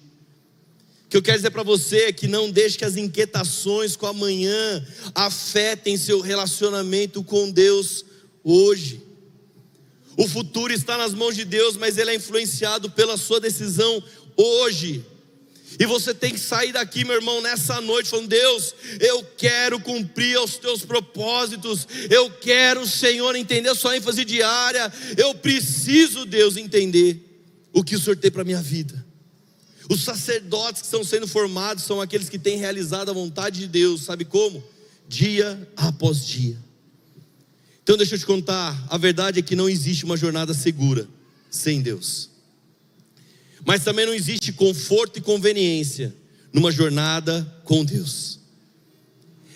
O 1.07 1.09
que 1.09 1.16
eu 1.16 1.22
quero 1.22 1.39
dizer 1.39 1.51
para 1.51 1.64
você 1.64 2.03
é 2.03 2.12
que 2.12 2.28
não 2.28 2.49
deixe 2.49 2.78
que 2.78 2.84
as 2.84 2.97
inquietações 2.97 3.97
com 3.97 4.07
amanhã 4.07 4.86
afetem 5.16 5.97
seu 5.97 6.20
relacionamento 6.20 7.24
com 7.24 7.51
Deus 7.51 8.05
hoje. 8.45 9.07
O 10.18 10.26
futuro 10.26 10.72
está 10.72 10.98
nas 10.98 11.14
mãos 11.14 11.36
de 11.36 11.44
Deus, 11.44 11.76
mas 11.76 11.96
ele 11.96 12.10
é 12.10 12.16
influenciado 12.16 12.90
pela 12.90 13.16
sua 13.16 13.38
decisão 13.38 14.02
hoje. 14.36 15.04
E 15.78 15.86
você 15.86 16.12
tem 16.12 16.32
que 16.32 16.40
sair 16.40 16.72
daqui, 16.72 17.04
meu 17.04 17.14
irmão, 17.14 17.40
nessa 17.40 17.80
noite, 17.80 18.10
falando: 18.10 18.26
Deus, 18.26 18.74
eu 18.98 19.22
quero 19.36 19.78
cumprir 19.78 20.36
os 20.40 20.56
teus 20.56 20.84
propósitos, 20.84 21.86
eu 22.10 22.28
quero, 22.32 22.84
Senhor, 22.84 23.36
entender 23.36 23.68
a 23.68 23.76
sua 23.76 23.96
ênfase 23.96 24.24
diária, 24.24 24.92
eu 25.16 25.36
preciso, 25.36 26.26
Deus, 26.26 26.56
entender 26.56 27.24
o 27.72 27.84
que 27.84 27.94
o 27.94 28.00
Senhor 28.00 28.16
tem 28.16 28.28
para 28.28 28.42
a 28.42 28.44
minha 28.44 28.60
vida. 28.60 29.06
Os 29.88 30.02
sacerdotes 30.02 30.82
que 30.82 30.86
estão 30.88 31.04
sendo 31.04 31.28
formados 31.28 31.84
são 31.84 32.00
aqueles 32.00 32.28
que 32.28 32.40
têm 32.40 32.58
realizado 32.58 33.08
a 33.08 33.14
vontade 33.14 33.60
de 33.60 33.68
Deus, 33.68 34.02
sabe 34.02 34.24
como? 34.24 34.64
Dia 35.06 35.70
após 35.76 36.26
dia. 36.26 36.58
Então, 37.89 37.97
deixa 37.97 38.16
eu 38.16 38.18
te 38.18 38.26
contar: 38.26 38.86
a 38.91 38.99
verdade 38.99 39.39
é 39.39 39.43
que 39.43 39.57
não 39.57 39.66
existe 39.66 40.05
uma 40.05 40.14
jornada 40.14 40.53
segura 40.53 41.09
sem 41.51 41.80
Deus. 41.80 42.28
Mas 43.64 43.82
também 43.82 44.05
não 44.05 44.12
existe 44.12 44.53
conforto 44.53 45.18
e 45.18 45.22
conveniência 45.22 46.14
numa 46.53 46.70
jornada 46.70 47.51
com 47.64 47.82
Deus. 47.82 48.41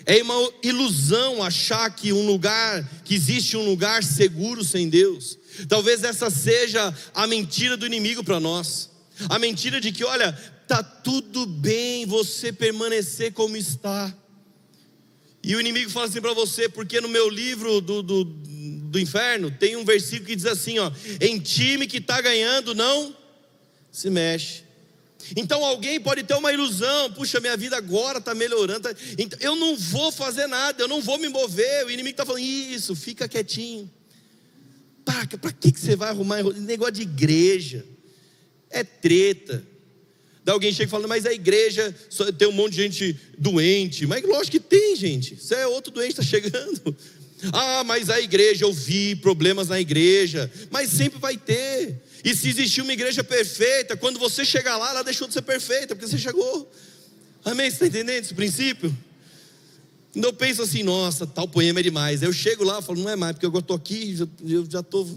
É 0.03 0.19
uma 0.23 0.51
ilusão 0.63 1.43
achar 1.43 1.87
que 1.91 2.11
um 2.11 2.25
lugar, 2.25 3.03
que 3.05 3.13
existe 3.13 3.55
um 3.55 3.63
lugar 3.69 4.03
seguro 4.03 4.63
sem 4.63 4.89
Deus. 4.89 5.37
Talvez 5.69 6.03
essa 6.03 6.31
seja 6.31 6.91
a 7.13 7.27
mentira 7.27 7.77
do 7.77 7.85
inimigo 7.85 8.23
para 8.23 8.39
nós. 8.39 8.89
A 9.29 9.37
mentira 9.37 9.79
de 9.79 9.91
que, 9.91 10.03
olha, 10.03 10.33
tá 10.67 10.81
tudo 10.81 11.45
bem 11.45 12.07
você 12.07 12.51
permanecer 12.51 13.31
como 13.31 13.55
está. 13.55 14.11
E 15.43 15.55
o 15.55 15.59
inimigo 15.59 15.89
fala 15.89 16.05
assim 16.05 16.21
para 16.21 16.33
você, 16.33 16.69
porque 16.69 17.01
no 17.01 17.09
meu 17.09 17.27
livro 17.27 17.81
do, 17.81 18.01
do, 18.01 18.23
do 18.23 18.99
inferno 18.99 19.51
tem 19.51 19.75
um 19.75 19.83
versículo 19.83 20.27
que 20.27 20.35
diz 20.37 20.45
assim: 20.45 20.79
ó, 20.79 20.89
em 21.19 21.37
time 21.37 21.85
que 21.85 21.97
está 21.97 22.21
ganhando, 22.21 22.73
não 22.73 23.15
se 23.91 24.09
mexe. 24.09 24.63
Então 25.35 25.63
alguém 25.63 25.99
pode 25.99 26.23
ter 26.23 26.35
uma 26.35 26.51
ilusão, 26.51 27.11
puxa, 27.11 27.39
minha 27.39 27.57
vida 27.57 27.77
agora 27.77 28.19
está 28.19 28.33
melhorando, 28.35 28.81
tá... 28.81 28.95
então, 29.17 29.39
eu 29.41 29.55
não 29.55 29.75
vou 29.77 30.11
fazer 30.11 30.47
nada, 30.47 30.81
eu 30.81 30.87
não 30.87 31.01
vou 31.01 31.17
me 31.17 31.27
mover. 31.27 31.85
O 31.85 31.91
inimigo 31.91 32.13
está 32.13 32.25
falando, 32.25 32.43
isso, 32.43 32.95
fica 32.95 33.27
quietinho. 33.27 33.91
Para 35.03 35.25
que, 35.27 35.71
que 35.71 35.79
você 35.79 35.95
vai 35.95 36.09
arrumar 36.09 36.41
negócio 36.43 36.93
de 36.93 37.01
igreja? 37.01 37.85
É 38.69 38.83
treta. 38.83 39.63
Daí 40.43 40.53
alguém 40.53 40.71
chega 40.73 40.87
e 40.87 40.91
fala, 40.91 41.07
mas 41.07 41.25
a 41.25 41.33
igreja 41.33 41.95
tem 42.37 42.47
um 42.47 42.51
monte 42.51 42.73
de 42.73 42.81
gente 42.83 43.19
doente. 43.37 44.05
Mas 44.05 44.23
lógico 44.23 44.51
que 44.51 44.59
tem, 44.59 44.95
gente. 44.95 45.37
Você 45.37 45.55
é 45.55 45.67
outro 45.67 45.91
doente, 45.91 46.11
está 46.11 46.23
chegando. 46.23 46.95
Ah, 47.51 47.83
mas 47.83 48.09
a 48.09 48.21
igreja, 48.21 48.63
eu 48.63 48.71
vi 48.71 49.17
problemas 49.17 49.67
na 49.67 49.77
igreja. 49.77 50.49
Mas 50.71 50.89
sempre 50.89 51.19
vai 51.19 51.35
ter. 51.35 52.01
E 52.23 52.33
se 52.33 52.47
existir 52.47 52.81
uma 52.81 52.93
igreja 52.93 53.21
perfeita, 53.21 53.97
quando 53.97 54.17
você 54.17 54.45
chegar 54.45 54.77
lá, 54.77 54.91
ela 54.91 55.03
deixou 55.03 55.27
de 55.27 55.33
ser 55.33 55.41
perfeita, 55.41 55.93
porque 55.93 56.07
você 56.07 56.17
chegou. 56.17 56.71
Amém? 57.43 57.69
Você 57.69 57.75
está 57.75 57.87
entendendo 57.87 58.23
esse 58.23 58.33
princípio? 58.33 58.97
Então 60.15 60.29
eu 60.29 60.33
penso 60.33 60.61
assim, 60.61 60.83
nossa, 60.83 61.27
tal 61.27 61.47
poema 61.47 61.81
é 61.81 61.83
demais. 61.83 62.21
Eu 62.23 62.31
chego 62.31 62.63
lá 62.63 62.79
e 62.79 62.81
falo, 62.81 63.01
não 63.01 63.09
é 63.09 63.15
mais, 63.15 63.33
porque 63.33 63.45
eu 63.45 63.59
estou 63.59 63.75
aqui, 63.75 64.15
eu 64.47 64.65
já 64.69 64.79
estou. 64.79 65.09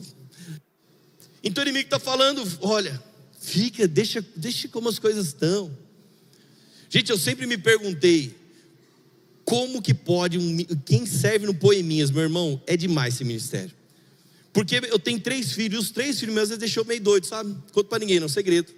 Então 1.45 1.62
o 1.62 1.66
inimigo 1.66 1.87
está 1.87 2.01
falando, 2.01 2.43
olha, 2.61 3.01
fica, 3.47 3.86
deixa, 3.86 4.24
deixa 4.34 4.66
como 4.68 4.88
as 4.88 4.99
coisas 4.99 5.28
estão. 5.28 5.70
Gente, 6.90 7.11
eu 7.11 7.18
sempre 7.18 7.47
me 7.47 7.57
perguntei, 7.57 8.34
como 9.44 9.80
que 9.80 9.94
pode, 9.94 10.36
um, 10.36 10.57
quem 10.84 11.07
serve 11.07 11.47
no 11.47 11.55
Poeminhas, 11.55 12.11
meu 12.11 12.22
irmão, 12.22 12.61
é 12.66 12.76
demais 12.76 13.14
esse 13.14 13.24
ministério. 13.24 13.70
Porque 14.53 14.80
eu 14.90 14.99
tenho 14.99 15.20
três 15.20 15.53
filhos, 15.53 15.84
os 15.84 15.90
três 15.90 16.18
filhos 16.18 16.34
meus 16.34 16.49
deixou 16.49 16.84
meio 16.84 17.01
doido, 17.01 17.26
sabe? 17.26 17.55
Conto 17.72 17.86
para 17.88 18.01
ninguém, 18.01 18.18
não 18.18 18.24
é 18.24 18.26
um 18.26 18.32
segredo. 18.32 18.72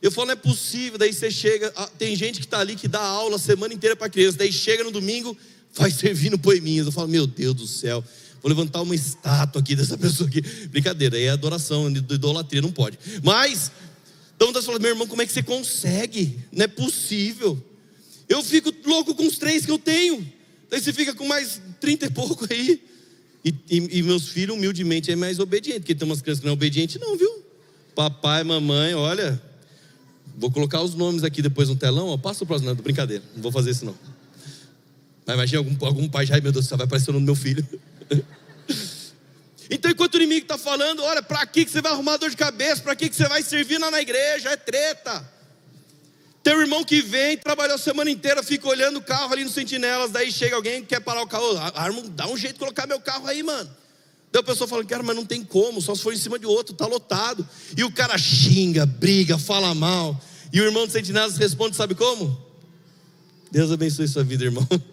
Eu 0.00 0.10
falo, 0.10 0.26
não 0.26 0.32
é 0.32 0.36
possível. 0.36 0.98
Daí 0.98 1.12
você 1.12 1.30
chega, 1.30 1.72
ah, 1.76 1.86
tem 1.98 2.16
gente 2.16 2.40
que 2.40 2.46
está 2.46 2.58
ali 2.58 2.74
que 2.74 2.88
dá 2.88 3.00
aula 3.00 3.36
a 3.36 3.38
semana 3.38 3.72
inteira 3.72 3.94
para 3.94 4.08
criança. 4.08 4.38
Daí 4.38 4.52
chega 4.52 4.82
no 4.82 4.90
domingo, 4.90 5.36
vai 5.74 5.90
servir 5.92 6.30
no 6.30 6.38
poeminhas. 6.38 6.86
Eu 6.86 6.92
falo, 6.92 7.08
meu 7.08 7.26
Deus 7.26 7.54
do 7.54 7.66
céu, 7.68 8.02
vou 8.42 8.48
levantar 8.48 8.82
uma 8.82 8.94
estátua 8.94 9.60
aqui 9.60 9.76
dessa 9.76 9.96
pessoa 9.98 10.28
aqui. 10.28 10.40
Brincadeira, 10.68 11.20
é 11.20 11.28
adoração, 11.28 11.88
idolatria, 11.88 12.60
não 12.60 12.72
pode. 12.72 12.98
Mas, 13.22 13.70
então 14.50 14.60
você 14.60 14.66
fala, 14.66 14.78
meu 14.78 14.90
irmão, 14.90 15.06
como 15.06 15.22
é 15.22 15.26
que 15.26 15.32
você 15.32 15.42
consegue? 15.42 16.38
Não 16.50 16.64
é 16.64 16.68
possível. 16.68 17.62
Eu 18.28 18.42
fico 18.42 18.72
louco 18.84 19.14
com 19.14 19.26
os 19.26 19.38
três 19.38 19.64
que 19.64 19.70
eu 19.70 19.78
tenho. 19.78 20.26
Daí 20.70 20.80
você 20.80 20.92
fica 20.92 21.14
com 21.14 21.26
mais 21.26 21.60
trinta 21.80 22.06
e 22.06 22.10
pouco 22.10 22.46
aí. 22.50 22.82
E, 23.44 23.54
e, 23.70 23.98
e 23.98 24.02
meus 24.02 24.28
filhos, 24.28 24.56
humildemente, 24.56 25.10
é 25.10 25.16
mais 25.16 25.38
obediente, 25.38 25.80
porque 25.80 25.94
tem 25.94 26.06
umas 26.06 26.22
crianças 26.22 26.40
que 26.40 26.46
não 26.46 26.52
é 26.52 26.54
obediente, 26.54 26.98
não, 26.98 27.16
viu? 27.16 27.42
Papai, 27.94 28.44
mamãe, 28.44 28.94
olha, 28.94 29.42
Vou 30.36 30.50
colocar 30.50 30.80
os 30.80 30.94
nomes 30.94 31.24
aqui 31.24 31.42
depois 31.42 31.68
no 31.68 31.76
telão, 31.76 32.08
ó. 32.08 32.16
Passa 32.16 32.44
o 32.44 32.46
próximo, 32.46 32.70
não, 32.70 32.76
brincadeira, 32.76 33.22
não 33.34 33.42
vou 33.42 33.52
fazer 33.52 33.70
isso 33.70 33.84
não. 33.84 33.94
Mas 35.26 35.34
imagina 35.34 35.58
algum, 35.58 35.86
algum 35.86 36.08
pai 36.08 36.26
já, 36.26 36.40
meu 36.40 36.52
Deus, 36.52 36.66
vai 36.68 36.84
aparecer 36.84 37.10
o 37.10 37.12
nome 37.12 37.26
do 37.26 37.32
meu 37.32 37.36
filho. 37.36 37.66
então, 39.74 39.90
enquanto 39.90 40.14
o 40.14 40.16
inimigo 40.18 40.44
está 40.44 40.58
falando, 40.58 41.02
olha, 41.02 41.22
para 41.22 41.46
que 41.46 41.66
você 41.66 41.80
vai 41.80 41.92
arrumar 41.92 42.18
dor 42.18 42.28
de 42.28 42.36
cabeça? 42.36 42.82
Para 42.82 42.94
que 42.94 43.10
você 43.10 43.26
vai 43.26 43.42
servir 43.42 43.78
lá 43.78 43.90
na 43.90 44.02
igreja? 44.02 44.50
É 44.50 44.56
treta. 44.56 45.26
Tem 46.42 46.54
um 46.54 46.60
irmão 46.60 46.84
que 46.84 47.00
vem, 47.00 47.38
trabalhou 47.38 47.76
a 47.76 47.78
semana 47.78 48.10
inteira, 48.10 48.42
fica 48.42 48.68
olhando 48.68 48.98
o 48.98 49.02
carro 49.02 49.32
ali 49.32 49.44
no 49.44 49.50
sentinelas, 49.50 50.10
daí 50.10 50.30
chega 50.30 50.56
alguém 50.56 50.82
que 50.82 50.88
quer 50.88 51.00
parar 51.00 51.22
o 51.22 51.26
carro. 51.26 51.56
Armo, 51.74 52.02
dá 52.10 52.26
um 52.28 52.36
jeito 52.36 52.54
de 52.54 52.58
colocar 52.58 52.86
meu 52.86 53.00
carro 53.00 53.26
aí, 53.26 53.42
mano. 53.42 53.70
Daí 54.30 54.40
a 54.40 54.42
pessoa 54.42 54.68
fala, 54.68 54.84
cara, 54.84 55.02
mas 55.02 55.16
não 55.16 55.24
tem 55.24 55.42
como, 55.42 55.80
só 55.80 55.94
se 55.94 56.02
for 56.02 56.12
em 56.12 56.18
cima 56.18 56.38
de 56.38 56.44
outro, 56.44 56.74
tá 56.74 56.86
lotado. 56.86 57.48
E 57.74 57.82
o 57.82 57.90
cara 57.90 58.18
xinga, 58.18 58.84
briga, 58.84 59.38
fala 59.38 59.74
mal. 59.74 60.20
E 60.52 60.60
o 60.60 60.64
irmão 60.64 60.86
de 60.86 60.92
sentinelas 60.92 61.38
responde, 61.38 61.76
sabe 61.76 61.94
como? 61.94 62.38
Deus 63.50 63.72
abençoe 63.72 64.06
sua 64.06 64.22
vida, 64.22 64.44
irmão. 64.44 64.68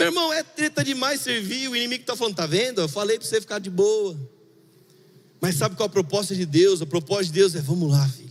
Meu 0.00 0.08
irmão, 0.08 0.32
é 0.32 0.42
treta 0.42 0.82
demais 0.82 1.20
servir. 1.20 1.68
O 1.68 1.76
inimigo 1.76 2.02
está 2.02 2.16
falando, 2.16 2.34
tá 2.34 2.46
vendo? 2.46 2.80
Eu 2.80 2.88
falei 2.88 3.18
para 3.18 3.28
você 3.28 3.40
ficar 3.40 3.58
de 3.58 3.68
boa. 3.68 4.16
Mas 5.40 5.56
sabe 5.56 5.76
qual 5.76 5.86
a 5.86 5.90
proposta 5.90 6.34
de 6.34 6.46
Deus? 6.46 6.80
A 6.80 6.86
proposta 6.86 7.24
de 7.24 7.32
Deus 7.32 7.54
é: 7.54 7.60
vamos 7.60 7.90
lá, 7.90 8.08
filho. 8.08 8.29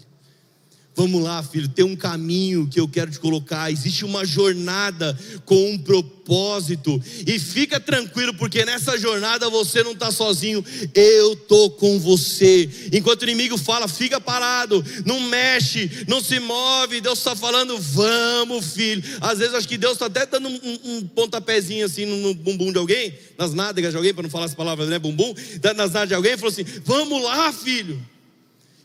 Vamos 0.99 1.23
lá, 1.23 1.41
filho, 1.41 1.69
tem 1.69 1.85
um 1.85 1.95
caminho 1.95 2.67
que 2.67 2.77
eu 2.77 2.85
quero 2.85 3.09
te 3.09 3.17
colocar. 3.17 3.71
Existe 3.71 4.03
uma 4.03 4.25
jornada 4.25 5.17
com 5.45 5.71
um 5.71 5.77
propósito. 5.77 7.01
E 7.25 7.39
fica 7.39 7.79
tranquilo, 7.79 8.33
porque 8.33 8.65
nessa 8.65 8.97
jornada 8.97 9.49
você 9.49 9.81
não 9.81 9.93
está 9.93 10.11
sozinho. 10.11 10.61
Eu 10.93 11.37
tô 11.37 11.69
com 11.69 11.97
você. 12.01 12.69
Enquanto 12.91 13.21
o 13.21 13.23
inimigo 13.23 13.57
fala, 13.57 13.87
fica 13.87 14.19
parado, 14.19 14.83
não 15.05 15.21
mexe, 15.21 15.89
não 16.05 16.21
se 16.21 16.37
move. 16.37 16.99
Deus 16.99 17.19
está 17.19 17.33
falando, 17.33 17.79
vamos, 17.79 18.73
filho. 18.73 19.01
Às 19.21 19.39
vezes 19.39 19.55
acho 19.55 19.69
que 19.69 19.77
Deus 19.77 19.93
está 19.93 20.07
até 20.07 20.25
dando 20.25 20.49
um, 20.49 20.79
um, 20.83 21.07
pontapézinho 21.07 21.85
assim 21.85 22.05
no 22.05 22.33
bumbum 22.33 22.73
de 22.73 22.77
alguém, 22.77 23.17
nas 23.37 23.53
nádegas 23.53 23.91
de 23.91 23.95
alguém, 23.97 24.13
para 24.13 24.23
não 24.23 24.29
falar 24.29 24.47
as 24.47 24.53
palavras, 24.53 24.89
né? 24.89 24.99
Bumbum, 24.99 25.33
nas 25.63 25.93
nádegas 25.93 26.09
de 26.09 26.15
alguém, 26.15 26.35
falou 26.35 26.51
assim: 26.51 26.65
Vamos 26.83 27.23
lá, 27.23 27.53
filho. 27.53 27.97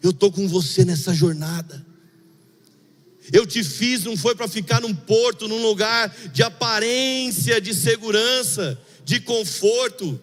Eu 0.00 0.10
estou 0.10 0.30
com 0.30 0.46
você 0.46 0.84
nessa 0.84 1.12
jornada. 1.12 1.93
Eu 3.32 3.46
te 3.46 3.64
fiz, 3.64 4.04
não 4.04 4.16
foi 4.16 4.34
para 4.34 4.48
ficar 4.48 4.80
num 4.80 4.94
porto, 4.94 5.48
num 5.48 5.62
lugar 5.62 6.14
de 6.32 6.42
aparência, 6.42 7.60
de 7.60 7.74
segurança, 7.74 8.78
de 9.04 9.20
conforto. 9.20 10.20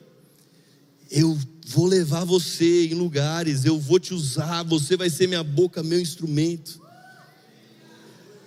Eu 1.10 1.38
vou 1.68 1.88
levar 1.88 2.24
você 2.26 2.86
em 2.88 2.94
lugares, 2.94 3.66
eu 3.66 3.80
vou 3.80 4.00
te 4.00 4.14
usar, 4.14 4.64
você 4.64 4.96
vai 4.96 5.10
ser 5.10 5.28
minha 5.28 5.44
boca, 5.44 5.82
meu 5.82 6.00
instrumento. 6.00 6.80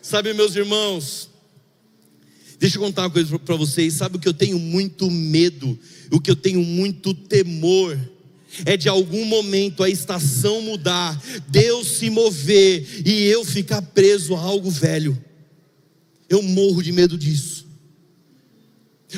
Sabe, 0.00 0.32
meus 0.34 0.54
irmãos, 0.54 1.30
deixa 2.58 2.76
eu 2.76 2.82
contar 2.82 3.02
uma 3.02 3.10
coisa 3.10 3.38
para 3.38 3.56
vocês. 3.56 3.94
Sabe 3.94 4.16
o 4.16 4.20
que 4.20 4.28
eu 4.28 4.34
tenho 4.34 4.58
muito 4.58 5.10
medo, 5.10 5.78
o 6.10 6.20
que 6.20 6.30
eu 6.30 6.36
tenho 6.36 6.62
muito 6.62 7.12
temor? 7.14 7.98
É 8.64 8.76
de 8.76 8.88
algum 8.88 9.24
momento 9.24 9.82
a 9.82 9.88
estação 9.88 10.60
mudar, 10.62 11.20
Deus 11.48 11.98
se 11.98 12.10
mover 12.10 13.06
e 13.06 13.24
eu 13.24 13.44
ficar 13.44 13.82
preso 13.82 14.34
a 14.34 14.40
algo 14.40 14.70
velho. 14.70 15.22
Eu 16.28 16.42
morro 16.42 16.82
de 16.82 16.92
medo 16.92 17.18
disso. 17.18 17.66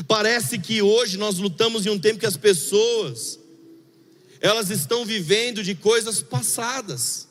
Parece 0.07 0.59
que 0.59 0.83
hoje 0.83 1.17
nós 1.17 1.39
lutamos 1.39 1.87
em 1.87 1.91
um 1.91 1.99
tempo 1.99 2.21
que 2.21 2.27
as 2.27 2.37
pessoas 2.37 3.39
elas 4.41 4.71
estão 4.71 5.05
vivendo 5.05 5.63
de 5.63 5.75
coisas 5.75 6.23
passadas 6.23 7.27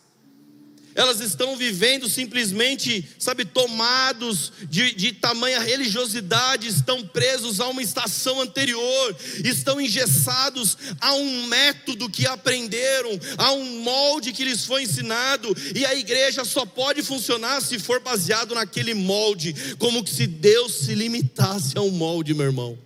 elas 0.96 1.20
estão 1.20 1.58
vivendo 1.58 2.08
simplesmente, 2.08 3.06
sabe, 3.20 3.43
tomados 3.43 4.54
de, 4.70 4.96
de 4.96 5.12
tamanha 5.12 5.60
religiosidade, 5.60 6.68
estão 6.68 7.06
presos 7.06 7.60
a 7.60 7.68
uma 7.68 7.84
estação 7.84 8.39
anterior, 8.39 9.16
estão 9.43 9.80
engessados 9.80 10.78
a 11.02 11.14
um 11.16 11.48
método 11.48 12.10
que 12.10 12.26
aprenderam, 12.26 13.12
a 13.38 13.52
um 13.52 13.82
molde 13.82 14.32
que 14.32 14.46
lhes 14.46 14.64
foi 14.64 14.84
ensinado, 14.84 15.54
e 15.76 15.86
a 15.86 15.93
igreja 15.93 16.46
só 16.46 16.66
pode 16.66 17.04
funcionar 17.04 17.62
se 17.62 17.78
for 17.78 18.00
baseado 18.00 18.56
naquele 18.56 18.93
molde, 18.93 19.54
como 19.78 20.08
se 20.08 20.26
Deus 20.26 20.86
se 20.86 20.96
limitasse 20.96 21.78
a 21.78 21.82
um 21.82 21.91
molde, 21.91 22.34
meu 22.34 22.46
irmão. 22.46 22.80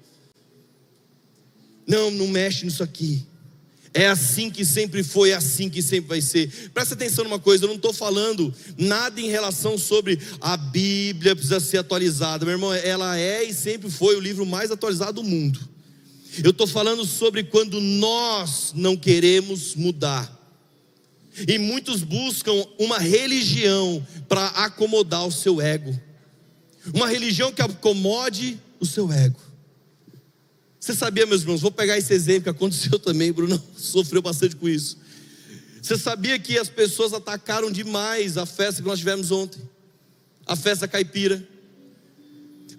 Não, 1.85 2.09
não 2.09 2.27
mexe 2.27 2.65
nisso 2.65 2.81
aqui. 2.81 3.28
É 3.93 4.07
assim 4.07 4.51
que 4.51 4.63
sempre 4.63 5.03
foi, 5.03 5.31
é 5.31 5.33
assim 5.33 5.69
que 5.69 5.81
sempre 5.81 6.09
vai 6.09 6.21
ser. 6.21 6.69
Presta 6.73 6.93
atenção 6.93 7.23
numa 7.23 7.39
coisa, 7.39 7.63
eu 7.63 7.69
não 7.69 7.75
estou 7.75 7.91
falando 7.91 8.53
nada 8.77 9.19
em 9.19 9.29
relação 9.29 9.77
sobre 9.77 10.19
a 10.39 10.55
Bíblia 10.55 11.35
precisa 11.35 11.59
ser 11.59 11.77
atualizada. 11.79 12.45
Meu 12.45 12.53
irmão, 12.53 12.73
ela 12.73 13.17
é 13.17 13.43
e 13.43 13.53
sempre 13.53 13.89
foi 13.89 14.15
o 14.15 14.19
livro 14.19 14.45
mais 14.45 14.69
atualizado 14.69 15.21
do 15.21 15.23
mundo. 15.23 15.59
Eu 16.43 16.51
estou 16.51 16.67
falando 16.67 17.03
sobre 17.05 17.43
quando 17.43 17.81
nós 17.81 18.71
não 18.75 18.95
queremos 18.95 19.73
mudar. 19.73 20.37
E 21.47 21.57
muitos 21.57 22.03
buscam 22.03 22.53
uma 22.77 22.99
religião 22.99 24.05
para 24.27 24.45
acomodar 24.47 25.25
o 25.25 25.31
seu 25.31 25.59
ego. 25.59 25.99
Uma 26.93 27.07
religião 27.07 27.51
que 27.51 27.61
acomode 27.61 28.59
o 28.79 28.85
seu 28.85 29.11
ego. 29.11 29.48
Você 30.89 30.95
sabia, 30.95 31.23
meus 31.27 31.41
irmãos, 31.41 31.61
vou 31.61 31.69
pegar 31.69 31.99
esse 31.99 32.11
exemplo 32.11 32.45
que 32.45 32.49
aconteceu 32.49 32.97
também, 32.97 33.31
Bruno 33.31 33.61
sofreu 33.77 34.23
bastante 34.23 34.55
com 34.55 34.67
isso. 34.67 34.97
Você 35.79 35.95
sabia 35.95 36.39
que 36.39 36.57
as 36.57 36.67
pessoas 36.67 37.13
atacaram 37.13 37.71
demais 37.71 38.37
a 38.37 38.45
festa 38.47 38.81
que 38.81 38.87
nós 38.87 38.97
tivemos 38.97 39.29
ontem? 39.29 39.61
A 40.47 40.55
festa 40.55 40.87
caipira. 40.87 41.47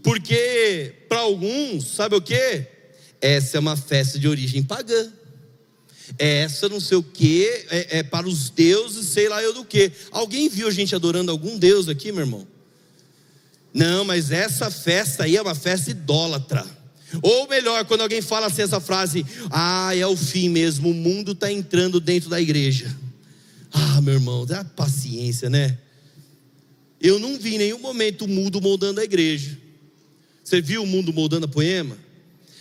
Porque, 0.03 0.93
para 1.09 1.21
alguns, 1.21 1.87
sabe 1.87 2.17
o 2.17 2.21
que? 2.21 2.67
Essa 3.21 3.59
é 3.59 3.61
uma 3.61 3.77
festa 3.77 4.19
de 4.19 4.27
origem 4.27 4.61
pagã. 4.61 5.13
Essa 6.19 6.69
não 6.69 6.81
sei 6.81 6.97
o 6.97 7.05
que, 7.05 7.47
é, 7.71 7.99
é 7.99 8.03
para 8.03 8.27
os 8.27 8.51
deuses, 8.51 9.07
sei 9.07 9.29
lá 9.29 9.41
eu 9.41 9.55
do 9.55 9.65
que. 9.65 9.93
Alguém 10.11 10.49
viu 10.49 10.67
a 10.67 10.73
gente 10.73 10.97
adorando 10.97 11.31
algum 11.31 11.57
deus 11.57 11.89
aqui, 11.89 12.11
meu 12.11 12.23
irmão? 12.23 12.45
Não, 13.73 14.05
mas 14.05 14.33
essa 14.33 14.69
festa 14.69 15.23
aí 15.23 15.37
é 15.37 15.43
uma 15.43 15.55
festa 15.55 15.93
idólatra. 15.93 16.80
Ou 17.23 17.49
melhor, 17.49 17.85
quando 17.85 18.03
alguém 18.03 18.23
fala 18.23 18.47
assim 18.47 18.63
essa 18.63 18.81
frase, 18.81 19.25
ah, 19.51 19.95
é 19.97 20.07
o 20.07 20.17
fim 20.17 20.49
mesmo, 20.49 20.91
o 20.91 20.95
mundo 20.95 21.33
está 21.33 21.51
entrando 21.51 22.01
dentro 22.01 22.31
da 22.31 22.41
igreja. 22.41 22.95
Ah, 23.73 24.01
meu 24.01 24.15
irmão, 24.15 24.47
dá 24.47 24.65
paciência, 24.65 25.51
né? 25.51 25.79
Eu 27.01 27.19
não 27.19 27.39
vi 27.39 27.55
em 27.55 27.59
nenhum 27.59 27.79
momento 27.79 28.25
o 28.25 28.29
mundo 28.29 28.61
moldando 28.61 29.01
a 29.01 29.05
igreja. 29.05 29.57
Você 30.45 30.61
viu 30.61 30.83
o 30.83 30.87
mundo 30.87 31.13
moldando 31.13 31.47
a 31.47 31.49
poema? 31.49 31.97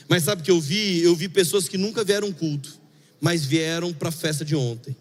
Mas 0.08 0.24
sabe 0.24 0.41
o 0.41 0.45
que 0.45 0.52
eu 0.52 0.62
vi? 0.62 1.02
Eu 1.02 1.16
vi 1.16 1.28
pessoas 1.28 1.68
que 1.68 1.78
nunca 1.78 2.04
vieram 2.04 2.32
culto, 2.32 2.80
mas 3.20 3.45
vieram 3.45 3.93
para 3.93 4.10
a 4.10 4.12
festa 4.12 4.45
de 4.45 4.56
ontem. 4.56 4.95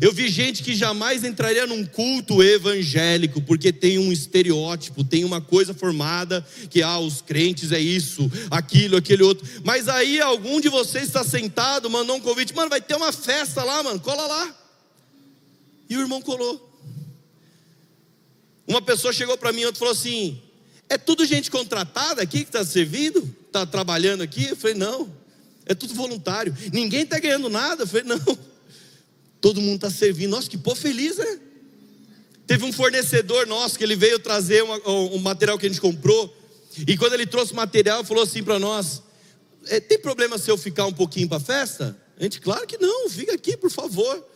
Eu 0.00 0.12
vi 0.12 0.28
gente 0.28 0.62
que 0.62 0.74
jamais 0.74 1.24
entraria 1.24 1.66
num 1.66 1.84
culto 1.84 2.42
evangélico, 2.42 3.40
porque 3.40 3.72
tem 3.72 3.98
um 3.98 4.12
estereótipo, 4.12 5.02
tem 5.02 5.24
uma 5.24 5.40
coisa 5.40 5.72
formada 5.72 6.46
que 6.68 6.82
ah, 6.82 6.98
os 6.98 7.22
crentes 7.22 7.72
é 7.72 7.80
isso, 7.80 8.30
aquilo, 8.50 8.96
aquele 8.96 9.22
outro. 9.22 9.46
Mas 9.64 9.88
aí 9.88 10.20
algum 10.20 10.60
de 10.60 10.68
vocês 10.68 11.04
está 11.04 11.24
sentado, 11.24 11.88
mandou 11.88 12.16
um 12.16 12.20
convite, 12.20 12.54
mano, 12.54 12.68
vai 12.68 12.80
ter 12.80 12.94
uma 12.94 13.12
festa 13.12 13.64
lá, 13.64 13.82
mano, 13.82 13.98
cola 13.98 14.26
lá. 14.26 14.54
E 15.88 15.96
o 15.96 16.00
irmão 16.00 16.20
colou. 16.20 16.68
Uma 18.66 18.82
pessoa 18.82 19.12
chegou 19.12 19.36
para 19.36 19.52
mim 19.52 19.62
e 19.62 19.74
falou 19.74 19.92
assim: 19.92 20.40
é 20.88 20.98
tudo 20.98 21.24
gente 21.24 21.50
contratada 21.50 22.20
aqui 22.20 22.38
que 22.38 22.50
está 22.50 22.64
servindo? 22.64 23.28
Está 23.46 23.64
trabalhando 23.64 24.22
aqui? 24.22 24.48
Eu 24.48 24.56
falei, 24.56 24.76
não, 24.76 25.12
é 25.64 25.74
tudo 25.74 25.94
voluntário. 25.94 26.54
Ninguém 26.72 27.02
está 27.02 27.18
ganhando 27.18 27.48
nada? 27.48 27.84
Eu 27.84 27.86
falei, 27.86 28.04
não. 28.04 28.49
Todo 29.40 29.60
mundo 29.60 29.76
está 29.76 29.90
servindo. 29.90 30.30
Nossa, 30.30 30.48
que 30.48 30.58
pô 30.58 30.74
feliz, 30.74 31.16
né? 31.16 31.40
Teve 32.46 32.64
um 32.64 32.72
fornecedor 32.72 33.46
nosso 33.46 33.78
que 33.78 33.84
ele 33.84 33.94
veio 33.94 34.18
trazer 34.18 34.62
uma, 34.62 34.76
um 34.88 35.18
material 35.18 35.58
que 35.58 35.66
a 35.66 35.68
gente 35.68 35.80
comprou. 35.80 36.36
E 36.86 36.96
quando 36.96 37.14
ele 37.14 37.26
trouxe 37.26 37.52
o 37.52 37.56
material, 37.56 38.04
falou 38.04 38.24
assim 38.24 38.42
para 38.42 38.58
nós: 38.58 39.02
é, 39.68 39.80
Tem 39.80 39.98
problema 39.98 40.36
se 40.36 40.50
eu 40.50 40.58
ficar 40.58 40.86
um 40.86 40.92
pouquinho 40.92 41.28
para 41.28 41.36
a 41.38 41.40
festa? 41.40 41.96
A 42.18 42.22
gente, 42.22 42.40
claro 42.40 42.66
que 42.66 42.76
não, 42.76 43.08
fica 43.08 43.34
aqui, 43.34 43.56
por 43.56 43.70
favor. 43.70 44.26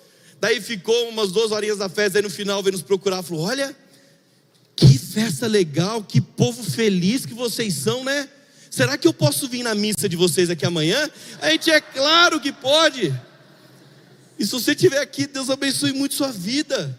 Daí 0.40 0.61
ficou 0.61 1.09
umas 1.09 1.32
duas 1.32 1.52
horinhas 1.52 1.78
da 1.78 1.88
festa, 1.88 2.18
aí 2.18 2.22
no 2.22 2.30
final 2.30 2.62
veio 2.62 2.72
nos 2.72 2.82
procurar, 2.82 3.22
falou: 3.22 3.44
Olha, 3.44 3.76
que 4.76 4.98
festa 4.98 5.46
legal, 5.46 6.02
que 6.02 6.20
povo 6.20 6.62
feliz 6.62 7.26
que 7.26 7.34
vocês 7.34 7.74
são, 7.74 8.05
né? 8.05 8.28
Será 8.70 8.98
que 8.98 9.07
eu 9.07 9.12
posso 9.12 9.48
vir 9.48 9.62
na 9.62 9.74
missa 9.74 10.09
de 10.09 10.16
vocês 10.16 10.50
aqui 10.50 10.66
amanhã? 10.66 11.09
A 11.40 11.50
gente 11.50 11.70
é 11.70 11.80
claro 11.80 12.40
que 12.40 12.52
pode. 12.52 13.14
E 14.39 14.45
se 14.45 14.53
você 14.53 14.72
estiver 14.72 15.01
aqui, 15.01 15.26
Deus 15.26 15.51
abençoe 15.51 15.93
muito 15.93 16.14
sua 16.14 16.32
vida. 16.32 16.99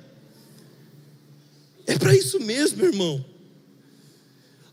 É 1.85 1.97
para 1.97 2.15
isso 2.15 2.39
mesmo, 2.39 2.83
irmão. 2.83 3.23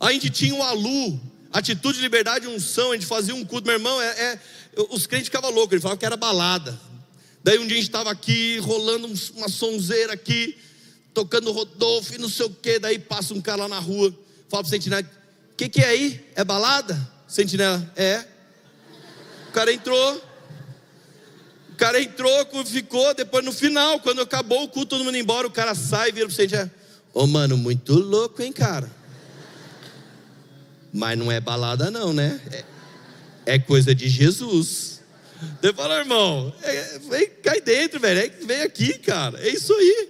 A 0.00 0.12
gente 0.12 0.30
tinha 0.30 0.54
o 0.54 0.62
Alu, 0.62 1.20
atitude, 1.52 2.00
liberdade 2.00 2.46
unção. 2.46 2.92
A 2.92 2.94
gente 2.94 3.06
fazia 3.06 3.34
um 3.34 3.44
culto, 3.44 3.66
meu 3.66 3.76
irmão. 3.76 4.00
É, 4.00 4.06
é 4.06 4.38
os 4.90 5.06
crentes 5.06 5.26
ficavam 5.26 5.50
loucos, 5.50 5.72
eles 5.72 5.82
falavam 5.82 5.98
que 5.98 6.06
era 6.06 6.16
balada. 6.16 6.78
Daí 7.44 7.58
um 7.58 7.66
dia 7.66 7.76
a 7.76 7.80
gente 7.80 7.88
estava 7.88 8.10
aqui, 8.10 8.58
rolando 8.58 9.12
uma 9.36 9.48
sonzeira 9.48 10.12
aqui, 10.12 10.56
tocando 11.12 11.52
Rodolfo 11.52 12.14
e 12.14 12.18
não 12.18 12.28
sei 12.28 12.46
o 12.46 12.50
que. 12.50 12.78
Daí 12.78 12.98
passa 12.98 13.34
um 13.34 13.40
cara 13.40 13.62
lá 13.62 13.68
na 13.68 13.78
rua, 13.78 14.10
fala 14.48 14.62
para 14.62 14.68
o 14.68 14.70
sentinela: 14.70 15.02
O 15.52 15.56
que, 15.56 15.68
que 15.68 15.80
é 15.80 15.88
aí? 15.88 16.24
É 16.34 16.44
balada? 16.44 17.10
Sentinela: 17.28 17.92
É. 17.96 18.24
O 19.48 19.52
cara 19.52 19.72
entrou, 19.72 20.22
o 21.72 21.76
cara 21.76 22.00
entrou, 22.00 22.46
ficou, 22.66 23.14
depois 23.14 23.44
no 23.44 23.52
final, 23.52 23.98
quando 24.00 24.20
acabou 24.20 24.64
o 24.64 24.68
culto, 24.68 24.90
todo 24.90 25.04
mundo 25.04 25.16
embora, 25.16 25.46
o 25.46 25.50
cara 25.50 25.74
sai 25.74 26.10
e 26.10 26.12
vira 26.12 26.26
pro 26.26 26.34
centro. 26.34 26.70
Ô 27.14 27.22
oh, 27.22 27.26
mano, 27.26 27.56
muito 27.56 27.94
louco, 27.94 28.42
hein, 28.42 28.52
cara? 28.52 28.90
Mas 30.92 31.18
não 31.18 31.32
é 31.32 31.40
balada, 31.40 31.90
não, 31.90 32.12
né? 32.12 32.40
É, 33.46 33.54
é 33.54 33.58
coisa 33.58 33.94
de 33.94 34.08
Jesus. 34.08 35.00
Você 35.60 35.72
fala, 35.72 35.98
irmão, 35.98 36.54
é, 36.62 36.98
vem, 36.98 37.30
cai 37.42 37.60
dentro, 37.60 37.98
velho. 37.98 38.20
É, 38.20 38.28
vem 38.44 38.62
aqui, 38.62 38.98
cara. 38.98 39.40
É 39.40 39.48
isso 39.48 39.72
aí. 39.72 40.08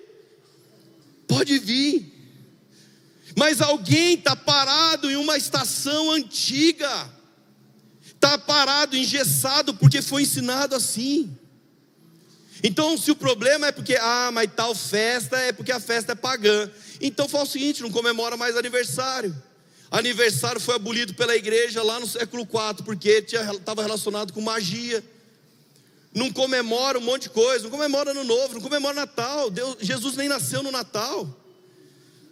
Pode 1.29 1.59
vir. 1.61 2.13
Mas 3.37 3.61
alguém 3.61 4.15
está 4.15 4.35
parado 4.35 5.11
em 5.11 5.17
uma 5.17 5.37
estação 5.37 6.11
antiga. 6.11 7.09
Está 8.05 8.37
parado, 8.37 8.97
engessado, 8.97 9.75
porque 9.75 10.03
foi 10.03 10.23
ensinado 10.23 10.75
assim. 10.75 11.39
Então, 12.63 12.97
se 12.97 13.11
o 13.11 13.17
problema 13.17 13.67
é 13.67 13.73
porque, 13.73 13.97
ah, 13.97 14.31
mas 14.33 14.49
tal 14.55 14.75
festa 14.75 15.37
é 15.37 15.53
porque 15.53 15.73
a 15.73 15.81
festa 15.81 16.13
é 16.13 16.15
pagã. 16.15 16.71
Então 17.01 17.29
fala 17.29 17.45
o 17.45 17.47
seguinte: 17.47 17.83
não 17.83 17.91
comemora 17.91 18.37
mais 18.37 18.57
aniversário. 18.57 19.35
Aniversário 19.91 20.61
foi 20.61 20.77
abolido 20.77 21.13
pela 21.15 21.37
igreja 21.37 21.83
lá 21.83 21.99
no 21.99 22.07
século 22.07 22.45
IV, 22.45 22.85
porque 22.85 23.27
estava 23.29 23.83
relacionado 23.83 24.33
com 24.33 24.41
magia. 24.41 25.05
Não 26.15 26.31
comemora 26.31 26.99
um 26.99 27.03
monte 27.03 27.23
de 27.23 27.31
coisa, 27.31 27.65
não 27.65 27.71
comemora 27.71 28.11
ano 28.11 28.23
novo, 28.23 28.55
não 28.55 28.61
comemora 28.61 28.95
Natal. 28.95 29.51
Deus, 29.51 29.77
Jesus 29.81 30.17
nem 30.17 30.29
nasceu 30.29 30.63
no 30.63 30.71
Natal. 30.71 31.29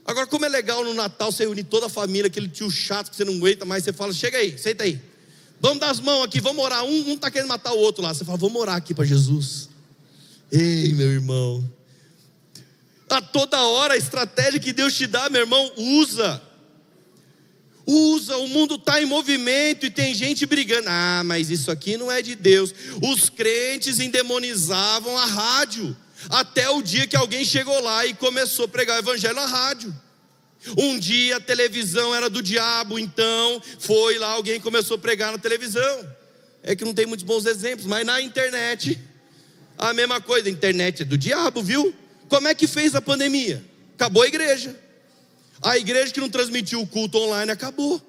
Agora, 0.07 0.27
como 0.27 0.45
é 0.45 0.49
legal 0.49 0.85
no 0.85 0.95
Natal 0.95 1.31
você 1.33 1.47
unir 1.47 1.65
toda 1.65 1.87
a 1.87 1.89
família, 1.89 2.29
aquele 2.29 2.49
tio 2.49 2.71
chato 2.71 3.11
que 3.11 3.17
você 3.17 3.25
não 3.25 3.35
aguenta 3.35 3.65
mais, 3.65 3.85
você 3.85 3.93
fala, 3.93 4.13
chega 4.13 4.39
aí, 4.39 4.57
senta 4.59 4.85
aí. 4.85 5.01
Vamos 5.61 5.81
dar 5.81 5.91
as 5.91 6.01
mãos 6.01 6.25
aqui, 6.25 6.41
vamos 6.41 6.65
orar. 6.65 6.85
Um 6.85 7.15
está 7.15 7.31
querendo 7.31 7.49
matar 7.49 7.73
o 7.73 7.79
outro 7.79 8.03
lá. 8.03 8.15
Você 8.15 8.25
fala, 8.25 8.39
vamos 8.39 8.61
orar 8.61 8.77
aqui 8.77 8.95
para 8.95 9.05
Jesus. 9.05 9.70
Ei, 10.53 10.93
meu 10.93 11.11
irmão. 11.13 11.69
A 13.09 13.21
toda 13.21 13.61
hora 13.61 13.95
a 13.95 13.97
estratégia 13.97 14.61
que 14.61 14.73
Deus 14.73 14.95
te 14.95 15.07
dá, 15.07 15.29
meu 15.29 15.43
irmão, 15.43 15.73
usa. 15.77 16.43
Usa, 17.87 18.37
o 18.37 18.49
mundo 18.49 18.77
está 18.77 19.03
em 19.03 19.07
movimento 19.07 19.87
e 19.87 19.91
tem 19.91 20.15
gente 20.15 20.47
brigando. 20.47 20.89
Ah, 20.89 21.23
mas 21.25 21.51
isso 21.51 21.71
aqui 21.71 21.97
não 21.97 22.11
é 22.11 22.23
de 22.23 22.35
Deus. 22.35 22.73
Os 23.03 23.29
crentes 23.29 23.99
endemonizavam 23.99 25.17
a 25.19 25.25
rádio. 25.25 25.97
Até 26.29 26.69
o 26.71 26.83
dia 26.83 27.07
que 27.07 27.17
alguém 27.17 27.45
chegou 27.45 27.81
lá 27.81 28.07
e 28.07 28.15
começou 28.15 28.67
a 28.67 28.69
pregar 28.69 28.97
o 28.97 29.01
evangelho 29.01 29.35
na 29.35 29.47
rádio. 29.47 29.95
Um 30.77 30.99
dia 30.99 31.39
a 31.39 31.41
televisão 31.41 32.15
era 32.15 32.29
do 32.29 32.43
diabo, 32.43 32.99
então 32.99 33.63
foi 33.79 34.19
lá, 34.19 34.33
alguém 34.33 34.61
começou 34.61 34.97
a 34.97 34.99
pregar 34.99 35.33
na 35.33 35.39
televisão. 35.39 36.17
É 36.63 36.77
que 36.77 36.85
não 36.85 36.93
tem 36.93 37.07
muitos 37.07 37.25
bons 37.25 37.47
exemplos, 37.47 37.87
mas 37.87 38.05
na 38.05 38.21
internet 38.21 39.01
a 39.81 39.95
mesma 39.95 40.21
coisa, 40.21 40.49
a 40.49 40.53
internet 40.53 41.03
é 41.03 41.05
do 41.05 41.17
diabo, 41.17 41.63
viu? 41.63 41.95
Como 42.29 42.47
é 42.47 42.55
que 42.55 42.67
fez 42.67 42.95
a 42.95 43.01
pandemia? 43.01 43.65
Acabou 43.95 44.23
a 44.23 44.27
igreja. 44.27 44.79
A 45.63 45.79
igreja 45.79 46.13
que 46.13 46.21
não 46.21 46.29
transmitiu 46.29 46.83
o 46.83 46.87
culto 46.87 47.19
online 47.19 47.51
acabou. 47.51 48.01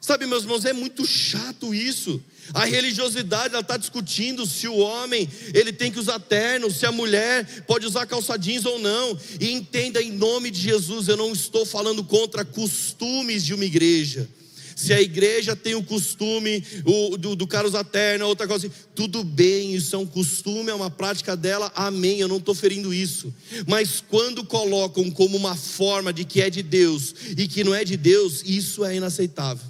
Sabe, 0.00 0.26
meus 0.26 0.42
irmãos, 0.42 0.64
é 0.64 0.72
muito 0.72 1.06
chato 1.06 1.72
isso. 1.72 2.22
A 2.52 2.64
religiosidade 2.64 3.54
ela 3.54 3.60
está 3.60 3.76
discutindo 3.76 4.46
se 4.46 4.68
o 4.68 4.76
homem 4.76 5.28
ele 5.54 5.72
tem 5.72 5.90
que 5.90 5.98
usar 5.98 6.18
terno, 6.18 6.70
se 6.70 6.86
a 6.86 6.92
mulher 6.92 7.64
pode 7.66 7.86
usar 7.86 8.06
calça 8.06 8.36
jeans 8.36 8.64
ou 8.64 8.78
não. 8.78 9.18
E 9.40 9.50
entenda 9.52 10.02
em 10.02 10.12
nome 10.12 10.50
de 10.50 10.60
Jesus, 10.60 11.08
eu 11.08 11.16
não 11.16 11.32
estou 11.32 11.64
falando 11.64 12.04
contra 12.04 12.44
costumes 12.44 13.44
de 13.44 13.54
uma 13.54 13.64
igreja. 13.64 14.28
Se 14.76 14.92
a 14.92 15.00
igreja 15.00 15.56
tem 15.56 15.74
o 15.74 15.82
costume 15.82 16.62
o, 16.84 17.16
do, 17.16 17.34
do 17.34 17.46
cara 17.46 17.82
terno, 17.82 18.26
outra 18.26 18.46
coisa 18.46 18.66
assim, 18.66 18.76
tudo 18.94 19.24
bem, 19.24 19.74
isso 19.74 19.96
é 19.96 19.98
um 19.98 20.04
costume, 20.04 20.70
é 20.70 20.74
uma 20.74 20.90
prática 20.90 21.34
dela, 21.34 21.72
amém, 21.74 22.20
eu 22.20 22.28
não 22.28 22.36
estou 22.36 22.54
ferindo 22.54 22.92
isso. 22.92 23.34
Mas 23.66 24.04
quando 24.06 24.44
colocam 24.44 25.10
como 25.10 25.34
uma 25.34 25.56
forma 25.56 26.12
de 26.12 26.26
que 26.26 26.42
é 26.42 26.50
de 26.50 26.62
Deus 26.62 27.14
e 27.38 27.48
que 27.48 27.64
não 27.64 27.74
é 27.74 27.84
de 27.84 27.96
Deus, 27.96 28.42
isso 28.44 28.84
é 28.84 28.94
inaceitável. 28.94 29.64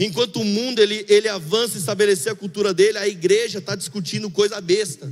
Enquanto 0.00 0.40
o 0.40 0.44
mundo 0.44 0.80
ele, 0.80 1.06
ele 1.08 1.28
avança 1.28 1.76
e 1.76 1.78
estabelecer 1.78 2.32
a 2.32 2.34
cultura 2.36 2.74
dele, 2.74 2.98
a 2.98 3.06
igreja 3.06 3.58
está 3.58 3.76
discutindo 3.76 4.28
coisa 4.28 4.60
besta. 4.60 5.08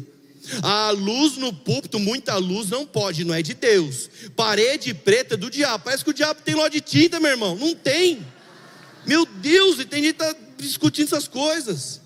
A 0.61 0.91
luz 0.91 1.37
no 1.37 1.53
púlpito, 1.53 2.01
muita 2.01 2.37
luz 2.37 2.69
não 2.69 2.85
pode, 2.85 3.25
não 3.25 3.33
é 3.33 3.43
de 3.43 3.55
Deus. 3.55 4.11
Parede 4.35 4.93
preta 4.93 5.35
é 5.35 5.37
do 5.37 5.49
diabo. 5.49 5.85
Parece 5.85 6.03
que 6.03 6.11
o 6.11 6.15
diabo 6.15 6.41
tem 6.45 6.57
loja 6.57 6.71
de 6.71 6.81
tinta, 6.81 7.21
meu 7.21 7.31
irmão. 7.31 7.57
Não 7.57 7.77
tem. 7.77 8.34
Meu 9.07 9.27
Deus, 9.27 9.79
e 9.79 9.85
tem 9.85 10.03
gente 10.03 10.17
que 10.17 10.23
está 10.23 10.37
discutindo 10.57 11.07
essas 11.07 11.29
coisas. 11.29 12.01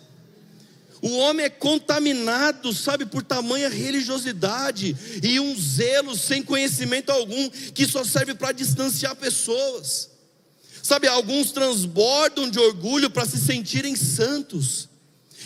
O 1.01 1.17
homem 1.19 1.47
é 1.47 1.51
contaminado, 1.51 2.73
sabe, 2.73 3.07
por 3.07 3.23
tamanha 3.23 3.69
religiosidade 3.69 4.97
e 5.23 5.39
um 5.39 5.57
zelo 5.57 6.17
sem 6.17 6.43
conhecimento 6.43 7.11
algum, 7.11 7.49
que 7.51 7.87
só 7.87 8.05
serve 8.05 8.35
para 8.35 8.53
distanciar 8.53 9.15
pessoas. 9.15 10.11
Sabe, 10.83 11.07
alguns 11.07 11.53
transbordam 11.53 12.49
de 12.51 12.59
orgulho 12.59 13.11
para 13.11 13.27
se 13.27 13.39
sentirem 13.39 13.95
santos. 13.95 14.89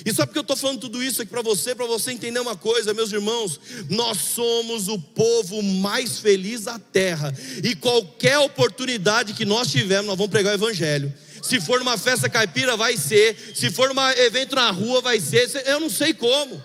E 0.07 0.13
sabe 0.13 0.29
por 0.29 0.33
que 0.33 0.39
eu 0.39 0.43
estou 0.43 0.57
falando 0.57 0.81
tudo 0.81 1.03
isso 1.03 1.21
aqui 1.21 1.31
para 1.31 1.43
você? 1.43 1.75
Para 1.75 1.87
você 1.87 2.13
entender 2.13 2.41
uma 2.41 2.57
coisa, 2.57 2.95
meus 2.95 3.13
irmãos: 3.13 3.61
nós 3.91 4.19
somos 4.19 4.89
o 4.89 4.99
povo 4.99 5.63
mais 5.63 6.19
feliz 6.19 6.63
da 6.63 6.79
terra, 6.79 7.33
e 7.63 7.75
qualquer 7.75 8.39
oportunidade 8.39 9.35
que 9.35 9.45
nós 9.45 9.71
tivermos, 9.71 10.07
nós 10.07 10.17
vamos 10.17 10.31
pregar 10.31 10.53
o 10.53 10.57
Evangelho. 10.57 11.13
Se 11.43 11.61
for 11.61 11.81
numa 11.81 11.99
festa 11.99 12.29
caipira, 12.29 12.77
vai 12.77 12.97
ser. 12.97 13.37
Se 13.55 13.71
for 13.71 13.93
num 13.93 14.01
evento 14.11 14.55
na 14.55 14.71
rua, 14.71 15.01
vai 15.01 15.19
ser. 15.21 15.51
Eu 15.67 15.81
não 15.81 15.91
sei 15.91 16.15
como. 16.15 16.63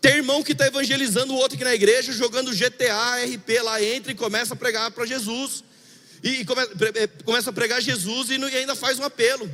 Tem 0.00 0.16
irmão 0.18 0.42
que 0.42 0.52
está 0.52 0.66
evangelizando 0.66 1.32
o 1.32 1.36
outro 1.36 1.56
aqui 1.56 1.64
na 1.64 1.74
igreja, 1.74 2.12
jogando 2.12 2.54
GTA, 2.54 3.24
RP 3.24 3.62
lá, 3.62 3.82
entra 3.82 4.12
e 4.12 4.14
começa 4.14 4.54
a 4.54 4.56
pregar 4.56 4.90
para 4.90 5.06
Jesus. 5.06 5.64
e 6.22 6.42
é, 6.94 7.06
começa 7.24 7.50
a 7.50 7.52
pregar 7.52 7.80
Jesus 7.80 8.28
e 8.30 8.34
ainda 8.34 8.76
faz 8.76 8.98
um 8.98 9.04
apelo. 9.04 9.50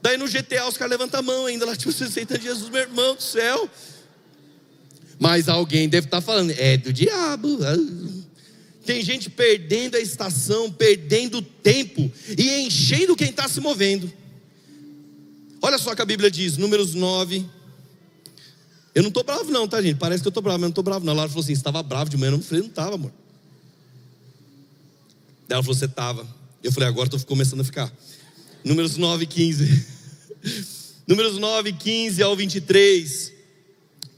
Daí 0.00 0.16
no 0.16 0.26
GTA 0.26 0.66
os 0.66 0.76
caras 0.76 0.90
levantam 0.90 1.20
a 1.20 1.22
mão 1.22 1.46
ainda 1.46 1.66
lá, 1.66 1.74
tipo, 1.76 1.92
você 1.92 2.04
aceita 2.04 2.40
Jesus, 2.40 2.70
meu 2.70 2.80
irmão 2.80 3.14
do 3.14 3.22
céu. 3.22 3.68
Mas 5.18 5.48
alguém 5.48 5.88
deve 5.88 6.06
estar 6.06 6.20
falando, 6.20 6.50
é 6.56 6.76
do 6.76 6.92
diabo. 6.92 7.58
Tem 8.84 9.02
gente 9.02 9.30
perdendo 9.30 9.96
a 9.96 10.00
estação, 10.00 10.70
perdendo 10.70 11.40
tempo 11.40 12.10
e 12.36 12.66
enchendo 12.66 13.14
quem 13.14 13.30
está 13.30 13.48
se 13.48 13.60
movendo. 13.60 14.12
Olha 15.60 15.78
só 15.78 15.94
que 15.94 16.02
a 16.02 16.04
Bíblia 16.04 16.30
diz, 16.30 16.56
Números 16.56 16.94
9. 16.94 17.46
Eu 18.94 19.02
não 19.02 19.08
estou 19.08 19.22
bravo, 19.24 19.50
não, 19.50 19.66
tá, 19.66 19.80
gente? 19.80 19.96
Parece 19.96 20.22
que 20.22 20.26
eu 20.26 20.30
estou 20.30 20.42
bravo, 20.42 20.58
mas 20.58 20.62
não 20.64 20.70
estou 20.70 20.84
bravo, 20.84 21.04
não. 21.04 21.12
A 21.12 21.16
Laura 21.16 21.28
falou 21.30 21.42
assim: 21.42 21.52
estava 21.52 21.82
bravo 21.82 22.10
de 22.10 22.16
manhã. 22.16 22.32
Eu 22.32 22.42
falei: 22.42 22.62
não 22.62 22.68
estava, 22.68 22.96
amor. 22.96 23.12
Daí 25.48 25.54
ela 25.56 25.62
falou: 25.62 25.74
você 25.74 25.86
estava. 25.86 26.26
Eu 26.62 26.72
falei: 26.72 26.88
agora 26.88 27.06
estou 27.06 27.20
começando 27.20 27.60
a 27.60 27.64
ficar. 27.64 27.90
Números 28.64 28.96
9, 28.96 29.24
15. 29.24 29.86
Números 31.06 31.38
9, 31.38 31.72
15 31.72 32.22
ao 32.22 32.36
23. 32.36 33.31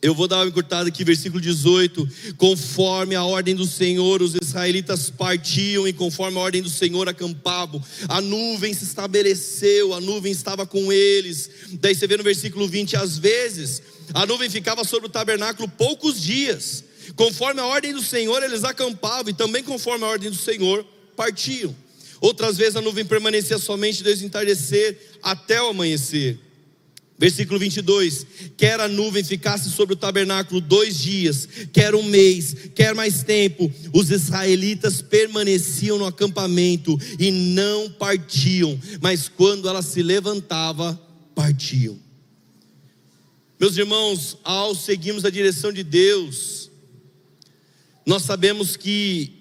Eu 0.04 0.14
vou 0.14 0.28
dar 0.28 0.36
uma 0.36 0.48
encurtada 0.48 0.86
aqui, 0.90 1.02
versículo 1.02 1.40
18. 1.40 2.06
Conforme 2.36 3.14
a 3.14 3.24
ordem 3.24 3.54
do 3.54 3.64
Senhor, 3.64 4.20
os 4.20 4.34
israelitas 4.34 5.08
partiam, 5.08 5.88
e 5.88 5.94
conforme 5.94 6.36
a 6.36 6.42
ordem 6.42 6.60
do 6.60 6.68
Senhor 6.68 7.08
acampavam. 7.08 7.82
A 8.06 8.20
nuvem 8.20 8.74
se 8.74 8.84
estabeleceu, 8.84 9.94
a 9.94 10.02
nuvem 10.02 10.30
estava 10.30 10.66
com 10.66 10.92
eles. 10.92 11.48
Daí 11.80 11.94
você 11.94 12.06
vê 12.06 12.18
no 12.18 12.22
versículo 12.22 12.68
20: 12.68 12.96
às 12.96 13.16
vezes, 13.16 13.80
a 14.12 14.26
nuvem 14.26 14.50
ficava 14.50 14.84
sobre 14.84 15.06
o 15.06 15.10
tabernáculo 15.10 15.66
poucos 15.70 16.20
dias. 16.20 16.84
Conforme 17.16 17.62
a 17.62 17.64
ordem 17.64 17.94
do 17.94 18.02
Senhor, 18.02 18.42
eles 18.42 18.62
acampavam, 18.62 19.30
e 19.30 19.34
também 19.34 19.62
conforme 19.62 20.04
a 20.04 20.08
ordem 20.08 20.28
do 20.28 20.36
Senhor, 20.36 20.84
partiam. 21.16 21.74
Outras 22.20 22.58
vezes 22.58 22.76
a 22.76 22.82
nuvem 22.82 23.06
permanecia 23.06 23.56
somente 23.56 24.02
desde 24.02 24.22
o 24.22 24.26
entardecer 24.26 24.98
até 25.22 25.62
o 25.62 25.68
amanhecer. 25.68 26.38
Versículo 27.16 27.58
22: 27.60 28.26
Quer 28.56 28.80
a 28.80 28.88
nuvem 28.88 29.22
ficasse 29.22 29.70
sobre 29.70 29.94
o 29.94 29.96
tabernáculo 29.96 30.60
dois 30.60 30.98
dias, 30.98 31.48
quer 31.72 31.94
um 31.94 32.02
mês, 32.02 32.56
quer 32.74 32.94
mais 32.94 33.22
tempo, 33.22 33.70
os 33.92 34.10
israelitas 34.10 35.00
permaneciam 35.00 35.96
no 35.96 36.06
acampamento 36.06 36.98
e 37.18 37.30
não 37.30 37.88
partiam, 37.90 38.78
mas 39.00 39.28
quando 39.28 39.68
ela 39.68 39.80
se 39.80 40.02
levantava, 40.02 41.00
partiam. 41.34 41.98
Meus 43.60 43.76
irmãos, 43.76 44.36
ao 44.42 44.74
seguirmos 44.74 45.24
a 45.24 45.30
direção 45.30 45.72
de 45.72 45.84
Deus, 45.84 46.68
nós 48.04 48.22
sabemos 48.22 48.76
que 48.76 49.32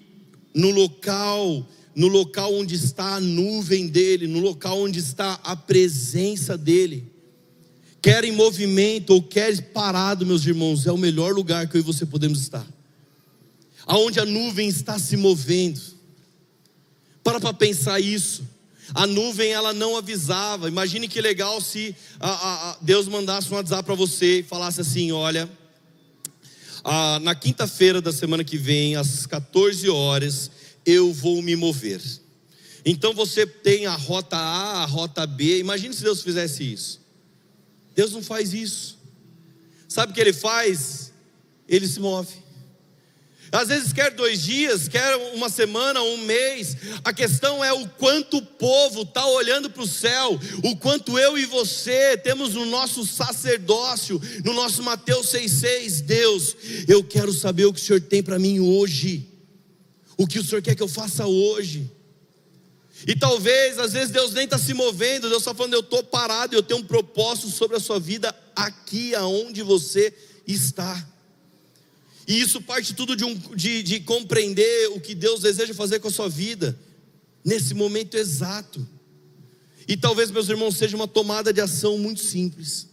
no 0.54 0.70
local 0.70 1.68
no 1.96 2.08
local 2.08 2.52
onde 2.52 2.74
está 2.74 3.14
a 3.14 3.20
nuvem 3.20 3.86
dele, 3.86 4.26
no 4.26 4.40
local 4.40 4.80
onde 4.80 4.98
está 4.98 5.34
a 5.44 5.54
presença 5.54 6.58
dele. 6.58 7.13
Quer 8.04 8.22
em 8.22 8.32
movimento 8.32 9.14
ou 9.14 9.22
quer 9.22 9.58
parado, 9.72 10.26
meus 10.26 10.44
irmãos, 10.44 10.86
é 10.86 10.92
o 10.92 10.98
melhor 10.98 11.32
lugar 11.32 11.66
que 11.66 11.74
eu 11.74 11.80
e 11.80 11.82
você 11.82 12.04
podemos 12.04 12.38
estar. 12.38 12.66
Aonde 13.86 14.20
a 14.20 14.26
nuvem 14.26 14.68
está 14.68 14.98
se 14.98 15.16
movendo. 15.16 15.80
Para 17.22 17.40
para 17.40 17.54
pensar 17.54 17.98
isso. 18.00 18.46
A 18.92 19.06
nuvem 19.06 19.52
ela 19.52 19.72
não 19.72 19.96
avisava. 19.96 20.68
Imagine 20.68 21.08
que 21.08 21.18
legal 21.18 21.62
se 21.62 21.96
a, 22.20 22.72
a, 22.72 22.78
Deus 22.82 23.08
mandasse 23.08 23.50
um 23.50 23.56
WhatsApp 23.56 23.84
para 23.86 23.94
você 23.94 24.40
e 24.40 24.42
falasse 24.42 24.82
assim: 24.82 25.10
olha, 25.10 25.48
a, 26.84 27.18
na 27.20 27.34
quinta-feira 27.34 28.02
da 28.02 28.12
semana 28.12 28.44
que 28.44 28.58
vem, 28.58 28.96
às 28.96 29.24
14 29.24 29.88
horas, 29.88 30.50
eu 30.84 31.10
vou 31.10 31.40
me 31.40 31.56
mover. 31.56 32.02
Então 32.84 33.14
você 33.14 33.46
tem 33.46 33.86
a 33.86 33.94
rota 33.94 34.36
A, 34.36 34.82
a 34.82 34.84
rota 34.84 35.26
B. 35.26 35.58
Imagine 35.60 35.94
se 35.94 36.02
Deus 36.02 36.20
fizesse 36.20 36.70
isso. 36.70 37.03
Deus 37.94 38.12
não 38.12 38.22
faz 38.22 38.52
isso. 38.52 38.98
Sabe 39.88 40.12
o 40.12 40.14
que 40.14 40.20
ele 40.20 40.32
faz? 40.32 41.12
Ele 41.68 41.86
se 41.86 42.00
move. 42.00 42.44
Às 43.52 43.68
vezes 43.68 43.92
quer 43.92 44.10
dois 44.10 44.42
dias, 44.42 44.88
quer 44.88 45.14
uma 45.34 45.48
semana, 45.48 46.02
um 46.02 46.16
mês. 46.18 46.76
A 47.04 47.12
questão 47.12 47.64
é 47.64 47.72
o 47.72 47.88
quanto 47.88 48.38
o 48.38 48.42
povo 48.42 49.02
está 49.02 49.24
olhando 49.26 49.70
para 49.70 49.82
o 49.82 49.86
céu, 49.86 50.38
o 50.64 50.76
quanto 50.76 51.16
eu 51.16 51.38
e 51.38 51.46
você 51.46 52.16
temos 52.16 52.54
no 52.54 52.66
nosso 52.66 53.06
sacerdócio, 53.06 54.20
no 54.44 54.52
nosso 54.52 54.82
Mateus 54.82 55.28
6,6. 55.28 56.00
Deus, 56.02 56.56
eu 56.88 57.04
quero 57.04 57.32
saber 57.32 57.66
o 57.66 57.72
que 57.72 57.80
o 57.80 57.84
Senhor 57.84 58.00
tem 58.00 58.22
para 58.22 58.38
mim 58.38 58.58
hoje 58.58 59.34
o 60.16 60.26
que 60.26 60.38
o 60.38 60.44
Senhor 60.44 60.62
quer 60.62 60.74
que 60.74 60.82
eu 60.82 60.88
faça 60.88 61.26
hoje. 61.26 61.90
E 63.06 63.14
talvez, 63.14 63.78
às 63.78 63.92
vezes, 63.92 64.10
Deus 64.10 64.32
nem 64.32 64.44
está 64.44 64.58
se 64.58 64.72
movendo, 64.72 65.28
Deus 65.28 65.42
está 65.42 65.54
falando, 65.54 65.74
eu 65.74 65.80
estou 65.80 66.02
parado, 66.02 66.54
eu 66.54 66.62
tenho 66.62 66.80
um 66.80 66.84
propósito 66.84 67.50
sobre 67.50 67.76
a 67.76 67.80
sua 67.80 68.00
vida 68.00 68.34
aqui 68.56 69.14
aonde 69.14 69.62
você 69.62 70.12
está. 70.46 71.06
E 72.26 72.40
isso 72.40 72.62
parte 72.62 72.94
tudo 72.94 73.14
de, 73.14 73.24
um, 73.24 73.34
de, 73.54 73.82
de 73.82 74.00
compreender 74.00 74.88
o 74.88 75.00
que 75.00 75.14
Deus 75.14 75.40
deseja 75.40 75.74
fazer 75.74 76.00
com 76.00 76.08
a 76.08 76.10
sua 76.12 76.28
vida, 76.28 76.78
nesse 77.44 77.74
momento 77.74 78.16
exato. 78.16 78.86
E 79.86 79.96
talvez, 79.96 80.30
meus 80.30 80.48
irmãos, 80.48 80.76
seja 80.76 80.96
uma 80.96 81.08
tomada 81.08 81.52
de 81.52 81.60
ação 81.60 81.98
muito 81.98 82.22
simples. 82.22 82.88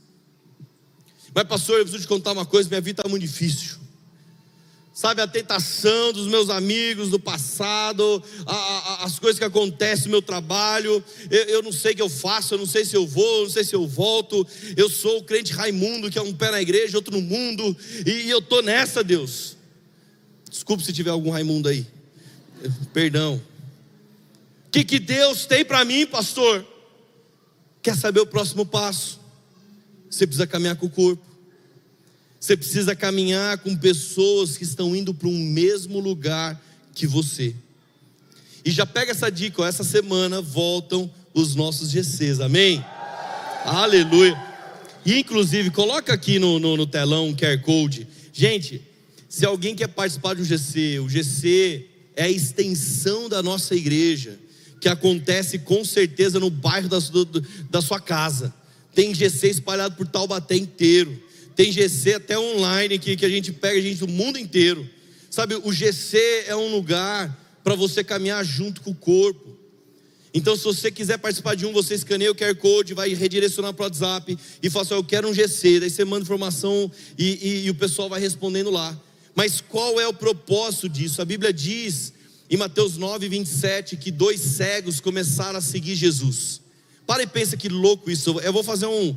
Mas, 1.33 1.45
pastor, 1.45 1.77
eu 1.77 1.85
preciso 1.85 2.03
te 2.03 2.07
contar 2.07 2.33
uma 2.33 2.45
coisa: 2.45 2.67
minha 2.67 2.81
vida 2.81 3.01
está 3.01 3.09
muito 3.09 3.21
difícil 3.21 3.81
sabe, 5.01 5.19
a 5.19 5.25
tentação 5.25 6.13
dos 6.13 6.27
meus 6.27 6.51
amigos 6.51 7.09
do 7.09 7.19
passado, 7.19 8.23
a, 8.45 8.55
a, 8.55 9.05
as 9.05 9.17
coisas 9.17 9.39
que 9.39 9.43
acontecem 9.43 10.05
no 10.05 10.11
meu 10.11 10.21
trabalho, 10.21 11.03
eu, 11.31 11.43
eu, 11.45 11.63
não 11.63 11.71
sei 11.71 11.93
o 11.93 11.95
que 11.95 12.01
eu 12.03 12.09
faço, 12.09 12.53
eu 12.53 12.59
não 12.59 12.67
sei 12.67 12.85
se 12.85 12.95
eu 12.95 13.07
vou, 13.07 13.37
eu 13.37 13.43
não 13.45 13.49
sei 13.49 13.63
se 13.63 13.73
eu 13.73 13.87
volto, 13.87 14.45
eu 14.77 14.87
sou 14.87 15.17
o 15.17 15.23
crente 15.23 15.53
Raimundo, 15.53 16.11
que 16.11 16.19
é 16.19 16.21
um 16.21 16.31
pé 16.31 16.51
na 16.51 16.61
igreja, 16.61 16.97
outro 16.97 17.19
no 17.19 17.21
mundo, 17.21 17.75
e, 18.05 18.11
e 18.11 18.29
eu 18.29 18.37
estou 18.37 18.61
nessa, 18.61 19.03
Deus. 19.03 19.57
Desculpe 20.47 20.83
se 20.83 20.93
tiver 20.93 21.09
algum 21.09 21.31
Raimundo 21.31 21.67
aí, 21.67 21.83
perdão. 22.93 23.41
O 24.67 24.69
que, 24.69 24.83
que 24.83 24.99
Deus 24.99 25.47
tem 25.47 25.65
para 25.65 25.83
mim, 25.83 26.05
pastor? 26.05 26.63
Quer 27.81 27.95
saber 27.95 28.19
o 28.19 28.27
próximo 28.27 28.67
passo? 28.67 29.19
Você 30.11 30.27
precisa 30.27 30.45
caminhar 30.45 30.75
com 30.75 30.85
o 30.85 30.91
corpo. 30.91 31.30
Você 32.41 32.57
precisa 32.57 32.95
caminhar 32.95 33.59
com 33.59 33.77
pessoas 33.77 34.57
que 34.57 34.63
estão 34.63 34.95
indo 34.95 35.13
para 35.13 35.27
um 35.27 35.37
mesmo 35.37 35.99
lugar 35.99 36.59
que 36.95 37.05
você. 37.05 37.55
E 38.65 38.71
já 38.71 38.83
pega 38.83 39.11
essa 39.11 39.29
dica, 39.29 39.61
ó, 39.61 39.67
essa 39.67 39.83
semana 39.83 40.41
voltam 40.41 41.09
os 41.35 41.53
nossos 41.53 41.91
GCs, 41.91 42.39
amém? 42.39 42.83
Aleluia. 43.63 44.35
E 45.05 45.19
inclusive, 45.19 45.69
coloca 45.69 46.13
aqui 46.13 46.39
no, 46.39 46.57
no, 46.57 46.75
no 46.75 46.87
telão 46.87 47.27
um 47.27 47.35
QR 47.35 47.61
Code. 47.61 48.07
Gente, 48.33 48.81
se 49.29 49.45
alguém 49.45 49.75
quer 49.75 49.89
participar 49.89 50.33
de 50.33 50.41
um 50.41 50.45
GC, 50.45 50.99
o 50.99 51.07
GC 51.07 51.85
é 52.15 52.23
a 52.23 52.29
extensão 52.29 53.29
da 53.29 53.43
nossa 53.43 53.75
igreja, 53.75 54.39
que 54.79 54.89
acontece 54.89 55.59
com 55.59 55.85
certeza 55.85 56.39
no 56.39 56.49
bairro 56.49 56.89
da, 56.89 56.97
do, 56.97 57.25
da 57.69 57.83
sua 57.83 57.99
casa. 57.99 58.51
Tem 58.95 59.13
GC 59.13 59.47
espalhado 59.47 59.95
por 59.95 60.07
Taubaté 60.07 60.55
inteiro. 60.55 61.29
Tem 61.55 61.71
GC 61.71 62.15
até 62.15 62.37
online 62.37 62.95
aqui 62.95 63.15
que 63.15 63.25
a 63.25 63.29
gente 63.29 63.51
pega 63.51 63.81
gente 63.81 63.99
do 63.99 64.07
mundo 64.07 64.37
inteiro. 64.37 64.87
Sabe, 65.29 65.55
o 65.55 65.71
GC 65.71 66.17
é 66.47 66.55
um 66.55 66.75
lugar 66.75 67.37
para 67.63 67.75
você 67.75 68.03
caminhar 68.03 68.43
junto 68.43 68.81
com 68.81 68.91
o 68.91 68.95
corpo. 68.95 69.57
Então, 70.33 70.55
se 70.55 70.63
você 70.63 70.89
quiser 70.89 71.17
participar 71.17 71.55
de 71.55 71.65
um, 71.65 71.73
você 71.73 71.93
escaneia 71.93 72.31
o 72.31 72.35
QR 72.35 72.55
Code, 72.55 72.93
vai 72.93 73.13
redirecionar 73.13 73.73
para 73.73 73.83
o 73.83 73.85
WhatsApp 73.85 74.37
e 74.63 74.69
fala 74.69 74.83
assim: 74.83 74.93
Eu 74.93 75.03
quero 75.03 75.27
um 75.27 75.33
GC. 75.33 75.81
Daí 75.81 75.89
você 75.89 76.05
manda 76.05 76.23
informação 76.23 76.89
e, 77.17 77.25
e, 77.25 77.65
e 77.65 77.69
o 77.69 77.75
pessoal 77.75 78.07
vai 78.07 78.19
respondendo 78.19 78.69
lá. 78.69 78.97
Mas 79.35 79.61
qual 79.61 79.99
é 79.99 80.07
o 80.07 80.13
propósito 80.13 80.87
disso? 80.87 81.21
A 81.21 81.25
Bíblia 81.25 81.51
diz 81.51 82.13
em 82.49 82.57
Mateus 82.57 82.97
9, 82.97 83.29
27 83.29 83.95
que 83.97 84.11
dois 84.11 84.39
cegos 84.41 84.99
começaram 84.99 85.59
a 85.59 85.61
seguir 85.61 85.95
Jesus. 85.95 86.61
Para 87.05 87.23
e 87.23 87.27
pensa 87.27 87.57
que 87.57 87.67
louco 87.67 88.09
isso. 88.09 88.39
Eu 88.39 88.53
vou 88.53 88.63
fazer 88.63 88.85
um, 88.85 89.15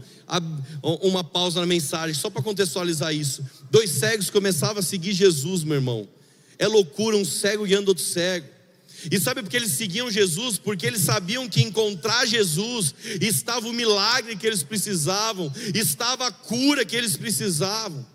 uma 1.02 1.22
pausa 1.22 1.60
na 1.60 1.66
mensagem 1.66 2.14
só 2.14 2.30
para 2.30 2.42
contextualizar 2.42 3.14
isso. 3.14 3.44
Dois 3.70 3.90
cegos 3.90 4.30
começavam 4.30 4.78
a 4.78 4.82
seguir 4.82 5.12
Jesus, 5.12 5.62
meu 5.62 5.76
irmão. 5.76 6.08
É 6.58 6.66
loucura 6.66 7.16
um 7.16 7.24
cego 7.24 7.64
guiando 7.64 7.90
outro 7.90 8.04
cego. 8.04 8.54
E 9.10 9.20
sabe 9.20 9.42
por 9.42 9.50
que 9.50 9.56
eles 9.56 9.72
seguiam 9.72 10.10
Jesus? 10.10 10.58
Porque 10.58 10.86
eles 10.86 11.02
sabiam 11.02 11.48
que 11.48 11.62
encontrar 11.62 12.26
Jesus 12.26 12.94
estava 13.20 13.68
o 13.68 13.72
milagre 13.72 14.36
que 14.36 14.46
eles 14.46 14.62
precisavam, 14.62 15.52
estava 15.74 16.26
a 16.26 16.32
cura 16.32 16.84
que 16.84 16.96
eles 16.96 17.16
precisavam. 17.16 18.06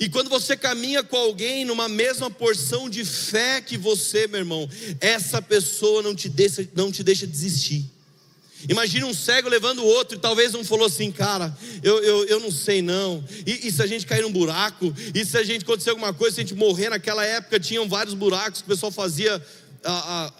E 0.00 0.08
quando 0.08 0.30
você 0.30 0.56
caminha 0.56 1.02
com 1.02 1.16
alguém 1.16 1.64
numa 1.64 1.88
mesma 1.88 2.30
porção 2.30 2.88
de 2.88 3.04
fé 3.04 3.60
que 3.60 3.76
você, 3.76 4.28
meu 4.28 4.38
irmão, 4.38 4.68
essa 5.00 5.42
pessoa 5.42 6.02
não 6.02 6.14
te 6.14 6.28
deixa, 6.28 6.66
não 6.74 6.92
te 6.92 7.02
deixa 7.02 7.26
desistir. 7.26 7.84
Imagina 8.68 9.06
um 9.06 9.14
cego 9.14 9.48
levando 9.48 9.80
o 9.80 9.84
outro, 9.84 10.16
e 10.16 10.20
talvez 10.20 10.54
um 10.54 10.64
falou 10.64 10.86
assim, 10.86 11.12
cara, 11.12 11.56
eu, 11.82 12.02
eu, 12.02 12.24
eu 12.24 12.40
não 12.40 12.50
sei 12.50 12.80
não. 12.80 13.22
E, 13.46 13.68
e, 13.68 13.72
se 13.72 13.82
a 13.82 13.86
gente 13.86 14.06
cair 14.06 14.22
num 14.22 14.32
buraco? 14.32 14.92
E 15.14 15.24
se 15.24 15.36
a 15.36 15.44
gente 15.44 15.62
acontecer 15.62 15.90
alguma 15.90 16.12
coisa, 16.12 16.36
se 16.36 16.40
a 16.40 16.44
gente 16.44 16.54
morrer 16.54 16.88
naquela 16.90 17.24
época, 17.24 17.60
tinham 17.60 17.88
vários 17.88 18.14
buracos 18.14 18.62
que 18.62 18.66
o 18.66 18.70
pessoal 18.70 18.90
fazia 18.90 19.40
a, 19.84 20.26
a, 20.26 20.32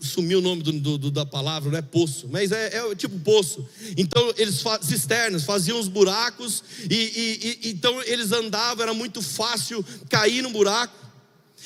sumiu 0.00 0.38
o 0.38 0.42
nome 0.42 0.62
do, 0.62 0.98
do, 0.98 1.10
da 1.10 1.26
palavra, 1.26 1.70
não 1.70 1.78
é 1.78 1.82
poço, 1.82 2.28
mas 2.30 2.52
é, 2.52 2.76
é 2.76 2.94
tipo 2.94 3.18
poço. 3.20 3.66
Então 3.96 4.32
eles 4.36 4.62
cisternas 4.82 5.44
faziam 5.44 5.80
os 5.80 5.88
buracos 5.88 6.62
e, 6.88 6.94
e, 6.94 7.68
e, 7.68 7.70
então 7.70 8.00
eles 8.02 8.30
andavam, 8.32 8.82
era 8.82 8.94
muito 8.94 9.20
fácil 9.20 9.84
cair 10.08 10.42
no 10.42 10.50
buraco. 10.50 11.03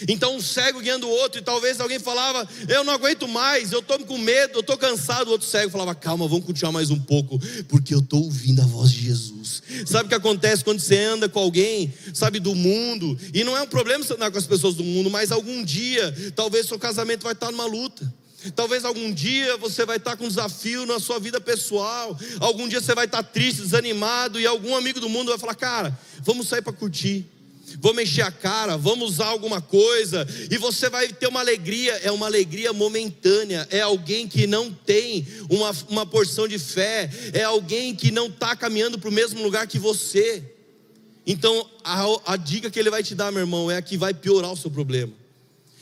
Então 0.06 0.36
um 0.36 0.40
cego 0.40 0.80
guiando 0.80 1.06
o 1.06 1.10
outro, 1.10 1.40
e 1.40 1.42
talvez 1.42 1.80
alguém 1.80 1.98
falava, 1.98 2.48
eu 2.68 2.84
não 2.84 2.92
aguento 2.92 3.26
mais, 3.26 3.72
eu 3.72 3.80
estou 3.80 3.98
com 4.00 4.18
medo, 4.18 4.54
eu 4.54 4.60
estou 4.60 4.76
cansado. 4.76 5.28
O 5.28 5.32
outro 5.32 5.46
cego 5.46 5.70
falava, 5.70 5.94
calma, 5.94 6.28
vamos 6.28 6.44
continuar 6.44 6.72
mais 6.72 6.90
um 6.90 6.98
pouco, 6.98 7.40
porque 7.68 7.94
eu 7.94 8.00
estou 8.00 8.24
ouvindo 8.24 8.62
a 8.62 8.66
voz 8.66 8.92
de 8.92 9.06
Jesus. 9.06 9.62
Sabe 9.86 10.06
o 10.06 10.08
que 10.08 10.14
acontece 10.14 10.62
quando 10.62 10.80
você 10.80 10.98
anda 10.98 11.28
com 11.28 11.40
alguém, 11.40 11.92
sabe, 12.12 12.38
do 12.38 12.54
mundo? 12.54 13.18
E 13.32 13.42
não 13.42 13.56
é 13.56 13.62
um 13.62 13.66
problema 13.66 14.04
você 14.04 14.14
andar 14.14 14.30
com 14.30 14.38
as 14.38 14.46
pessoas 14.46 14.74
do 14.74 14.84
mundo, 14.84 15.10
mas 15.10 15.32
algum 15.32 15.64
dia, 15.64 16.14
talvez 16.34 16.66
seu 16.66 16.78
casamento 16.78 17.22
vai 17.22 17.32
estar 17.32 17.50
numa 17.50 17.66
luta. 17.66 18.12
Talvez 18.54 18.84
algum 18.84 19.12
dia 19.12 19.56
você 19.56 19.84
vai 19.84 19.96
estar 19.96 20.16
com 20.16 20.24
um 20.24 20.28
desafio 20.28 20.86
na 20.86 21.00
sua 21.00 21.18
vida 21.18 21.40
pessoal. 21.40 22.16
Algum 22.38 22.68
dia 22.68 22.80
você 22.80 22.94
vai 22.94 23.06
estar 23.06 23.22
triste, 23.22 23.62
desanimado, 23.62 24.38
e 24.38 24.46
algum 24.46 24.76
amigo 24.76 25.00
do 25.00 25.08
mundo 25.08 25.30
vai 25.30 25.38
falar: 25.38 25.56
Cara, 25.56 25.98
vamos 26.22 26.46
sair 26.46 26.62
para 26.62 26.72
curtir 26.72 27.26
vamos 27.80 28.02
encher 28.02 28.22
a 28.22 28.30
cara, 28.30 28.76
vamos 28.76 29.10
usar 29.10 29.26
alguma 29.26 29.60
coisa, 29.60 30.26
e 30.50 30.56
você 30.58 30.88
vai 30.88 31.08
ter 31.08 31.26
uma 31.26 31.40
alegria, 31.40 31.92
é 32.02 32.10
uma 32.10 32.26
alegria 32.26 32.72
momentânea, 32.72 33.66
é 33.70 33.80
alguém 33.80 34.26
que 34.26 34.46
não 34.46 34.72
tem 34.72 35.26
uma, 35.48 35.70
uma 35.88 36.06
porção 36.06 36.48
de 36.48 36.58
fé, 36.58 37.10
é 37.32 37.42
alguém 37.44 37.94
que 37.94 38.10
não 38.10 38.26
está 38.26 38.56
caminhando 38.56 38.98
para 38.98 39.08
o 39.08 39.12
mesmo 39.12 39.42
lugar 39.42 39.66
que 39.66 39.78
você. 39.78 40.42
Então, 41.26 41.68
a, 41.84 42.32
a 42.32 42.36
dica 42.36 42.70
que 42.70 42.78
ele 42.78 42.90
vai 42.90 43.02
te 43.02 43.14
dar, 43.14 43.30
meu 43.30 43.40
irmão, 43.40 43.70
é 43.70 43.76
a 43.76 43.82
que 43.82 43.96
vai 43.96 44.14
piorar 44.14 44.52
o 44.52 44.56
seu 44.56 44.70
problema. 44.70 45.12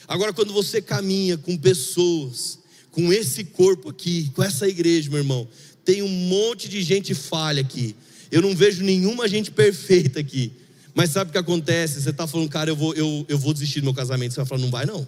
Agora, 0.08 0.32
quando 0.32 0.52
você 0.52 0.80
caminha 0.80 1.36
com 1.36 1.56
pessoas, 1.56 2.58
com 2.90 3.12
esse 3.12 3.44
corpo 3.44 3.90
aqui, 3.90 4.30
com 4.34 4.42
essa 4.42 4.68
igreja, 4.68 5.10
meu 5.10 5.18
irmão, 5.18 5.48
tem 5.84 6.02
um 6.02 6.08
monte 6.08 6.68
de 6.68 6.82
gente 6.82 7.14
falha 7.14 7.60
aqui. 7.60 7.94
Eu 8.30 8.42
não 8.42 8.54
vejo 8.54 8.82
nenhuma 8.82 9.28
gente 9.28 9.50
perfeita 9.50 10.18
aqui. 10.20 10.52
Mas 10.96 11.10
sabe 11.10 11.28
o 11.28 11.32
que 11.32 11.36
acontece? 11.36 12.00
Você 12.00 12.08
está 12.08 12.26
falando, 12.26 12.48
cara, 12.48 12.70
eu 12.70 12.74
vou, 12.74 12.94
eu, 12.94 13.26
eu 13.28 13.36
vou 13.36 13.52
desistir 13.52 13.80
do 13.80 13.84
meu 13.84 13.92
casamento. 13.92 14.32
Você 14.32 14.40
vai 14.40 14.46
falar, 14.46 14.62
não 14.62 14.70
vai 14.70 14.86
não. 14.86 15.06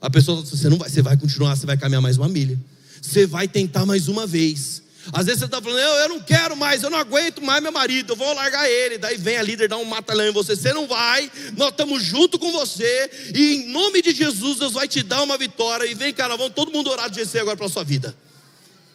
A 0.00 0.08
pessoa, 0.08 0.40
você 0.40 0.68
não 0.68 0.78
vai, 0.78 0.88
você 0.88 1.02
vai 1.02 1.16
continuar, 1.16 1.56
você 1.56 1.66
vai 1.66 1.76
caminhar 1.76 2.00
mais 2.00 2.16
uma 2.16 2.28
milha. 2.28 2.56
Você 3.02 3.26
vai 3.26 3.48
tentar 3.48 3.84
mais 3.84 4.06
uma 4.06 4.28
vez. 4.28 4.80
Às 5.12 5.26
vezes 5.26 5.40
você 5.40 5.46
está 5.46 5.60
falando, 5.60 5.80
eu, 5.80 5.92
eu 6.02 6.08
não 6.10 6.20
quero 6.20 6.56
mais, 6.56 6.84
eu 6.84 6.88
não 6.88 6.96
aguento 6.96 7.42
mais 7.42 7.60
meu 7.60 7.72
marido, 7.72 8.12
eu 8.12 8.16
vou 8.16 8.32
largar 8.32 8.70
ele. 8.70 8.96
Daí 8.96 9.16
vem 9.16 9.36
a 9.36 9.42
líder 9.42 9.68
dar 9.68 9.76
um 9.76 9.84
mata-leão 9.84 10.30
em 10.30 10.32
você. 10.32 10.54
Você 10.54 10.72
não 10.72 10.86
vai, 10.86 11.28
nós 11.56 11.70
estamos 11.70 12.00
junto 12.00 12.38
com 12.38 12.52
você. 12.52 13.10
E 13.34 13.56
em 13.56 13.72
nome 13.72 14.02
de 14.02 14.14
Jesus, 14.14 14.60
Deus 14.60 14.74
vai 14.74 14.86
te 14.86 15.02
dar 15.02 15.20
uma 15.24 15.36
vitória. 15.36 15.84
E 15.84 15.94
vem, 15.94 16.14
cara, 16.14 16.36
vamos 16.36 16.54
todo 16.54 16.70
mundo 16.70 16.88
orar 16.90 17.10
de 17.10 17.24
GC 17.24 17.40
agora 17.40 17.56
para 17.56 17.68
sua 17.68 17.82
vida. 17.82 18.16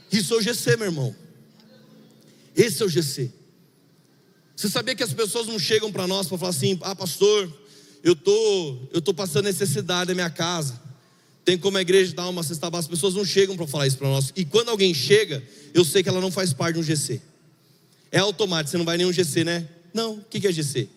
Isso 0.10 0.34
é 0.36 0.38
o 0.38 0.42
GC, 0.42 0.78
meu 0.78 0.86
irmão. 0.86 1.14
Esse 2.56 2.82
é 2.82 2.86
o 2.86 2.90
GC. 2.90 3.39
Você 4.60 4.68
sabia 4.68 4.94
que 4.94 5.02
as 5.02 5.14
pessoas 5.14 5.48
não 5.48 5.58
chegam 5.58 5.90
para 5.90 6.06
nós 6.06 6.28
para 6.28 6.38
falar 6.38 6.50
assim: 6.50 6.78
ah, 6.82 6.94
pastor, 6.94 7.50
eu 8.04 8.14
tô, 8.14 8.78
eu 8.92 9.02
tô 9.02 9.14
passando 9.14 9.46
necessidade 9.46 10.10
na 10.10 10.16
minha 10.16 10.30
casa. 10.30 10.78
Tem 11.46 11.58
como 11.58 11.78
a 11.78 11.82
igreja 11.82 12.14
dar 12.14 12.28
uma 12.28 12.44
cesta 12.44 12.70
básica? 12.70 12.94
As 12.94 13.00
pessoas 13.00 13.14
não 13.16 13.24
chegam 13.24 13.56
para 13.56 13.66
falar 13.66 13.88
isso 13.88 13.98
para 13.98 14.10
nós. 14.10 14.34
E 14.36 14.44
quando 14.44 14.68
alguém 14.68 14.94
chega, 14.94 15.42
eu 15.74 15.86
sei 15.86 16.04
que 16.04 16.10
ela 16.10 16.20
não 16.20 16.30
faz 16.30 16.52
parte 16.52 16.74
de 16.74 16.82
um 16.82 16.84
GC. 16.84 17.22
É 18.12 18.20
automático, 18.20 18.72
você 18.72 18.78
não 18.78 18.84
vai 18.84 18.98
nenhum 18.98 19.14
GC, 19.14 19.46
né? 19.46 19.66
Não, 19.94 20.16
o 20.16 20.26
que 20.30 20.46
é 20.46 20.52
GC? 20.52 20.90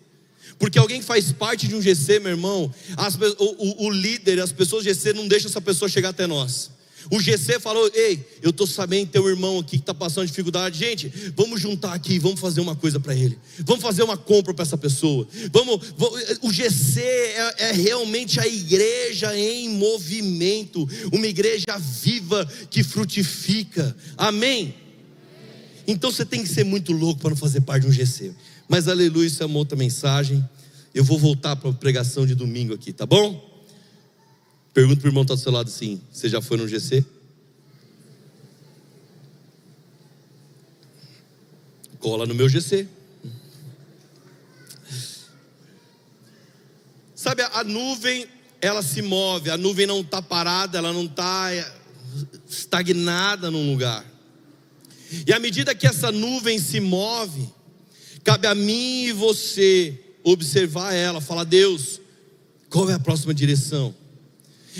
Porque 0.59 0.77
alguém 0.77 0.99
que 0.99 1.07
faz 1.07 1.31
parte 1.31 1.69
de 1.69 1.77
um 1.77 1.81
GC, 1.81 2.19
meu 2.19 2.33
irmão, 2.33 2.75
as, 2.97 3.15
o, 3.15 3.45
o, 3.45 3.87
o 3.87 3.91
líder, 3.91 4.41
as 4.41 4.51
pessoas 4.51 4.83
GC 4.83 5.13
não 5.13 5.29
deixam 5.29 5.49
essa 5.49 5.61
pessoa 5.61 5.89
chegar 5.89 6.09
até 6.09 6.27
nós. 6.27 6.73
O 7.11 7.21
GC 7.21 7.61
falou: 7.61 7.91
Ei, 7.95 8.25
eu 8.43 8.51
estou 8.51 8.67
sabendo 8.67 9.23
um 9.23 9.29
irmão 9.29 9.59
aqui 9.59 9.77
que 9.77 9.83
está 9.83 9.95
passando 9.95 10.27
dificuldade. 10.27 10.79
Gente, 10.79 11.13
vamos 11.37 11.61
juntar 11.61 11.93
aqui, 11.93 12.19
vamos 12.19 12.41
fazer 12.41 12.61
uma 12.61 12.77
coisa 12.77 13.01
para 13.01 13.15
ele. 13.15 13.39
Vamos 13.61 13.83
fazer 13.83 14.03
uma 14.03 14.17
compra 14.17 14.55
para 14.55 14.63
essa 14.63 14.79
pessoa. 14.79 15.27
Vamos, 15.53 15.95
vamos, 15.97 16.21
o 16.43 16.53
GC 16.53 17.01
é, 17.01 17.55
é 17.59 17.73
realmente 17.73 18.41
a 18.41 18.47
igreja 18.47 19.37
em 19.37 19.69
movimento, 19.71 20.89
uma 21.13 21.27
igreja 21.27 21.79
viva 21.79 22.47
que 22.71 22.83
frutifica. 22.83 23.97
Amém? 24.17 24.75
Então 25.87 26.11
você 26.11 26.25
tem 26.25 26.43
que 26.43 26.49
ser 26.49 26.65
muito 26.65 26.93
louco 26.93 27.21
para 27.21 27.31
não 27.31 27.37
fazer 27.37 27.61
parte 27.63 27.83
de 27.83 27.89
um 27.89 27.93
GC. 27.93 28.33
Mas 28.69 28.89
aleluia, 28.89 29.27
isso 29.27 29.43
é 29.43 29.47
uma 29.47 29.59
outra 29.59 29.77
mensagem. 29.77 30.47
Eu 30.95 31.05
vou 31.05 31.19
voltar 31.19 31.57
para 31.57 31.71
a 31.71 31.73
pregação 31.73 32.27
de 32.27 32.35
domingo 32.35 32.75
aqui, 32.75 32.93
tá 32.93 33.05
bom? 33.05 33.52
Pergunta 34.73 35.01
para 35.01 35.07
o 35.07 35.11
irmão 35.11 35.25
que 35.25 35.33
está 35.33 35.35
do 35.35 35.43
seu 35.43 35.53
lado 35.53 35.68
assim: 35.68 36.01
Você 36.11 36.29
já 36.29 36.41
foi 36.41 36.57
no 36.57 36.66
GC? 36.66 37.05
Cola 41.99 42.27
no 42.27 42.35
meu 42.35 42.49
GC. 42.49 42.89
Sabe, 47.14 47.43
a 47.43 47.62
nuvem, 47.62 48.27
ela 48.61 48.83
se 48.83 49.01
move, 49.01 49.51
a 49.51 49.57
nuvem 49.57 49.87
não 49.87 50.01
está 50.01 50.20
parada, 50.20 50.79
ela 50.79 50.93
não 50.93 51.05
está 51.05 51.55
é, 51.55 51.73
estagnada 52.49 53.49
num 53.51 53.70
lugar. 53.70 54.05
E 55.27 55.33
à 55.33 55.39
medida 55.39 55.75
que 55.75 55.87
essa 55.87 56.11
nuvem 56.11 56.59
se 56.59 56.81
move, 56.81 57.49
cabe 58.25 58.49
a 58.49 58.55
mim 58.55 59.05
e 59.05 59.12
você 59.12 60.16
observar 60.25 60.95
ela, 60.95 61.20
falar: 61.20 61.45
Deus, 61.45 62.01
qual 62.70 62.91
é 62.91 62.95
a 62.95 62.99
próxima 62.99 63.35
direção? 63.35 63.95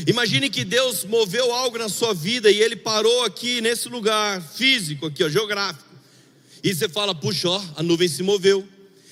Imagine 0.07 0.49
que 0.49 0.64
Deus 0.64 1.05
moveu 1.05 1.53
algo 1.53 1.76
na 1.76 1.88
sua 1.88 2.14
vida 2.14 2.51
e 2.51 2.61
ele 2.61 2.76
parou 2.76 3.24
aqui 3.24 3.61
nesse 3.61 3.88
lugar 3.88 4.40
físico, 4.40 5.07
aqui, 5.07 5.22
ó, 5.22 5.28
geográfico. 5.28 5.88
E 6.62 6.74
você 6.74 6.88
fala: 6.88 7.14
puxa, 7.14 7.49
ó, 7.49 7.62
a 7.76 7.82
nuvem 7.82 8.09
se 8.09 8.22
moveu. 8.22 8.66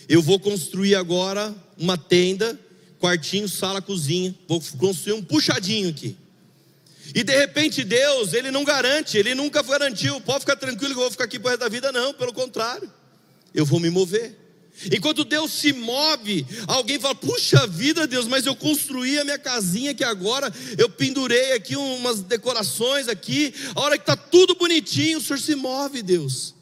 Eu 0.08 0.22
vou 0.22 0.40
construir 0.40 0.94
agora 0.94 1.54
uma 1.76 1.98
tenda, 1.98 2.58
quartinho, 2.98 3.48
sala, 3.48 3.82
cozinha. 3.82 4.34
Vou 4.48 4.60
construir 4.78 5.12
um 5.12 5.22
puxadinho 5.22 5.90
aqui. 5.90 6.16
E 7.14 7.22
de 7.22 7.36
repente 7.36 7.84
Deus, 7.84 8.32
Ele 8.32 8.50
não 8.50 8.64
garante, 8.64 9.18
Ele 9.18 9.34
nunca 9.34 9.62
garantiu, 9.62 10.20
pode 10.20 10.40
ficar 10.40 10.56
tranquilo 10.56 10.94
que 10.94 10.98
eu 10.98 11.02
vou 11.02 11.10
ficar 11.10 11.24
aqui 11.24 11.38
por 11.38 11.48
resto 11.48 11.60
da 11.60 11.68
vida, 11.68 11.90
não, 11.90 12.14
pelo 12.14 12.32
contrário, 12.32 12.90
eu 13.54 13.66
vou 13.66 13.80
me 13.80 13.90
mover. 13.90 14.36
Enquanto 14.92 15.24
Deus 15.24 15.52
se 15.52 15.72
move, 15.72 16.46
alguém 16.66 16.98
fala: 16.98 17.14
Puxa 17.14 17.66
vida, 17.66 18.06
Deus, 18.06 18.26
mas 18.26 18.46
eu 18.46 18.56
construí 18.56 19.18
a 19.18 19.24
minha 19.24 19.38
casinha 19.38 19.94
que 19.94 20.04
agora 20.04 20.52
eu 20.78 20.88
pendurei 20.88 21.52
aqui 21.52 21.76
umas 21.76 22.20
decorações 22.20 23.06
aqui. 23.06 23.52
A 23.74 23.80
hora 23.80 23.98
que 23.98 24.02
está 24.02 24.16
tudo 24.16 24.54
bonitinho, 24.54 25.18
o 25.18 25.20
Senhor 25.20 25.38
se 25.38 25.54
move, 25.54 26.02
Deus. 26.02 26.54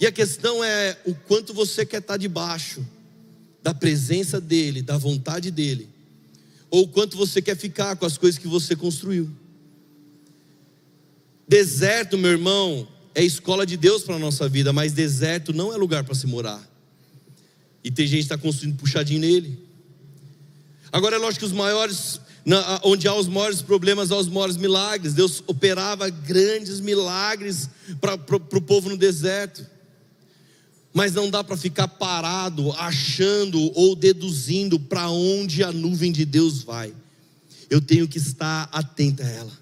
E 0.00 0.06
a 0.06 0.12
questão 0.12 0.64
é 0.64 0.96
o 1.04 1.14
quanto 1.14 1.54
você 1.54 1.86
quer 1.86 1.98
estar 1.98 2.14
tá 2.14 2.16
debaixo 2.16 2.84
da 3.62 3.74
presença 3.74 4.40
dEle, 4.40 4.82
da 4.82 4.96
vontade 4.96 5.50
dEle, 5.50 5.88
ou 6.70 6.84
o 6.84 6.88
quanto 6.88 7.16
você 7.16 7.42
quer 7.42 7.56
ficar 7.56 7.94
com 7.96 8.06
as 8.06 8.16
coisas 8.16 8.38
que 8.38 8.48
você 8.48 8.74
construiu. 8.74 9.30
Deserto, 11.46 12.16
meu 12.16 12.30
irmão, 12.30 12.88
é 13.14 13.22
escola 13.22 13.66
de 13.66 13.76
Deus 13.76 14.02
para 14.02 14.16
a 14.16 14.18
nossa 14.18 14.48
vida, 14.48 14.72
mas 14.72 14.92
deserto 14.92 15.52
não 15.52 15.72
é 15.72 15.76
lugar 15.76 16.04
para 16.04 16.14
se 16.14 16.26
morar. 16.26 16.69
E 17.82 17.90
tem 17.90 18.06
gente 18.06 18.18
que 18.18 18.24
está 18.24 18.38
construindo 18.38 18.76
puxadinho 18.76 19.20
nele. 19.20 19.58
Agora 20.92 21.16
é 21.16 21.18
lógico 21.18 21.40
que 21.40 21.46
os 21.46 21.52
maiores, 21.52 22.20
onde 22.82 23.06
há 23.06 23.14
os 23.14 23.28
maiores 23.28 23.62
problemas, 23.62 24.10
há 24.10 24.16
os 24.16 24.28
maiores 24.28 24.56
milagres. 24.56 25.14
Deus 25.14 25.42
operava 25.46 26.10
grandes 26.10 26.80
milagres 26.80 27.70
para 28.00 28.14
o 28.14 28.60
povo 28.60 28.88
no 28.88 28.96
deserto. 28.96 29.64
Mas 30.92 31.14
não 31.14 31.30
dá 31.30 31.44
para 31.44 31.56
ficar 31.56 31.86
parado, 31.86 32.72
achando 32.72 33.60
ou 33.78 33.94
deduzindo 33.94 34.78
para 34.78 35.08
onde 35.08 35.62
a 35.62 35.70
nuvem 35.70 36.10
de 36.10 36.24
Deus 36.24 36.62
vai. 36.62 36.92
Eu 37.70 37.80
tenho 37.80 38.08
que 38.08 38.18
estar 38.18 38.68
atento 38.72 39.22
a 39.22 39.26
ela. 39.26 39.60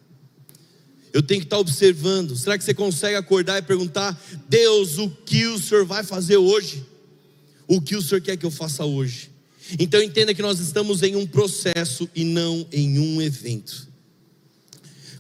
Eu 1.13 1.23
tenho 1.23 1.41
que 1.41 1.47
estar 1.47 1.59
observando. 1.59 2.37
Será 2.37 2.57
que 2.57 2.65
você 2.65 2.73
consegue 2.73 3.17
acordar 3.17 3.59
e 3.59 3.63
perguntar: 3.63 4.19
Deus, 4.49 4.97
o 4.97 5.11
que 5.11 5.47
o 5.47 5.59
Senhor 5.59 5.85
vai 5.85 6.03
fazer 6.03 6.39
hoje? 6.39 6.83
O 7.69 7.81
que 7.81 7.95
o 7.95 8.03
Senhor 8.03 8.21
quer 8.21 8.37
que 8.37 8.47
eu 8.47 8.51
faça 8.51 8.85
hoje. 8.85 9.31
Então 9.79 10.03
entenda 10.03 10.33
que 10.33 10.41
nós 10.41 10.59
estamos 10.59 11.03
em 11.03 11.15
um 11.15 11.27
processo 11.27 12.09
e 12.15 12.25
não 12.25 12.67
em 12.73 12.99
um 12.99 13.21
evento. 13.21 13.87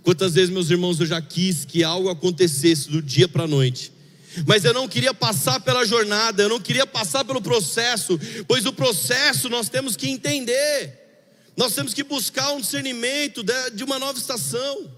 Quantas 0.02 0.32
vezes, 0.32 0.48
meus 0.48 0.70
irmãos, 0.70 0.98
eu 0.98 1.06
já 1.06 1.20
quis 1.20 1.66
que 1.66 1.84
algo 1.84 2.08
acontecesse 2.08 2.88
do 2.88 3.02
dia 3.02 3.28
para 3.28 3.44
a 3.44 3.46
noite, 3.46 3.92
mas 4.46 4.64
eu 4.64 4.72
não 4.72 4.88
queria 4.88 5.12
passar 5.12 5.60
pela 5.60 5.84
jornada, 5.84 6.42
eu 6.42 6.48
não 6.48 6.60
queria 6.60 6.86
passar 6.86 7.26
pelo 7.26 7.42
processo, 7.42 8.18
pois 8.46 8.64
o 8.64 8.72
processo 8.72 9.50
nós 9.50 9.68
temos 9.68 9.96
que 9.96 10.08
entender, 10.08 10.98
nós 11.54 11.74
temos 11.74 11.92
que 11.92 12.02
buscar 12.02 12.52
um 12.52 12.60
discernimento 12.60 13.44
de 13.74 13.84
uma 13.84 13.98
nova 13.98 14.18
estação. 14.18 14.90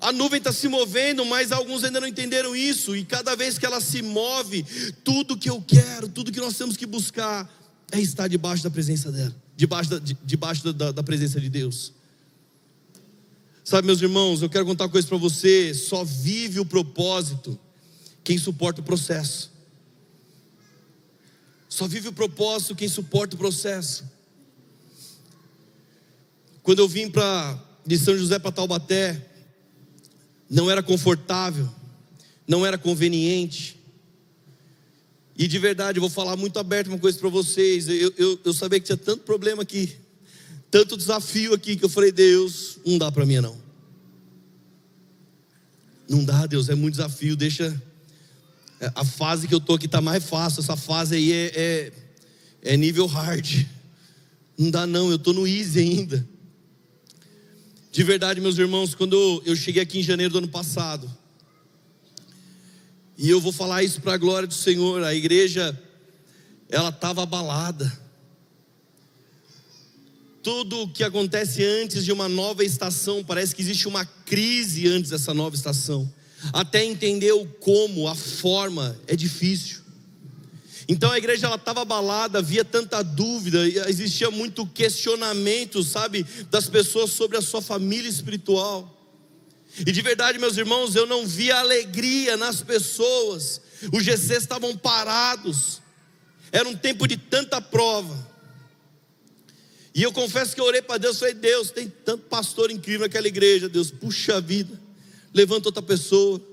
A 0.00 0.12
nuvem 0.12 0.38
está 0.38 0.52
se 0.52 0.66
movendo, 0.66 1.24
mas 1.26 1.52
alguns 1.52 1.84
ainda 1.84 2.00
não 2.00 2.08
entenderam 2.08 2.56
isso. 2.56 2.96
E 2.96 3.04
cada 3.04 3.36
vez 3.36 3.58
que 3.58 3.66
ela 3.66 3.80
se 3.80 4.00
move, 4.00 4.64
tudo 5.04 5.36
que 5.36 5.50
eu 5.50 5.60
quero, 5.60 6.08
tudo 6.08 6.32
que 6.32 6.40
nós 6.40 6.56
temos 6.56 6.76
que 6.76 6.86
buscar 6.86 7.48
é 7.92 8.00
estar 8.00 8.28
debaixo 8.28 8.62
da 8.62 8.70
presença 8.70 9.12
dela, 9.12 9.34
debaixo 9.56 9.90
da, 9.90 9.98
de, 9.98 10.16
debaixo 10.24 10.72
da, 10.72 10.90
da 10.92 11.02
presença 11.02 11.40
de 11.40 11.50
Deus. 11.50 11.92
Sabe, 13.62 13.86
meus 13.86 14.00
irmãos, 14.00 14.42
eu 14.42 14.48
quero 14.48 14.64
contar 14.64 14.84
uma 14.84 14.90
coisa 14.90 15.06
para 15.06 15.18
você: 15.18 15.74
só 15.74 16.02
vive 16.02 16.58
o 16.60 16.64
propósito 16.64 17.58
quem 18.24 18.38
suporta 18.38 18.80
o 18.80 18.84
processo. 18.84 19.50
Só 21.68 21.86
vive 21.86 22.08
o 22.08 22.12
propósito 22.12 22.74
quem 22.74 22.88
suporta 22.88 23.34
o 23.34 23.38
processo. 23.38 24.04
Quando 26.62 26.80
eu 26.80 26.88
vim 26.88 27.10
para 27.10 27.58
de 27.86 27.98
São 27.98 28.16
José 28.16 28.38
para 28.38 28.52
Taubaté, 28.52 29.29
não 30.50 30.68
era 30.68 30.82
confortável, 30.82 31.68
não 32.46 32.66
era 32.66 32.76
conveniente. 32.76 33.78
E 35.36 35.46
de 35.46 35.58
verdade, 35.58 35.98
eu 35.98 36.00
vou 36.00 36.10
falar 36.10 36.36
muito 36.36 36.58
aberto 36.58 36.88
uma 36.88 36.98
coisa 36.98 37.16
para 37.16 37.28
vocês. 37.28 37.88
Eu, 37.88 38.12
eu, 38.18 38.40
eu 38.44 38.52
sabia 38.52 38.80
que 38.80 38.86
tinha 38.86 38.96
tanto 38.96 39.22
problema 39.22 39.62
aqui, 39.62 39.96
tanto 40.68 40.96
desafio 40.96 41.54
aqui, 41.54 41.76
que 41.76 41.84
eu 41.84 41.88
falei, 41.88 42.10
Deus, 42.10 42.78
não 42.84 42.98
dá 42.98 43.12
para 43.12 43.24
mim 43.24 43.36
não. 43.36 43.56
Não 46.08 46.24
dá, 46.24 46.44
Deus, 46.46 46.68
é 46.68 46.74
muito 46.74 46.96
desafio, 46.96 47.36
deixa. 47.36 47.80
É, 48.80 48.90
a 48.96 49.04
fase 49.04 49.46
que 49.46 49.54
eu 49.54 49.60
tô 49.60 49.74
aqui 49.74 49.86
tá 49.86 50.00
mais 50.00 50.24
fácil, 50.24 50.60
essa 50.60 50.76
fase 50.76 51.14
aí 51.14 51.32
é, 51.32 51.52
é, 51.54 51.92
é 52.62 52.76
nível 52.76 53.06
hard. 53.06 53.64
Não 54.58 54.70
dá 54.70 54.86
não, 54.86 55.10
eu 55.10 55.18
tô 55.18 55.32
no 55.32 55.46
easy 55.46 55.78
ainda. 55.78 56.28
De 57.92 58.04
verdade, 58.04 58.40
meus 58.40 58.56
irmãos, 58.56 58.94
quando 58.94 59.42
eu 59.44 59.56
cheguei 59.56 59.82
aqui 59.82 59.98
em 59.98 60.02
janeiro 60.02 60.32
do 60.32 60.38
ano 60.38 60.48
passado, 60.48 61.10
e 63.18 63.28
eu 63.28 63.40
vou 63.40 63.52
falar 63.52 63.82
isso 63.82 64.00
para 64.00 64.14
a 64.14 64.16
glória 64.16 64.46
do 64.46 64.54
Senhor, 64.54 65.02
a 65.02 65.12
igreja, 65.12 65.76
ela 66.68 66.90
estava 66.90 67.24
abalada. 67.24 68.00
Tudo 70.40 70.88
que 70.88 71.02
acontece 71.02 71.64
antes 71.64 72.04
de 72.04 72.12
uma 72.12 72.28
nova 72.28 72.64
estação, 72.64 73.24
parece 73.24 73.56
que 73.56 73.60
existe 73.60 73.88
uma 73.88 74.06
crise 74.06 74.86
antes 74.86 75.10
dessa 75.10 75.34
nova 75.34 75.56
estação. 75.56 76.10
Até 76.52 76.84
entender 76.84 77.32
o 77.32 77.44
como, 77.44 78.06
a 78.06 78.14
forma, 78.14 78.96
é 79.08 79.16
difícil. 79.16 79.79
Então 80.90 81.12
a 81.12 81.18
igreja 81.18 81.46
ela 81.46 81.54
estava 81.54 81.82
abalada, 81.82 82.40
havia 82.40 82.64
tanta 82.64 83.00
dúvida, 83.00 83.64
existia 83.88 84.28
muito 84.28 84.66
questionamento, 84.66 85.84
sabe, 85.84 86.26
das 86.50 86.68
pessoas 86.68 87.12
sobre 87.12 87.36
a 87.36 87.40
sua 87.40 87.62
família 87.62 88.08
espiritual. 88.08 88.92
E 89.78 89.92
de 89.92 90.02
verdade, 90.02 90.36
meus 90.36 90.56
irmãos, 90.56 90.96
eu 90.96 91.06
não 91.06 91.24
via 91.24 91.60
alegria 91.60 92.36
nas 92.36 92.60
pessoas. 92.60 93.60
Os 93.92 94.02
GCs 94.02 94.42
estavam 94.42 94.76
parados. 94.76 95.80
Era 96.50 96.68
um 96.68 96.74
tempo 96.74 97.06
de 97.06 97.16
tanta 97.16 97.60
prova. 97.60 98.28
E 99.94 100.02
eu 100.02 100.12
confesso 100.12 100.56
que 100.56 100.60
eu 100.60 100.64
orei 100.64 100.82
para 100.82 100.98
Deus, 100.98 101.20
falei: 101.20 101.34
"Deus, 101.34 101.70
tem 101.70 101.88
tanto 101.88 102.24
pastor 102.24 102.68
incrível 102.68 103.06
naquela 103.06 103.28
igreja, 103.28 103.68
Deus, 103.68 103.92
puxa 103.92 104.40
vida. 104.40 104.76
Levanta 105.32 105.68
outra 105.68 105.82
pessoa. 105.82 106.49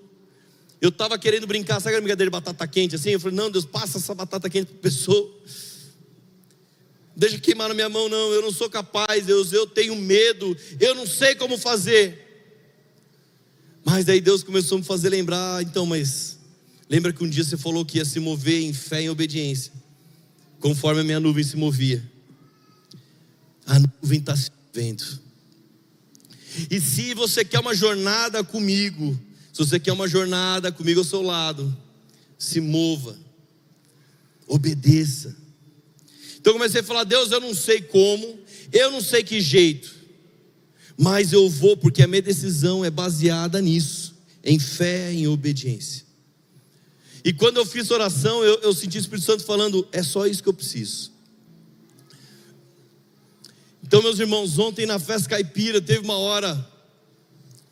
Eu 0.79 0.89
estava 0.89 1.17
querendo 1.17 1.47
brincar, 1.47 1.79
sabe 1.79 1.95
a 1.95 2.01
brincadeira 2.01 2.29
de 2.29 2.31
batata 2.31 2.67
quente 2.67 2.95
assim? 2.95 3.09
Eu 3.09 3.19
falei, 3.19 3.35
não, 3.35 3.49
Deus, 3.49 3.65
passa 3.65 3.97
essa 3.97 4.13
batata 4.13 4.49
quente 4.49 4.67
para 4.67 4.77
a 4.77 4.81
pessoa. 4.81 5.35
Deixa 7.15 7.39
queimar 7.39 7.67
na 7.67 7.73
minha 7.73 7.89
mão, 7.89 8.07
não, 8.07 8.31
eu 8.31 8.43
não 8.43 8.51
sou 8.51 8.69
capaz, 8.69 9.25
Deus, 9.25 9.51
eu 9.51 9.65
tenho 9.65 9.95
medo, 9.95 10.55
eu 10.79 10.93
não 10.93 11.07
sei 11.07 11.33
como 11.33 11.57
fazer. 11.57 12.25
Mas 13.83 14.07
aí 14.07 14.21
Deus 14.21 14.43
começou 14.43 14.75
a 14.75 14.79
me 14.81 14.85
fazer 14.85 15.09
lembrar, 15.09 15.63
então, 15.63 15.83
mas 15.83 16.37
lembra 16.87 17.11
que 17.11 17.23
um 17.23 17.29
dia 17.29 17.43
você 17.43 17.57
falou 17.57 17.83
que 17.83 17.97
ia 17.97 18.05
se 18.05 18.19
mover 18.19 18.61
em 18.61 18.71
fé 18.71 19.01
e 19.01 19.09
obediência, 19.09 19.73
conforme 20.59 21.01
a 21.01 21.03
minha 21.03 21.19
nuvem 21.19 21.43
se 21.43 21.57
movia. 21.57 22.03
A 23.65 23.79
nuvem 23.79 24.19
está 24.19 24.35
se 24.35 24.51
movendo. 24.67 25.19
E 26.69 26.79
se 26.79 27.15
você 27.15 27.43
quer 27.43 27.59
uma 27.59 27.73
jornada 27.73 28.43
comigo, 28.43 29.19
se 29.57 29.65
você 29.65 29.79
quer 29.79 29.91
uma 29.91 30.07
jornada 30.07 30.71
comigo 30.71 30.99
ao 30.99 31.03
seu 31.03 31.23
lado, 31.23 31.75
se 32.37 32.61
mova, 32.61 33.17
obedeça. 34.45 35.35
Então 36.39 36.53
comecei 36.53 36.81
a 36.81 36.83
falar: 36.83 37.05
Deus, 37.05 37.31
eu 37.31 37.41
não 37.41 37.55
sei 37.55 37.81
como, 37.81 38.37
eu 38.71 38.91
não 38.91 39.01
sei 39.01 39.23
que 39.23 39.41
jeito, 39.41 39.95
mas 40.95 41.33
eu 41.33 41.49
vou, 41.49 41.75
porque 41.75 42.03
a 42.03 42.07
minha 42.07 42.21
decisão 42.21 42.85
é 42.85 42.91
baseada 42.91 43.59
nisso, 43.59 44.15
em 44.43 44.59
fé, 44.59 45.11
em 45.11 45.27
obediência. 45.27 46.05
E 47.25 47.33
quando 47.33 47.57
eu 47.57 47.65
fiz 47.65 47.89
oração, 47.89 48.43
eu, 48.43 48.59
eu 48.59 48.75
senti 48.75 48.99
o 48.99 49.01
Espírito 49.01 49.25
Santo 49.25 49.43
falando: 49.43 49.87
é 49.91 50.03
só 50.03 50.27
isso 50.27 50.43
que 50.43 50.49
eu 50.49 50.53
preciso. 50.53 51.11
Então, 53.81 54.03
meus 54.03 54.19
irmãos, 54.19 54.59
ontem 54.59 54.85
na 54.85 54.99
festa 54.99 55.29
caipira 55.29 55.81
teve 55.81 56.01
uma 56.01 56.17
hora 56.19 56.76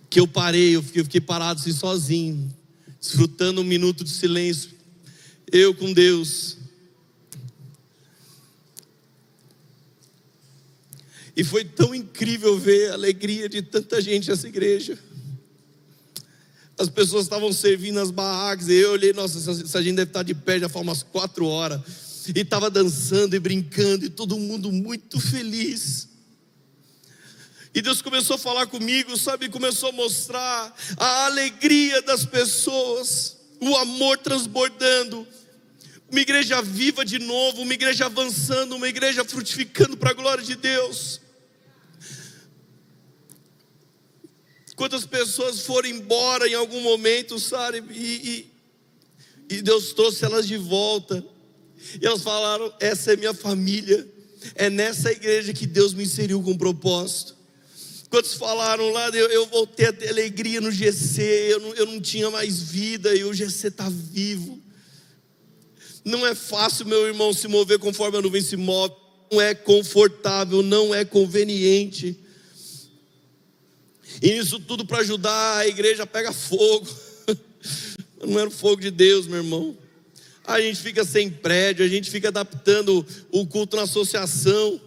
que 0.10 0.20
eu 0.20 0.28
parei, 0.28 0.76
eu 0.76 0.84
fiquei, 0.84 1.02
eu 1.02 1.06
fiquei 1.06 1.22
parado 1.22 1.60
assim 1.60 1.74
sozinho, 1.74 2.54
desfrutando 3.00 3.62
um 3.62 3.64
minuto 3.64 4.04
de 4.04 4.10
silêncio, 4.10 4.72
eu 5.52 5.74
com 5.74 5.92
Deus. 5.94 6.58
E 11.36 11.44
foi 11.44 11.66
tão 11.66 11.94
incrível 11.94 12.58
ver 12.58 12.92
a 12.92 12.94
alegria 12.94 13.50
de 13.50 13.62
tanta 13.62 14.02
gente 14.02 14.30
nessa 14.30 14.48
igreja. 14.48 14.98
As 16.78 16.90
pessoas 16.90 17.24
estavam 17.24 17.52
servindo 17.52 18.00
as 18.00 18.12
barracas, 18.12 18.68
e 18.70 18.74
eu 18.74 18.92
olhei, 18.92 19.14
nossa, 19.14 19.52
essa 19.52 19.84
gente 19.84 19.96
deve 19.96 20.10
estar 20.10 20.24
de 20.24 20.34
pé 20.34 20.60
já 20.60 20.70
faz 20.70 20.84
umas 20.84 21.04
quatro 21.04 21.46
horas. 21.46 21.82
E 22.34 22.40
estava 22.40 22.70
dançando 22.70 23.36
e 23.36 23.40
brincando, 23.40 24.06
e 24.06 24.10
todo 24.10 24.40
mundo 24.40 24.72
muito 24.72 25.20
feliz. 25.20 26.15
E 27.76 27.82
Deus 27.82 28.02
começou 28.02 28.38
a 28.38 28.40
falar 28.40 28.68
comigo, 28.68 29.18
sabe? 29.18 29.50
Começou 29.50 29.90
a 29.90 29.92
mostrar 29.92 30.74
a 30.96 31.26
alegria 31.26 32.02
das 32.02 32.26
pessoas, 32.26 33.36
o 33.60 33.76
amor 33.76 34.18
transbordando. 34.20 35.28
Uma 36.10 36.22
igreja 36.22 36.62
viva 36.62 37.04
de 37.04 37.20
novo, 37.20 37.64
uma 37.64 37.74
igreja 37.74 38.06
avançando, 38.06 38.78
uma 38.78 38.88
igreja 38.88 39.26
frutificando 39.26 39.98
para 39.98 40.12
a 40.12 40.14
glória 40.14 40.42
de 40.42 40.56
Deus. 40.56 41.20
Quantas 44.78 45.06
pessoas 45.06 45.66
foram 45.66 45.90
embora 45.90 46.48
em 46.48 46.54
algum 46.54 46.80
momento, 46.80 47.38
sabe? 47.38 47.84
E, 47.92 48.50
e, 49.50 49.58
e 49.58 49.62
Deus 49.62 49.92
trouxe 49.92 50.24
elas 50.24 50.48
de 50.48 50.56
volta. 50.56 51.22
E 52.02 52.06
elas 52.06 52.24
falaram: 52.24 52.74
essa 52.80 53.12
é 53.12 53.18
minha 53.18 53.34
família. 53.34 54.08
É 54.54 54.70
nessa 54.70 55.12
igreja 55.12 55.52
que 55.52 55.68
Deus 55.68 55.94
me 55.94 56.04
inseriu 56.04 56.42
com 56.42 56.58
propósito. 56.58 57.36
Quantos 58.16 58.36
falaram 58.36 58.92
lá, 58.92 59.10
eu, 59.10 59.28
eu 59.28 59.46
voltei 59.48 59.88
a 59.88 59.92
ter 59.92 60.08
alegria 60.08 60.62
no 60.62 60.72
GC, 60.72 61.22
eu 61.50 61.60
não, 61.60 61.74
eu 61.74 61.86
não 61.86 62.00
tinha 62.00 62.32
mais 62.32 62.62
vida 62.62 63.14
e 63.14 63.26
o 63.26 63.34
GC 63.34 63.68
está 63.68 63.90
vivo. 63.90 64.58
Não 66.06 66.26
é 66.26 66.34
fácil, 66.34 66.86
meu 66.86 67.06
irmão, 67.08 67.34
se 67.34 67.46
mover 67.50 67.78
conforme 67.78 68.18
a 68.18 68.22
nuvem 68.22 68.42
se 68.42 68.56
move, 68.56 68.96
não 69.30 69.42
é 69.42 69.54
confortável, 69.54 70.64
não 70.64 70.96
é 70.96 71.04
conveniente. 71.04 72.18
E 74.22 74.38
isso 74.38 74.62
tudo 74.62 74.86
para 74.86 75.00
ajudar, 75.00 75.58
a 75.58 75.68
igreja 75.68 76.08
pega 76.08 76.32
fogo. 76.32 76.88
Não 78.26 78.40
era 78.40 78.48
o 78.48 78.52
fogo 78.52 78.82
de 78.82 78.92
Deus, 78.92 79.28
meu 79.28 79.40
irmão. 79.40 79.78
A 80.46 80.62
gente 80.62 80.80
fica 80.80 81.04
sem 81.04 81.30
prédio, 81.30 81.84
a 81.84 81.88
gente 81.90 82.10
fica 82.10 82.30
adaptando 82.30 83.06
o 83.30 83.46
culto 83.46 83.76
na 83.76 83.84
associação 83.84 84.80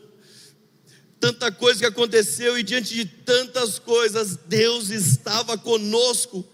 tanta 1.21 1.51
coisa 1.51 1.81
que 1.81 1.87
aconteceu 1.87 2.59
e 2.59 2.63
diante 2.63 2.95
de 2.95 3.05
tantas 3.05 3.79
coisas, 3.79 4.39
Deus 4.47 4.91
estava 4.91 5.59
conosco. 5.59 6.45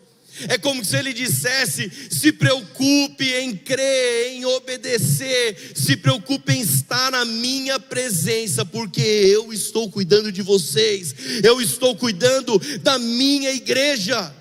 É 0.49 0.59
como 0.59 0.85
se 0.85 0.97
ele 0.97 1.13
dissesse: 1.13 1.91
se 2.11 2.33
preocupe 2.33 3.25
em 3.35 3.57
crer, 3.57 4.33
em 4.33 4.45
obedecer, 4.45 5.73
se 5.75 5.97
preocupe 5.97 6.53
em 6.53 6.61
estar 6.61 7.13
na 7.13 7.25
minha 7.25 7.79
presença, 7.79 8.65
porque 8.65 9.01
eu 9.01 9.53
estou 9.53 9.91
cuidando 9.91 10.33
de 10.33 10.43
vocês, 10.43 11.15
eu 11.43 11.61
estou 11.61 11.95
cuidando 11.95 12.59
da 12.81 12.99
minha 12.99 13.53
igreja. 13.53 14.35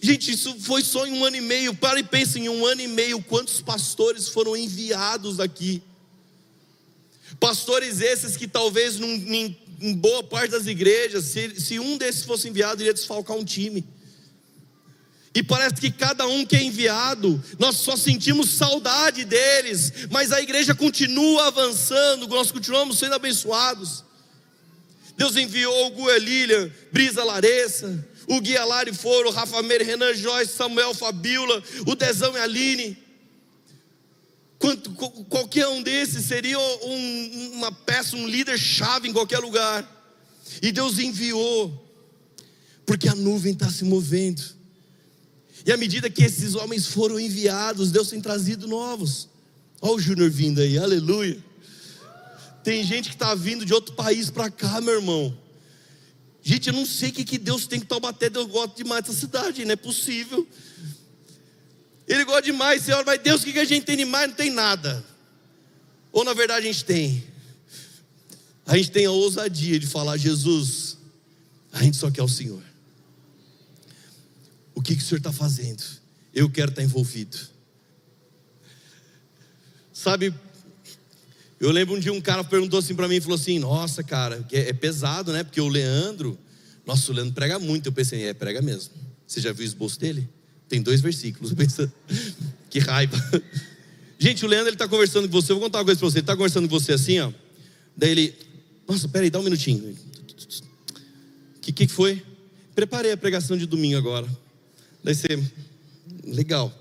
Gente, 0.00 0.32
isso 0.32 0.56
foi 0.60 0.82
só 0.82 1.06
em 1.06 1.12
um 1.12 1.24
ano 1.24 1.36
e 1.36 1.40
meio. 1.40 1.74
Para 1.74 1.98
e 1.98 2.04
pense 2.04 2.38
em 2.38 2.48
um 2.48 2.66
ano 2.66 2.80
e 2.80 2.86
meio, 2.88 3.22
quantos 3.22 3.60
pastores 3.60 4.28
foram 4.28 4.56
enviados 4.56 5.40
aqui. 5.40 5.82
Pastores 7.40 8.00
esses 8.00 8.36
que 8.36 8.46
talvez 8.46 8.98
num, 8.98 9.08
em, 9.08 9.56
em, 9.80 9.94
boa 9.94 10.22
parte 10.22 10.50
das 10.50 10.66
igrejas, 10.66 11.24
se, 11.24 11.60
se 11.60 11.78
um 11.78 11.98
desses 11.98 12.24
fosse 12.24 12.48
enviado, 12.48 12.82
iria 12.82 12.94
desfalcar 12.94 13.36
um 13.36 13.44
time. 13.44 13.86
E 15.34 15.42
parece 15.42 15.74
que 15.74 15.90
cada 15.90 16.26
um 16.26 16.46
que 16.46 16.56
é 16.56 16.62
enviado, 16.62 17.42
nós 17.58 17.76
só 17.76 17.94
sentimos 17.94 18.48
saudade 18.50 19.22
deles, 19.24 19.92
mas 20.10 20.32
a 20.32 20.40
igreja 20.40 20.74
continua 20.74 21.48
avançando, 21.48 22.26
nós 22.26 22.50
continuamos 22.50 22.98
sendo 22.98 23.16
abençoados. 23.16 24.02
Deus 25.14 25.36
enviou 25.36 25.88
o 25.88 25.90
Guia 25.90 26.18
Lilian, 26.18 26.70
Brisa 26.90 27.22
Laressa, 27.22 28.02
o 28.26 28.40
Guia 28.40 28.64
Lari 28.64 28.94
Foro, 28.94 29.30
Rafa 29.30 29.62
Meire, 29.62 29.84
Renan 29.84 30.14
Joyce, 30.14 30.54
Samuel 30.54 30.94
Fabiola, 30.94 31.62
o 31.86 31.94
Dezão 31.94 32.34
e 32.36 32.40
Aline. 32.40 33.05
Quanto, 34.58 34.90
qualquer 34.92 35.68
um 35.68 35.82
desses 35.82 36.24
seria 36.24 36.58
um, 36.58 37.52
uma 37.54 37.70
peça, 37.70 38.16
um 38.16 38.26
líder 38.26 38.58
chave 38.58 39.08
em 39.08 39.12
qualquer 39.12 39.38
lugar. 39.38 39.86
E 40.62 40.72
Deus 40.72 40.98
enviou, 40.98 41.84
porque 42.86 43.08
a 43.08 43.14
nuvem 43.14 43.52
está 43.52 43.68
se 43.70 43.84
movendo. 43.84 44.42
E 45.64 45.72
à 45.72 45.76
medida 45.76 46.08
que 46.08 46.22
esses 46.22 46.54
homens 46.54 46.86
foram 46.86 47.18
enviados, 47.18 47.90
Deus 47.90 48.08
tem 48.08 48.20
trazido 48.20 48.66
novos. 48.66 49.28
Olha 49.80 49.94
o 49.94 50.00
Júnior 50.00 50.30
vindo 50.30 50.60
aí, 50.60 50.78
aleluia. 50.78 51.38
Tem 52.62 52.82
gente 52.82 53.08
que 53.08 53.14
está 53.14 53.34
vindo 53.34 53.64
de 53.64 53.74
outro 53.74 53.94
país 53.94 54.30
para 54.30 54.50
cá, 54.50 54.80
meu 54.80 54.94
irmão. 54.94 55.36
Gente, 56.42 56.68
eu 56.68 56.72
não 56.72 56.86
sei 56.86 57.10
o 57.10 57.12
que, 57.12 57.24
que 57.24 57.38
Deus 57.38 57.66
tem 57.66 57.80
que 57.80 57.86
Taubaté, 57.86 58.30
Deus 58.30 58.46
gosta 58.46 58.76
demais 58.76 59.04
dessa 59.04 59.18
cidade, 59.18 59.64
não 59.64 59.72
é 59.72 59.76
possível. 59.76 60.46
Ele 62.06 62.24
gosta 62.24 62.42
demais, 62.42 62.82
Senhor, 62.82 63.04
mas 63.04 63.20
Deus, 63.20 63.42
o 63.42 63.44
que, 63.44 63.58
a 63.58 63.64
gente 63.64 63.84
tem 63.84 63.96
demais? 63.96 64.28
Não 64.28 64.36
tem 64.36 64.50
nada. 64.50 65.04
Ou 66.12 66.24
na 66.24 66.32
verdade 66.32 66.66
a 66.66 66.72
gente 66.72 66.84
tem. 66.84 67.24
A 68.64 68.76
gente 68.76 68.90
tem 68.90 69.06
a 69.06 69.10
ousadia 69.10 69.78
de 69.78 69.86
falar, 69.86 70.16
Jesus, 70.16 70.98
a 71.72 71.82
gente 71.82 71.96
só 71.96 72.10
quer 72.10 72.22
o 72.22 72.28
Senhor. 72.28 72.62
O 74.74 74.82
que, 74.82 74.94
que 74.94 75.02
o 75.02 75.04
Senhor 75.04 75.18
está 75.18 75.32
fazendo? 75.32 75.82
Eu 76.32 76.48
quero 76.50 76.70
estar 76.70 76.82
envolvido. 76.82 77.36
Sabe, 79.92 80.32
eu 81.58 81.70
lembro 81.70 81.96
um 81.96 81.98
dia 81.98 82.12
um 82.12 82.20
cara 82.20 82.44
perguntou 82.44 82.78
assim 82.78 82.94
para 82.94 83.08
mim, 83.08 83.20
falou 83.20 83.36
assim, 83.36 83.58
nossa 83.58 84.02
cara, 84.02 84.46
é 84.52 84.72
pesado 84.72 85.32
né, 85.32 85.42
porque 85.42 85.60
o 85.60 85.68
Leandro, 85.68 86.38
nossa 86.84 87.10
o 87.10 87.14
Leandro 87.14 87.32
prega 87.32 87.58
muito, 87.58 87.86
eu 87.86 87.92
pensei, 87.92 88.24
é, 88.24 88.34
prega 88.34 88.60
mesmo, 88.60 88.92
você 89.26 89.40
já 89.40 89.52
viu 89.52 89.64
o 89.64 89.66
esboço 89.66 89.98
dele? 89.98 90.28
Tem 90.68 90.82
dois 90.82 91.00
versículos, 91.00 91.52
que 92.68 92.78
raiva 92.78 93.16
Gente, 94.18 94.44
o 94.44 94.48
Leandro 94.48 94.68
ele 94.68 94.74
está 94.74 94.88
conversando 94.88 95.28
com 95.28 95.40
você, 95.40 95.52
eu 95.52 95.56
vou 95.56 95.64
contar 95.64 95.78
uma 95.78 95.84
coisa 95.84 96.00
para 96.00 96.08
você, 96.08 96.18
ele 96.18 96.22
está 96.22 96.34
conversando 96.34 96.68
com 96.68 96.78
você 96.78 96.92
assim 96.92 97.20
ó, 97.20 97.30
daí 97.96 98.10
ele, 98.10 98.34
nossa, 98.88 99.08
peraí, 99.08 99.30
dá 99.30 99.38
um 99.38 99.42
minutinho, 99.42 99.94
o 101.56 101.60
que, 101.60 101.72
que 101.72 101.88
foi? 101.88 102.22
Preparei 102.74 103.12
a 103.12 103.16
pregação 103.16 103.56
de 103.56 103.66
domingo 103.66 103.96
agora, 103.96 104.26
daí 105.04 105.14
você, 105.14 105.38
legal, 106.24 106.74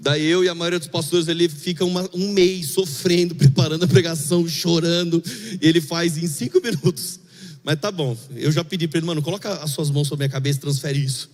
Daí 0.00 0.24
eu 0.24 0.44
e 0.44 0.48
a 0.48 0.54
maioria 0.54 0.78
dos 0.78 0.86
pastores 0.86 1.26
ele 1.26 1.48
fica 1.48 1.84
uma, 1.84 2.08
um 2.14 2.32
mês 2.32 2.68
sofrendo, 2.68 3.34
preparando 3.34 3.84
a 3.84 3.88
pregação, 3.88 4.46
chorando. 4.46 5.22
E 5.60 5.66
ele 5.66 5.80
faz 5.80 6.16
em 6.16 6.26
cinco 6.28 6.60
minutos. 6.62 7.18
Mas 7.64 7.80
tá 7.80 7.90
bom. 7.90 8.16
Eu 8.34 8.52
já 8.52 8.62
pedi 8.62 8.86
para 8.86 8.98
ele, 8.98 9.06
mano, 9.06 9.20
coloca 9.20 9.52
as 9.54 9.72
suas 9.72 9.90
mãos 9.90 10.06
sobre 10.06 10.24
a 10.24 10.28
minha 10.28 10.32
cabeça 10.32 10.58
e 10.58 10.60
transfere 10.60 11.04
isso. 11.04 11.28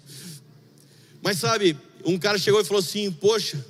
Mas 1.24 1.38
sabe, 1.38 1.74
um 2.04 2.18
cara 2.18 2.38
chegou 2.38 2.60
e 2.60 2.64
falou 2.64 2.80
assim: 2.80 3.10
Poxa, 3.10 3.64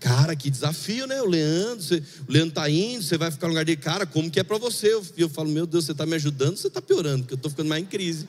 cara, 0.00 0.34
que 0.34 0.50
desafio, 0.50 1.06
né? 1.06 1.22
O 1.22 1.26
Leandro, 1.26 1.80
você, 1.80 2.02
o 2.28 2.32
Leandro 2.32 2.56
tá 2.56 2.68
indo, 2.68 3.04
você 3.04 3.16
vai 3.16 3.30
ficar 3.30 3.46
no 3.46 3.52
lugar 3.52 3.64
dele. 3.64 3.80
Cara, 3.80 4.04
como 4.04 4.28
que 4.28 4.40
é 4.40 4.42
para 4.42 4.58
você? 4.58 4.92
Eu, 4.92 5.06
eu 5.16 5.28
falo: 5.28 5.48
Meu 5.48 5.64
Deus, 5.64 5.84
você 5.84 5.92
está 5.92 6.04
me 6.04 6.16
ajudando, 6.16 6.56
você 6.56 6.66
está 6.66 6.82
piorando, 6.82 7.20
porque 7.20 7.34
eu 7.34 7.36
estou 7.36 7.52
ficando 7.52 7.68
mais 7.68 7.80
em 7.80 7.86
crise. 7.86 8.28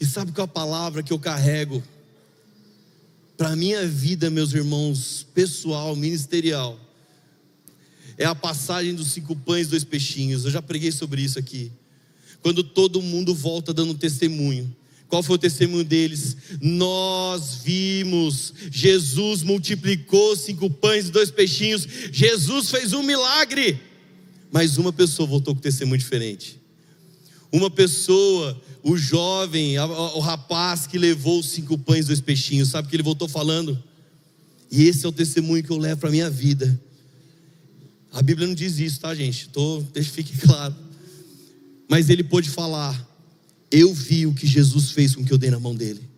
E 0.00 0.06
sabe 0.06 0.32
qual 0.32 0.46
é 0.46 0.48
a 0.48 0.48
palavra 0.48 1.02
que 1.02 1.12
eu 1.12 1.18
carrego 1.18 1.84
para 3.36 3.50
a 3.50 3.56
minha 3.56 3.86
vida, 3.86 4.30
meus 4.30 4.54
irmãos, 4.54 5.26
pessoal, 5.34 5.94
ministerial, 5.94 6.80
é 8.16 8.24
a 8.24 8.34
passagem 8.34 8.94
dos 8.94 9.08
cinco 9.12 9.36
pães 9.36 9.66
e 9.66 9.70
dois 9.70 9.84
peixinhos. 9.84 10.46
Eu 10.46 10.50
já 10.50 10.62
preguei 10.62 10.90
sobre 10.90 11.20
isso 11.20 11.38
aqui. 11.38 11.70
Quando 12.40 12.64
todo 12.64 13.02
mundo 13.02 13.34
volta 13.34 13.74
dando 13.74 13.92
testemunho. 13.92 14.74
Qual 15.12 15.22
foi 15.22 15.36
o 15.36 15.38
testemunho 15.38 15.84
deles? 15.84 16.38
Nós 16.58 17.56
vimos, 17.56 18.54
Jesus 18.70 19.42
multiplicou 19.42 20.34
cinco 20.34 20.70
pães 20.70 21.08
e 21.08 21.10
dois 21.10 21.30
peixinhos, 21.30 21.86
Jesus 22.10 22.70
fez 22.70 22.94
um 22.94 23.02
milagre, 23.02 23.78
mas 24.50 24.78
uma 24.78 24.90
pessoa 24.90 25.28
voltou 25.28 25.54
com 25.54 25.60
testemunho 25.60 25.98
diferente. 25.98 26.58
Uma 27.52 27.68
pessoa 27.68 28.58
o 28.82 28.96
jovem, 28.96 29.78
o 29.78 30.18
rapaz 30.20 30.86
que 30.86 30.96
levou 30.96 31.40
os 31.40 31.50
cinco 31.50 31.76
pães 31.76 32.06
e 32.06 32.08
dois 32.08 32.22
peixinhos, 32.22 32.70
sabe 32.70 32.86
o 32.86 32.90
que 32.90 32.96
ele 32.96 33.02
voltou 33.02 33.28
falando? 33.28 33.78
E 34.70 34.84
esse 34.84 35.04
é 35.04 35.08
o 35.10 35.12
testemunho 35.12 35.62
que 35.62 35.68
eu 35.68 35.76
levo 35.76 36.00
para 36.00 36.08
a 36.08 36.12
minha 36.12 36.30
vida. 36.30 36.80
A 38.10 38.22
Bíblia 38.22 38.46
não 38.46 38.54
diz 38.54 38.78
isso, 38.78 38.98
tá, 38.98 39.14
gente? 39.14 39.50
Tô, 39.50 39.82
deixa 39.92 40.08
que 40.08 40.22
fique 40.22 40.38
claro. 40.38 40.74
Mas 41.86 42.08
ele 42.08 42.24
pôde 42.24 42.48
falar: 42.48 43.11
Eu 43.72 43.92
vi 43.94 44.26
o 44.26 44.34
que 44.34 44.46
Jesus 44.46 44.90
fez 44.90 45.16
com 45.16 45.22
o 45.22 45.24
que 45.24 45.32
eu 45.32 45.38
dei 45.38 45.50
na 45.50 45.58
mão 45.58 45.74
dele. 45.74 46.12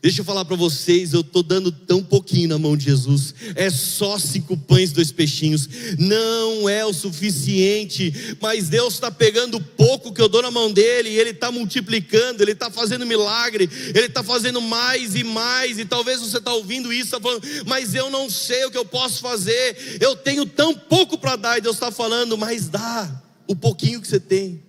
Deixa 0.00 0.20
eu 0.20 0.24
falar 0.24 0.44
para 0.44 0.54
vocês, 0.54 1.12
eu 1.12 1.22
estou 1.22 1.42
dando 1.42 1.72
tão 1.72 2.02
pouquinho 2.02 2.48
na 2.48 2.58
mão 2.58 2.76
de 2.76 2.84
Jesus, 2.84 3.34
é 3.56 3.68
só 3.68 4.16
cinco 4.16 4.56
pães, 4.56 4.92
dois 4.92 5.10
peixinhos, 5.10 5.68
não 5.98 6.68
é 6.68 6.86
o 6.86 6.92
suficiente, 6.92 8.12
mas 8.40 8.68
Deus 8.68 8.94
está 8.94 9.10
pegando 9.10 9.60
pouco 9.60 10.12
que 10.12 10.20
eu 10.20 10.28
dou 10.28 10.40
na 10.40 10.52
mão 10.52 10.72
dele, 10.72 11.10
e 11.10 11.18
Ele 11.18 11.30
está 11.30 11.50
multiplicando, 11.50 12.42
Ele 12.42 12.52
está 12.52 12.70
fazendo 12.70 13.04
milagre, 13.04 13.68
Ele 13.88 14.06
está 14.06 14.22
fazendo 14.22 14.60
mais 14.60 15.16
e 15.16 15.24
mais, 15.24 15.80
e 15.80 15.84
talvez 15.84 16.20
você 16.20 16.38
está 16.38 16.54
ouvindo 16.54 16.92
isso, 16.92 17.16
está 17.16 17.20
falando, 17.20 17.42
mas 17.66 17.92
eu 17.92 18.08
não 18.08 18.30
sei 18.30 18.66
o 18.66 18.70
que 18.70 18.78
eu 18.78 18.84
posso 18.84 19.20
fazer, 19.20 19.98
eu 20.00 20.14
tenho 20.14 20.46
tão 20.46 20.74
pouco 20.74 21.18
para 21.18 21.34
dar, 21.34 21.58
e 21.58 21.60
Deus 21.60 21.74
está 21.74 21.90
falando, 21.90 22.38
mas 22.38 22.68
dá 22.68 23.20
o 23.48 23.56
pouquinho 23.56 24.00
que 24.00 24.06
você 24.06 24.20
tem, 24.20 24.62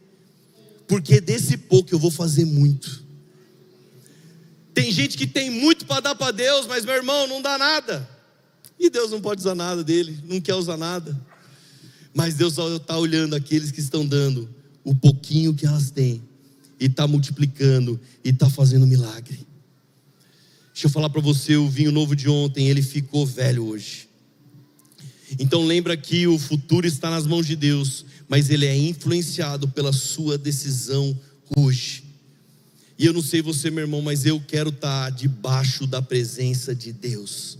porque 0.89 1.21
desse 1.21 1.55
pouco 1.55 1.93
eu 1.93 1.99
vou 1.99 2.09
fazer 2.09 2.45
muito. 2.45 3.05
Tem 4.73 4.91
gente 4.91 5.15
que 5.15 5.27
tem 5.27 5.51
muito 5.51 5.85
para 5.85 6.01
dar 6.01 6.15
para 6.15 6.31
Deus, 6.31 6.65
mas 6.65 6.83
meu 6.83 6.95
irmão, 6.95 7.27
não 7.27 7.43
dá 7.43 7.59
nada. 7.59 8.09
E 8.79 8.89
Deus 8.89 9.11
não 9.11 9.21
pode 9.21 9.39
usar 9.41 9.53
nada 9.53 9.83
dele, 9.83 10.17
não 10.23 10.41
quer 10.41 10.55
usar 10.55 10.77
nada. 10.77 11.15
Mas 12.11 12.33
Deus 12.33 12.57
está 12.57 12.97
olhando 12.97 13.35
aqueles 13.35 13.69
que 13.69 13.79
estão 13.79 14.03
dando 14.03 14.49
o 14.83 14.95
pouquinho 14.95 15.53
que 15.53 15.67
elas 15.67 15.91
têm, 15.91 16.23
e 16.79 16.85
está 16.85 17.05
multiplicando, 17.05 17.99
e 18.23 18.29
está 18.29 18.49
fazendo 18.49 18.87
milagre. 18.87 19.47
Deixa 20.73 20.87
eu 20.87 20.89
falar 20.89 21.11
para 21.11 21.21
você: 21.21 21.55
o 21.55 21.69
vinho 21.69 21.91
novo 21.91 22.15
de 22.15 22.27
ontem, 22.27 22.67
ele 22.67 22.81
ficou 22.81 23.27
velho 23.27 23.67
hoje. 23.67 24.09
Então 25.37 25.63
lembra 25.63 25.95
que 25.95 26.25
o 26.25 26.39
futuro 26.39 26.87
está 26.87 27.11
nas 27.11 27.27
mãos 27.27 27.45
de 27.45 27.55
Deus, 27.55 28.05
mas 28.29 28.51
ele 28.51 28.67
é 28.67 28.77
influenciado 28.77 29.67
pela 29.67 29.91
sua 29.91 30.37
decisão 30.37 31.19
hoje. 31.57 32.03
E 32.97 33.05
eu 33.05 33.11
não 33.11 33.23
sei 33.23 33.41
você, 33.41 33.71
meu 33.71 33.85
irmão, 33.85 34.01
mas 34.01 34.25
eu 34.25 34.39
quero 34.39 34.69
estar 34.69 35.09
debaixo 35.09 35.87
da 35.87 36.01
presença 36.01 36.75
de 36.75 36.93
Deus. 36.93 37.57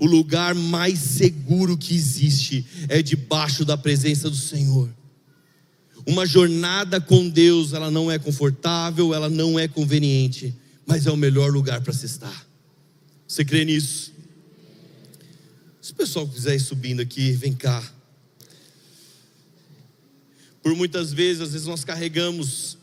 O 0.00 0.06
lugar 0.06 0.54
mais 0.54 0.98
seguro 0.98 1.76
que 1.76 1.94
existe 1.94 2.66
é 2.88 3.00
debaixo 3.00 3.64
da 3.64 3.76
presença 3.76 4.28
do 4.28 4.36
Senhor. 4.36 4.90
Uma 6.04 6.26
jornada 6.26 7.00
com 7.00 7.28
Deus, 7.28 7.72
ela 7.72 7.90
não 7.90 8.10
é 8.10 8.18
confortável, 8.18 9.14
ela 9.14 9.28
não 9.28 9.58
é 9.58 9.68
conveniente, 9.68 10.54
mas 10.84 11.06
é 11.06 11.10
o 11.10 11.16
melhor 11.16 11.52
lugar 11.52 11.80
para 11.80 11.92
se 11.92 12.06
estar. 12.06 12.46
Você 13.28 13.44
crê 13.44 13.64
nisso? 13.64 14.12
Se 15.80 15.92
o 15.92 15.94
pessoal 15.94 16.26
quiser 16.26 16.56
ir 16.56 16.60
subindo 16.60 17.00
aqui, 17.00 17.32
vem 17.32 17.52
cá. 17.52 17.95
Por 20.66 20.74
muitas 20.74 21.12
vezes, 21.12 21.42
às 21.42 21.52
vezes 21.52 21.68
nós 21.68 21.84
carregamos 21.84 22.76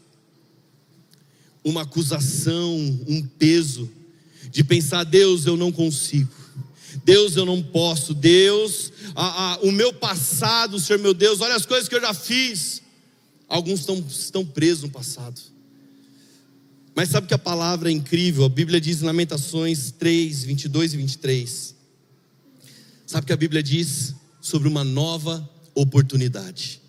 uma 1.61 1.81
acusação, 1.81 2.73
um 3.05 3.21
peso, 3.37 3.91
de 4.49 4.63
pensar: 4.63 5.03
Deus, 5.03 5.45
eu 5.45 5.57
não 5.57 5.69
consigo, 5.69 6.33
Deus, 7.03 7.35
eu 7.35 7.45
não 7.45 7.61
posso, 7.61 8.13
Deus, 8.13 8.93
a, 9.13 9.55
a, 9.55 9.59
o 9.63 9.69
meu 9.69 9.91
passado, 9.91 10.79
Senhor 10.79 10.97
meu 10.97 11.13
Deus, 11.13 11.41
olha 11.41 11.55
as 11.55 11.65
coisas 11.65 11.89
que 11.89 11.95
eu 11.95 11.99
já 11.99 12.13
fiz. 12.13 12.81
Alguns 13.49 13.81
estão, 13.81 14.01
estão 14.09 14.45
presos 14.45 14.83
no 14.83 14.89
passado. 14.89 15.41
Mas 16.95 17.09
sabe 17.09 17.27
que 17.27 17.33
a 17.33 17.37
palavra 17.37 17.89
é 17.89 17.91
incrível? 17.91 18.45
A 18.45 18.49
Bíblia 18.49 18.79
diz 18.79 19.01
em 19.01 19.05
Lamentações 19.05 19.91
3, 19.91 20.45
22 20.45 20.93
e 20.93 20.97
23. 20.97 21.75
Sabe 23.05 23.27
que 23.27 23.33
a 23.33 23.37
Bíblia 23.37 23.61
diz 23.61 24.15
sobre 24.39 24.69
uma 24.69 24.85
nova 24.85 25.49
oportunidade. 25.75 26.81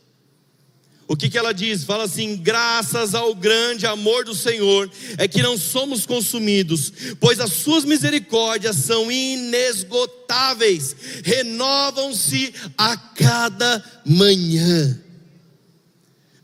O 1.07 1.17
que, 1.17 1.29
que 1.29 1.37
ela 1.37 1.53
diz? 1.53 1.85
Fala 1.85 2.05
assim: 2.05 2.37
graças 2.37 3.15
ao 3.15 3.35
grande 3.35 3.87
amor 3.87 4.25
do 4.25 4.35
Senhor, 4.35 4.91
é 5.19 5.29
que 5.29 5.43
não 5.43 5.59
somos 5.59 6.07
consumidos, 6.07 6.93
pois 7.21 7.41
as 7.41 7.53
suas 7.53 7.85
misericórdias 7.85 8.77
são 8.77 9.11
inesgotáveis, 9.13 10.97
renovam-se 11.23 12.55
a 12.77 12.97
cada 12.97 13.85
manhã. 14.05 15.01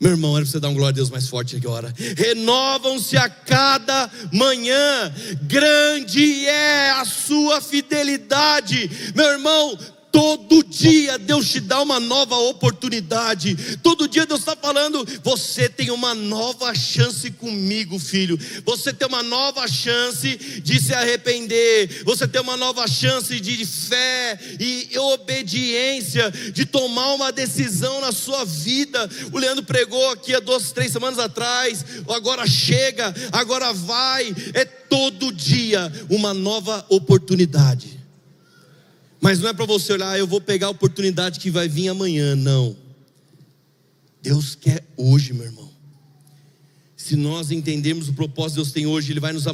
Meu 0.00 0.12
irmão, 0.12 0.34
era 0.34 0.46
para 0.46 0.52
você 0.52 0.60
dar 0.60 0.70
um 0.70 0.74
glória 0.74 0.92
a 0.92 0.96
Deus 0.96 1.10
mais 1.10 1.28
forte 1.28 1.56
agora. 1.56 1.92
Renovam-se 2.16 3.18
a 3.18 3.28
cada 3.28 4.10
manhã, 4.32 5.12
grande 5.42 6.46
é 6.46 6.90
a 6.92 7.04
sua 7.04 7.60
fidelidade. 7.60 8.90
Meu 9.14 9.26
irmão, 9.26 9.78
Todo 10.12 10.64
dia 10.64 11.18
Deus 11.18 11.48
te 11.48 11.60
dá 11.60 11.80
uma 11.80 12.00
nova 12.00 12.36
oportunidade. 12.36 13.76
Todo 13.82 14.08
dia 14.08 14.26
Deus 14.26 14.40
está 14.40 14.56
falando: 14.56 15.06
você 15.22 15.68
tem 15.68 15.90
uma 15.90 16.14
nova 16.14 16.74
chance 16.74 17.30
comigo, 17.30 17.98
filho. 17.98 18.38
Você 18.64 18.92
tem 18.92 19.06
uma 19.06 19.22
nova 19.22 19.68
chance 19.68 20.36
de 20.62 20.80
se 20.80 20.92
arrepender. 20.92 22.02
Você 22.04 22.26
tem 22.26 22.40
uma 22.40 22.56
nova 22.56 22.88
chance 22.88 23.38
de 23.38 23.64
fé 23.64 24.38
e 24.58 24.98
obediência, 24.98 26.30
de 26.30 26.64
tomar 26.64 27.14
uma 27.14 27.30
decisão 27.30 28.00
na 28.00 28.10
sua 28.10 28.44
vida. 28.44 29.08
O 29.32 29.38
Leandro 29.38 29.64
pregou 29.64 30.10
aqui 30.10 30.34
há 30.34 30.40
duas, 30.40 30.72
três 30.72 30.90
semanas 30.90 31.18
atrás. 31.18 31.84
Agora 32.08 32.46
chega, 32.46 33.14
agora 33.30 33.72
vai. 33.72 34.34
É 34.54 34.64
todo 34.64 35.32
dia 35.32 35.90
uma 36.08 36.34
nova 36.34 36.84
oportunidade. 36.88 37.99
Mas 39.20 39.40
não 39.40 39.50
é 39.50 39.52
para 39.52 39.66
você 39.66 39.92
olhar, 39.92 40.10
ah, 40.10 40.18
eu 40.18 40.26
vou 40.26 40.40
pegar 40.40 40.68
a 40.68 40.70
oportunidade 40.70 41.38
que 41.38 41.50
vai 41.50 41.68
vir 41.68 41.88
amanhã, 41.88 42.34
não. 42.34 42.76
Deus 44.22 44.54
quer 44.54 44.84
hoje, 44.96 45.32
meu 45.32 45.44
irmão. 45.44 45.70
Se 46.96 47.16
nós 47.16 47.50
entendermos 47.50 48.08
o 48.08 48.14
propósito 48.14 48.56
que 48.56 48.62
Deus 48.62 48.72
tem 48.72 48.86
hoje, 48.86 49.12
Ele 49.12 49.20
vai 49.20 49.32
nos 49.32 49.46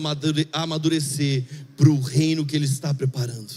amadurecer 0.52 1.44
para 1.76 1.88
o 1.88 2.00
reino 2.00 2.44
que 2.44 2.54
Ele 2.54 2.64
está 2.64 2.92
preparando. 2.94 3.52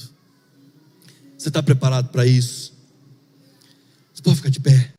Você 1.38 1.48
está 1.48 1.61
preparado 1.61 2.10
para 2.10 2.26
isso? 2.26 2.73
Você 4.14 4.22
pode 4.22 4.36
ficar 4.38 4.49
de 4.49 4.60
pé. 4.60 4.94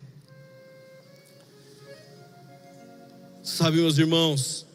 Sabe, 3.42 3.76
meus 3.76 3.98
irmãos, 3.98 4.66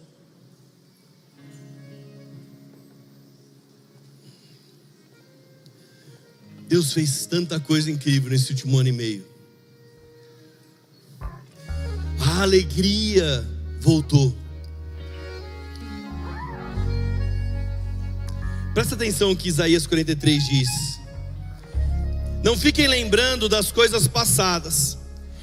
Deus 6.68 6.94
fez 6.94 7.26
tanta 7.26 7.60
coisa 7.60 7.92
incrível 7.92 8.32
nesse 8.32 8.52
último 8.52 8.78
ano 8.80 8.90
e 8.90 8.92
meio. 8.92 9.26
A 12.20 12.42
alegria 12.42 13.46
voltou. 13.80 14.36
Presta 18.74 18.96
atenção 18.96 19.36
que 19.36 19.48
Isaías 19.48 19.86
43 19.86 20.44
diz. 20.48 20.70
Não 22.44 22.58
fiquem 22.58 22.88
lembrando 22.88 23.48
das 23.48 23.72
coisas 23.72 24.08
passadas, 24.08 24.98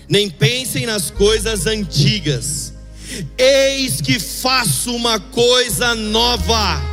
nem 0.08 0.28
pensem 0.28 0.86
nas 0.86 1.10
coisas 1.10 1.66
antigas. 1.66 2.74
Eis 3.38 4.00
que 4.00 4.18
faço 4.18 4.94
uma 4.94 5.18
coisa 5.20 5.94
nova 5.94 6.91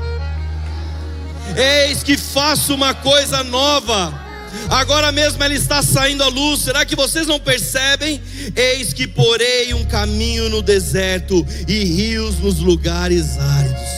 Eis 1.56 2.04
que 2.04 2.18
faço 2.18 2.74
uma 2.74 2.94
coisa 2.94 3.44
nova. 3.44 4.28
Agora 4.70 5.12
mesmo 5.12 5.44
ela 5.44 5.54
está 5.54 5.82
saindo 5.82 6.24
à 6.24 6.28
luz. 6.28 6.62
Será 6.62 6.86
que 6.86 6.96
vocês 6.96 7.28
não 7.28 7.40
percebem? 7.40 8.22
Eis 8.56 8.94
que 8.94 9.08
porei 9.08 9.74
um 9.74 9.86
caminho 9.86 10.50
no 10.50 10.62
deserto 10.62 11.46
e 11.68 11.84
rios 11.84 12.40
nos 12.40 12.60
lugares 12.60 13.38
áridos. 13.38 13.90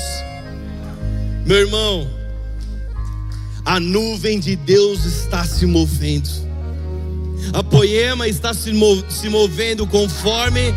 Meu 1.46 1.58
irmão, 1.58 2.10
a 3.66 3.80
nuvem 3.80 4.40
de 4.40 4.56
Deus 4.56 5.06
está 5.06 5.44
se 5.44 5.66
movendo. 5.66 6.30
A 7.54 7.64
poema 7.64 8.28
está 8.28 8.54
se 8.54 8.72
movendo 9.30 9.86
conforme 9.88 10.74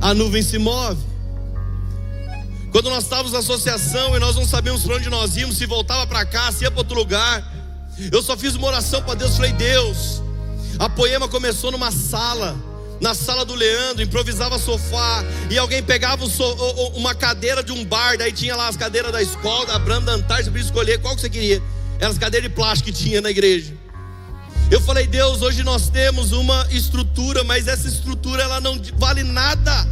a 0.00 0.12
nuvem 0.12 0.42
se 0.42 0.58
move. 0.58 1.11
Quando 2.72 2.88
nós 2.88 3.04
estávamos 3.04 3.32
na 3.32 3.40
associação 3.40 4.16
e 4.16 4.18
nós 4.18 4.34
não 4.34 4.46
sabíamos 4.46 4.82
para 4.82 4.96
onde 4.96 5.10
nós 5.10 5.36
íamos, 5.36 5.58
se 5.58 5.66
voltava 5.66 6.06
para 6.06 6.24
cá, 6.24 6.50
se 6.50 6.64
ia 6.64 6.70
para 6.70 6.80
outro 6.80 6.96
lugar. 6.96 7.44
Eu 8.10 8.22
só 8.22 8.34
fiz 8.34 8.54
uma 8.54 8.66
oração 8.66 9.02
para 9.02 9.14
Deus, 9.14 9.36
falei: 9.36 9.52
Deus, 9.52 10.22
a 10.78 10.88
poema 10.88 11.28
começou 11.28 11.70
numa 11.70 11.92
sala, 11.92 12.56
na 12.98 13.14
sala 13.14 13.44
do 13.44 13.54
Leandro, 13.54 14.02
improvisava 14.02 14.58
sofá, 14.58 15.22
e 15.50 15.58
alguém 15.58 15.82
pegava 15.82 16.24
uma 16.94 17.14
cadeira 17.14 17.62
de 17.62 17.72
um 17.72 17.84
bar, 17.84 18.16
daí 18.16 18.32
tinha 18.32 18.56
lá 18.56 18.68
as 18.68 18.76
cadeiras 18.76 19.12
da 19.12 19.20
escola, 19.20 19.66
da 19.66 19.78
Branda 19.78 20.12
Antártica, 20.12 20.50
podia 20.50 20.64
escolher 20.64 20.98
qual 20.98 21.14
que 21.14 21.20
você 21.20 21.28
queria. 21.28 21.62
Eram 22.00 22.10
as 22.10 22.18
cadeiras 22.18 22.48
de 22.48 22.56
plástico 22.56 22.90
que 22.90 22.96
tinha 22.96 23.20
na 23.20 23.30
igreja. 23.30 23.74
Eu 24.70 24.80
falei, 24.80 25.06
Deus, 25.06 25.42
hoje 25.42 25.62
nós 25.62 25.90
temos 25.90 26.32
uma 26.32 26.66
estrutura, 26.70 27.44
mas 27.44 27.68
essa 27.68 27.86
estrutura 27.86 28.42
ela 28.42 28.58
não 28.62 28.80
vale 28.96 29.22
nada 29.22 29.86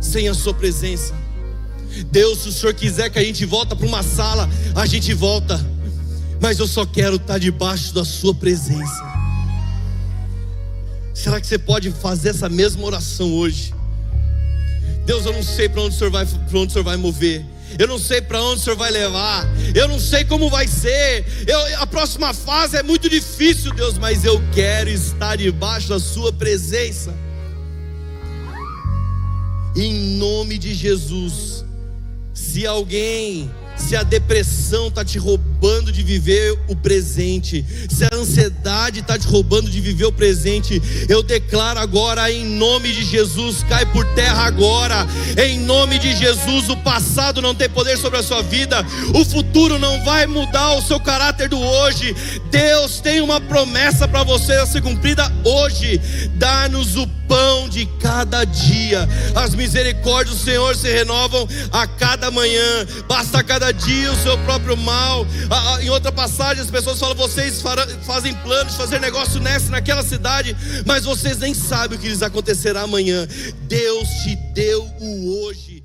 sem 0.00 0.28
a 0.28 0.34
sua 0.34 0.54
presença. 0.54 1.12
Deus, 2.10 2.42
se 2.42 2.48
o 2.48 2.52
Senhor 2.52 2.74
quiser 2.74 3.10
que 3.10 3.18
a 3.18 3.24
gente 3.24 3.44
volta 3.44 3.76
para 3.76 3.86
uma 3.86 4.02
sala, 4.02 4.48
a 4.74 4.86
gente 4.86 5.12
volta. 5.12 5.60
Mas 6.40 6.58
eu 6.58 6.66
só 6.66 6.84
quero 6.84 7.16
estar 7.16 7.38
debaixo 7.38 7.94
da 7.94 8.04
sua 8.04 8.34
presença. 8.34 9.12
Será 11.14 11.40
que 11.40 11.46
você 11.46 11.58
pode 11.58 11.90
fazer 11.90 12.30
essa 12.30 12.48
mesma 12.48 12.84
oração 12.84 13.32
hoje? 13.32 13.72
Deus, 15.04 15.24
eu 15.26 15.32
não 15.32 15.42
sei 15.42 15.68
para 15.68 15.82
onde 15.82 15.94
o 15.94 15.98
Senhor 15.98 16.10
vai, 16.10 16.26
para 16.26 16.58
onde 16.58 16.68
o 16.68 16.72
Senhor 16.72 16.84
vai 16.84 16.96
mover. 16.96 17.44
Eu 17.78 17.86
não 17.86 17.98
sei 17.98 18.20
para 18.20 18.42
onde 18.42 18.60
o 18.60 18.64
Senhor 18.64 18.76
vai 18.76 18.90
levar. 18.90 19.46
Eu 19.74 19.88
não 19.88 19.98
sei 19.98 20.24
como 20.24 20.50
vai 20.50 20.68
ser. 20.68 21.24
Eu, 21.46 21.80
a 21.80 21.86
próxima 21.86 22.34
fase 22.34 22.76
é 22.76 22.82
muito 22.82 23.08
difícil, 23.08 23.72
Deus, 23.72 23.98
mas 23.98 24.24
eu 24.24 24.42
quero 24.54 24.90
estar 24.90 25.36
debaixo 25.36 25.88
da 25.88 25.98
Sua 25.98 26.32
presença. 26.32 27.14
Em 29.74 30.16
nome 30.18 30.58
de 30.58 30.74
Jesus. 30.74 31.64
Se 32.52 32.66
alguém, 32.66 33.50
se 33.76 33.96
a 33.96 34.02
depressão 34.02 34.88
está 34.88 35.04
te 35.04 35.18
roubando 35.18 35.92
de 35.92 36.02
viver 36.02 36.58
o 36.68 36.76
presente, 36.76 37.64
se 37.88 38.04
a 38.04 38.10
ansiedade 38.14 39.00
está 39.00 39.18
te 39.18 39.26
roubando 39.26 39.70
de 39.70 39.80
viver 39.80 40.06
o 40.06 40.12
presente, 40.12 40.80
eu 41.08 41.22
declaro 41.22 41.78
agora, 41.78 42.30
em 42.30 42.44
nome 42.44 42.92
de 42.92 43.04
Jesus, 43.04 43.62
cai 43.68 43.84
por 43.86 44.04
terra 44.14 44.44
agora, 44.44 45.06
em 45.36 45.60
nome 45.60 45.98
de 45.98 46.16
Jesus, 46.16 46.68
o 46.68 46.76
passado 46.78 47.42
não 47.42 47.54
tem 47.54 47.68
poder 47.68 47.96
sobre 47.98 48.18
a 48.18 48.22
sua 48.22 48.42
vida, 48.42 48.84
o 49.14 49.24
futuro 49.24 49.78
não 49.78 50.04
vai 50.04 50.26
mudar 50.26 50.74
o 50.74 50.82
seu 50.82 50.98
caráter 51.00 51.48
do 51.48 51.58
hoje. 51.58 52.14
Deus 52.50 53.00
tem 53.00 53.20
uma 53.20 53.40
promessa 53.40 54.08
para 54.08 54.22
você 54.22 54.52
a 54.54 54.66
ser 54.66 54.82
cumprida 54.82 55.30
hoje, 55.44 56.00
dá-nos 56.36 56.96
o 56.96 57.06
pão 57.32 57.68
de 57.68 57.86
cada 57.98 58.44
dia. 58.44 59.08
As 59.34 59.54
misericórdias 59.54 60.36
do 60.36 60.44
Senhor 60.44 60.76
se 60.76 60.90
renovam 60.90 61.48
a 61.72 61.86
cada 61.86 62.30
manhã. 62.30 62.86
Basta 63.08 63.42
cada 63.42 63.61
dia 63.70 64.10
o 64.10 64.16
seu 64.16 64.36
próprio 64.38 64.76
mal. 64.76 65.26
Em 65.80 65.90
outra 65.90 66.10
passagem, 66.10 66.62
as 66.62 66.70
pessoas 66.70 66.98
falam: 66.98 67.14
vocês 67.14 67.62
fazem 68.02 68.34
planos 68.36 68.72
de 68.72 68.78
fazer 68.78 68.98
negócio 68.98 69.40
nessa, 69.40 69.70
naquela 69.70 70.02
cidade, 70.02 70.56
mas 70.86 71.04
vocês 71.04 71.38
nem 71.38 71.54
sabem 71.54 71.98
o 71.98 72.00
que 72.00 72.08
lhes 72.08 72.22
acontecerá 72.22 72.82
amanhã. 72.82 73.26
Deus 73.68 74.08
te 74.22 74.34
deu 74.54 74.82
o 75.00 75.44
hoje. 75.44 75.81